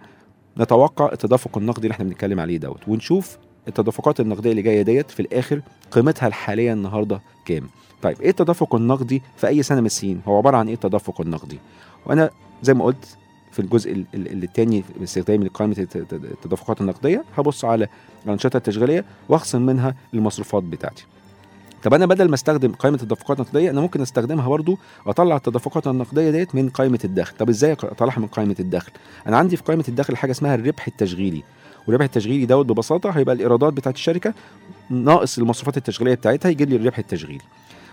نتوقع 0.58 1.12
التدفق 1.12 1.58
النقدي 1.58 1.82
اللي 1.82 1.92
إحنا 1.92 2.04
بنتكلم 2.04 2.40
عليه 2.40 2.58
دوت 2.58 2.88
ونشوف 2.88 3.38
التدفقات 3.68 4.20
النقدية 4.20 4.50
اللي 4.50 4.62
جاية 4.62 4.82
ديت 4.82 5.10
في 5.10 5.20
الآخر 5.20 5.62
قيمتها 5.90 6.26
الحالية 6.26 6.72
النهارده 6.72 7.20
كام. 7.46 7.68
طيب 8.02 8.20
إيه 8.20 8.30
التدفق 8.30 8.74
النقدي 8.74 9.22
في 9.36 9.46
أي 9.48 9.62
سنة 9.62 9.80
من 9.80 9.86
السنين؟ 9.86 10.20
هو 10.28 10.36
عبارة 10.36 10.56
عن 10.56 10.66
إيه 10.68 10.74
التدفق 10.74 11.20
النقدي؟ 11.20 11.58
وأنا 12.06 12.30
زي 12.62 12.74
ما 12.74 12.84
قلت 12.84 13.16
في 13.52 13.58
الجزء 13.58 13.92
ال- 13.92 14.06
ال- 14.14 14.42
الثاني 14.44 14.84
باستخدام 15.00 15.48
قائمة 15.48 15.74
الت- 15.78 15.96
الت- 15.96 16.12
التدفقات 16.12 16.80
النقدية 16.80 17.24
هبص 17.36 17.64
على 17.64 17.88
الأنشطة 18.26 18.56
التشغيلية 18.56 19.04
وأخصم 19.28 19.62
منها 19.62 19.94
المصروفات 20.14 20.62
بتاعتي. 20.62 21.04
طب 21.82 21.94
أنا 21.94 22.06
بدل 22.06 22.28
ما 22.28 22.34
أستخدم 22.34 22.72
قائمة 22.72 22.96
التدفقات 22.96 23.40
النقدية 23.40 23.70
أنا 23.70 23.80
ممكن 23.80 24.00
أستخدمها 24.00 24.48
برضو 24.48 24.78
واطلع 25.06 25.36
التدفقات 25.36 25.86
النقدية 25.86 26.30
ديت 26.30 26.54
من 26.54 26.68
قائمة 26.68 26.98
الدخل. 27.04 27.36
طب 27.36 27.48
إزاي 27.48 27.72
أطلعها 27.72 28.18
من 28.20 28.26
قائمة 28.26 28.56
الدخل؟ 28.60 28.92
أنا 29.26 29.36
عندي 29.36 29.56
في 29.56 29.62
قائمة 29.62 29.84
الدخل 29.88 30.16
حاجة 30.16 30.30
اسمها 30.30 30.54
الربح 30.54 30.86
التشغيلي. 30.86 31.42
والربح 31.86 32.04
التشغيلي 32.04 32.46
دوت 32.46 32.66
ببساطة 32.66 33.10
هيبقى 33.10 33.34
الإيرادات 33.34 33.72
بتاعت 33.72 33.94
الشركة 33.94 34.34
ناقص 34.90 35.38
المصروفات 35.38 35.76
التشغيلية 35.76 36.14
بتاعتها 36.14 36.48
يجيب 36.48 36.70
لي 36.70 36.76
الربح 36.76 36.98
التشغيلي. 36.98 37.44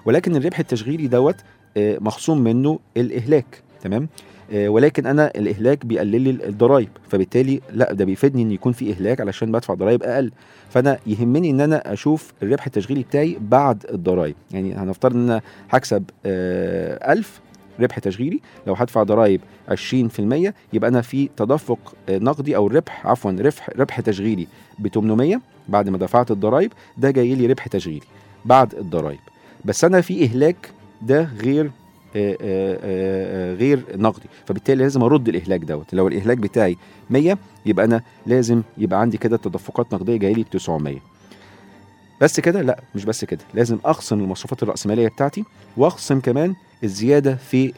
ولكن 0.06 0.36
الربح 0.36 0.60
التشغيلي 0.60 1.08
دوت 1.08 1.36
آه، 1.78 1.98
مخصوم 2.02 2.42
منه 2.42 2.80
الإهلاك. 2.98 3.64
تمام؟ 3.82 4.10
ولكن 4.54 5.06
أنا 5.06 5.32
الإهلاك 5.36 5.86
بيقلل 5.86 6.22
لي 6.22 6.30
الضرايب. 6.30 6.90
فبالتالي 7.10 7.62
لا 7.74 7.94
ده 7.94 8.06
بيفيدني 8.06 8.42
إن 8.42 8.52
يكون 8.52 8.72
في 8.74 8.92
إهلاك 8.92 9.22
علشان 9.22 9.52
بدفع 9.52 9.74
ضرايب 9.74 10.04
أقل. 10.04 10.32
فأنا 10.70 11.00
يهمني 11.08 11.50
إن 11.50 11.62
أنا 11.62 11.94
أشوف 11.94 12.34
الربح 12.44 12.66
التشغيلي 12.66 13.04
بتاعي 13.04 13.38
بعد 13.42 13.86
الضرايب. 13.94 14.36
يعني 14.52 14.74
هنفترض 14.74 15.16
إن 15.16 15.24
أنا 15.24 15.42
هكسب 15.70 16.04
آه، 16.26 17.14
1000 17.14 17.42
ربح 17.80 18.00
تشغيلي. 18.00 18.40
لو 18.68 18.74
هدفع 18.74 19.04
ضرايب 19.04 19.42
20% 19.70 20.54
يبقى 20.74 20.90
أنا 20.90 21.02
في 21.02 21.30
تدفق 21.38 21.94
آه، 22.10 22.18
نقدي 22.18 22.56
أو 22.56 22.68
ربح 22.68 23.08
عفوا 23.08 23.32
ربح 23.32 23.70
ربح 23.80 24.00
تشغيلي 24.00 24.48
ب 24.80 24.88
800 24.88 25.42
بعد 25.70 25.90
ما 25.90 25.98
دفعت 25.98 26.32
الضرايب 26.32 26.74
ده 26.98 27.12
جاي 27.12 27.36
لي 27.36 27.48
ربح 27.48 27.68
تشغيلي 27.68 28.06
بعد 28.46 28.76
الضرايب. 28.76 29.20
بس 29.66 29.84
أنا 29.84 30.02
في 30.02 30.24
إهلاك 30.26 30.72
ده 31.02 31.30
غير 31.42 31.66
آه، 31.66 31.70
آه، 31.70 31.72
آه، 31.72 31.89
غير 33.56 33.84
نقدي. 33.96 34.26
فبالتالي 34.46 34.84
لازم 34.84 35.04
أرد 35.04 35.30
الإهلاك 35.30 35.60
دوت. 35.60 35.94
لو 35.94 36.08
الإهلاك 36.08 36.38
بتاعي 36.38 36.78
100 37.10 37.38
يبقى 37.66 37.86
أنا 37.86 38.02
لازم 38.26 38.62
يبقى 38.78 39.02
عندي 39.02 39.18
كده 39.18 39.38
تدفقات 39.38 39.94
نقدية 39.94 40.18
جاية 40.18 40.34
لي 40.34 40.44
ب 40.44 40.50
900 40.50 40.98
بس 42.22 42.40
كده؟ 42.40 42.62
لا 42.62 42.80
مش 42.96 43.06
بس 43.06 43.26
كده. 43.26 43.40
لازم 43.54 43.78
أخصم 43.86 44.20
المصروفات 44.20 44.64
الرأسمالية 44.64 45.08
بتاعتي 45.08 45.44
وأخصم 45.78 46.20
كمان 46.20 46.56
الزيادة 46.84 47.36
في 47.36 47.74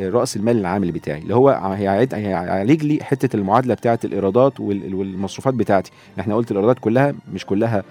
رأس 0.00 0.36
المال 0.36 0.56
العامل 0.58 0.92
بتاعي. 0.92 1.18
اللي 1.18 1.34
هو 1.34 1.48
هيعيد 1.50 2.14
هيعالج 2.14 2.84
لي 2.84 3.04
حتة 3.04 3.36
المعادلة 3.36 3.74
بتاعة 3.74 3.98
الإيرادات 4.04 4.60
وال- 4.60 4.94
والمصروفات 4.94 5.54
بتاعتي. 5.54 5.90
إحنا 6.20 6.34
قلت 6.34 6.50
الإيرادات 6.50 6.78
كلها 6.78 7.14
مش 7.32 7.46
كلها 7.46 7.78
آه، 7.78 7.84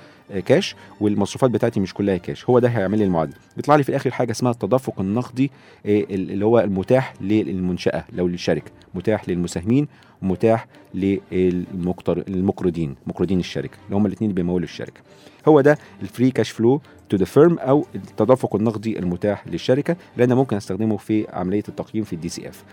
كاش 0.46 0.76
والمصروفات 1.02 1.50
بتاعتي 1.52 1.80
مش 1.80 1.94
كلها 1.94 2.18
كاش 2.18 2.50
هو 2.50 2.60
ده 2.60 2.68
هيعمل 2.70 2.98
لي 2.98 3.04
المعادلة. 3.04 3.36
بيطلع 3.56 3.76
لي 3.76 3.84
في 3.84 3.90
الآخر 3.90 4.12
حاجة 4.12 4.32
اسمها 4.32 4.52
التدفق 4.52 5.00
النقدي 5.00 5.52
آه، 5.86 6.00
ال- 6.00 6.32
اللي 6.32 6.46
هو 6.46 6.60
المتاح 6.60 7.14
للمنشأة 7.22 8.04
لو 8.14 8.28
للشركة. 8.28 8.72
متاح 8.96 9.30
للمساهمين 9.30 9.88
ومتاح 10.22 10.68
للمقرضين 11.32 12.96
مقرضين 13.08 13.40
الشركة 13.40 13.78
اللي 13.86 13.96
هم 13.98 14.06
الاثنين 14.06 14.30
اللي 14.30 14.42
بيمولوا 14.42 14.64
الشركة. 14.68 15.02
هو 15.48 15.62
ده 15.62 15.78
ال 16.02 16.08
free 16.08 16.32
cash 16.32 16.50
flow 16.50 16.82
to 17.10 17.18
the 17.18 17.26
firm 17.26 17.60
أو 17.60 17.86
التدفق 17.96 18.56
النقدي 18.56 19.00
المتاح 19.00 19.48
للشركة 19.48 19.96
اللي 20.14 20.24
أنا 20.26 20.36
ممكن 20.36 20.56
أستخدمه 20.58 20.98
في 20.98 21.28
عملية 21.34 21.64
التقييم 21.70 22.04
في 22.04 22.14
ال 22.14 22.30
DCF 22.30 22.64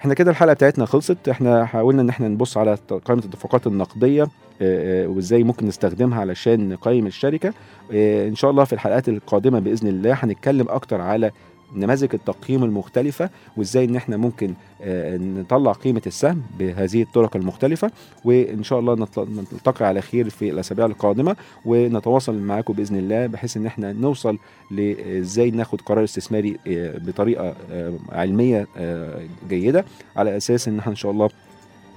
إحنا 0.00 0.14
كده 0.14 0.30
الحلقة 0.30 0.52
بتاعتنا 0.54 0.84
خلصت. 0.86 1.28
إحنا 1.28 1.64
حاولنا 1.66 2.02
إن 2.02 2.08
إحنا 2.08 2.28
نبص 2.28 2.56
على 2.56 2.78
قائمة 3.04 3.22
التدفقات 3.24 3.66
النقدية. 3.66 4.22
آه، 4.22 4.26
آه، 4.26 4.30
وازاي 4.60 5.44
ممكن 5.44 5.66
نستخدمها 5.66 6.20
علشان 6.20 6.68
نقيم 6.68 7.06
الشركة. 7.06 7.52
آه، 7.92 8.28
إن 8.28 8.34
شاء 8.34 8.50
الله 8.50 8.64
في 8.64 8.72
الحلقات 8.72 9.08
القادمة 9.08 9.58
بإذن 9.58 9.88
الله 9.88 10.12
هنتكلم 10.12 10.66
أكتر 10.68 11.00
على 11.00 11.30
نماذج 11.76 12.08
التقييم 12.14 12.64
المختلفة 12.64 13.30
وإزاي 13.56 13.84
إن 13.84 13.96
إحنا 13.96 14.16
ممكن 14.16 14.54
آه، 14.82 15.16
نطلع 15.16 15.72
قيمة 15.72 16.02
السهم 16.06 16.42
بهذه 16.58 17.02
الطرق 17.02 17.36
المختلفة. 17.36 17.90
وإن 18.24 18.62
شاء 18.62 18.78
الله 18.78 19.06
نلتقي 19.18 19.86
على 19.86 20.00
خير 20.00 20.30
في 20.30 20.50
الأسابيع 20.50 20.86
القادمة 20.86 21.36
ونتواصل 21.64 22.38
معاكم 22.38 22.72
بإذن 22.72 22.96
الله 22.96 23.26
بحيث 23.26 23.56
إن 23.56 23.66
إحنا 23.66 23.92
نوصل 23.92 24.38
لازاي 24.70 25.50
ناخد 25.50 25.80
قرار 25.80 26.04
استثماري 26.04 26.56
آه، 26.68 26.98
بطريقة 26.98 27.54
آه، 27.72 27.92
علمية 28.12 28.66
آه، 28.76 29.20
جيدة 29.48 29.84
على 30.16 30.36
أساس 30.36 30.68
إن 30.68 30.78
إحنا 30.78 30.90
إن 30.90 30.96
شاء 30.96 31.12
الله 31.12 31.30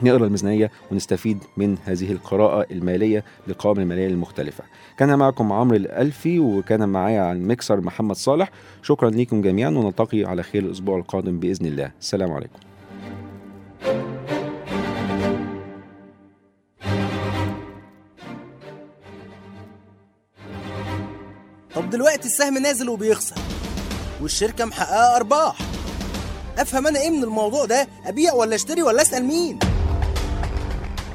نقرأ 0.01 0.25
الميزانية 0.25 0.71
ونستفيد 0.91 1.37
من 1.57 1.77
هذه 1.85 2.11
القراءة 2.11 2.65
المالية 2.71 3.23
للقوائم 3.47 3.79
المالية 3.79 4.07
المختلفة. 4.07 4.63
كان 4.97 5.19
معكم 5.19 5.53
عمرو 5.53 5.75
الألفي 5.75 6.39
وكان 6.39 6.89
معايا 6.89 7.21
على 7.21 7.37
الميكسر 7.37 7.81
محمد 7.81 8.15
صالح. 8.15 8.51
شكرا 8.81 9.09
لكم 9.09 9.41
جميعا 9.41 9.69
ونلتقي 9.69 10.23
على 10.23 10.43
خير 10.43 10.63
الأسبوع 10.63 10.97
القادم 10.97 11.39
بإذن 11.39 11.65
الله. 11.65 11.91
السلام 11.99 12.31
عليكم. 12.31 12.59
طب 21.75 21.89
دلوقتي 21.89 22.25
السهم 22.25 22.57
نازل 22.57 22.89
وبيخسر 22.89 23.35
والشركة 24.21 24.65
محققة 24.65 25.15
أرباح. 25.15 25.57
أفهم 26.57 26.87
أنا 26.87 26.99
إيه 26.99 27.09
من 27.09 27.23
الموضوع 27.23 27.65
ده؟ 27.65 27.87
أبيع 28.05 28.33
ولا 28.33 28.55
أشتري 28.55 28.83
ولا 28.83 29.01
أسأل 29.01 29.25
مين؟ 29.25 29.59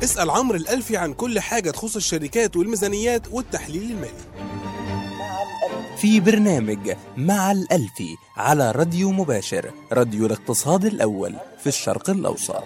اسأل 0.03 0.31
عمرو 0.31 0.57
الألفي 0.57 0.97
عن 0.97 1.13
كل 1.13 1.41
حاجة 1.41 1.71
تخص 1.71 1.97
الشركات 1.97 2.57
والميزانيات 2.57 3.23
والتحليل 3.33 3.83
المالي. 3.83 4.11
في 5.97 6.21
برنامج 6.21 6.93
مع 7.17 7.53
الألفي 7.53 8.17
على 8.37 8.71
راديو 8.71 9.13
مباشر 9.13 9.71
راديو 9.93 10.27
الاقتصاد 10.27 10.85
الأول 10.85 11.35
في 11.61 11.67
الشرق 11.67 12.11
الأوسط. 12.11 12.65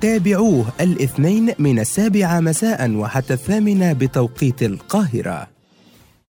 تابعوه 0.00 0.64
الاثنين 0.80 1.54
من 1.58 1.78
السابعة 1.78 2.40
مساء 2.40 2.90
وحتى 2.90 3.34
الثامنة 3.34 3.92
بتوقيت 3.92 4.62
القاهرة. 4.62 5.51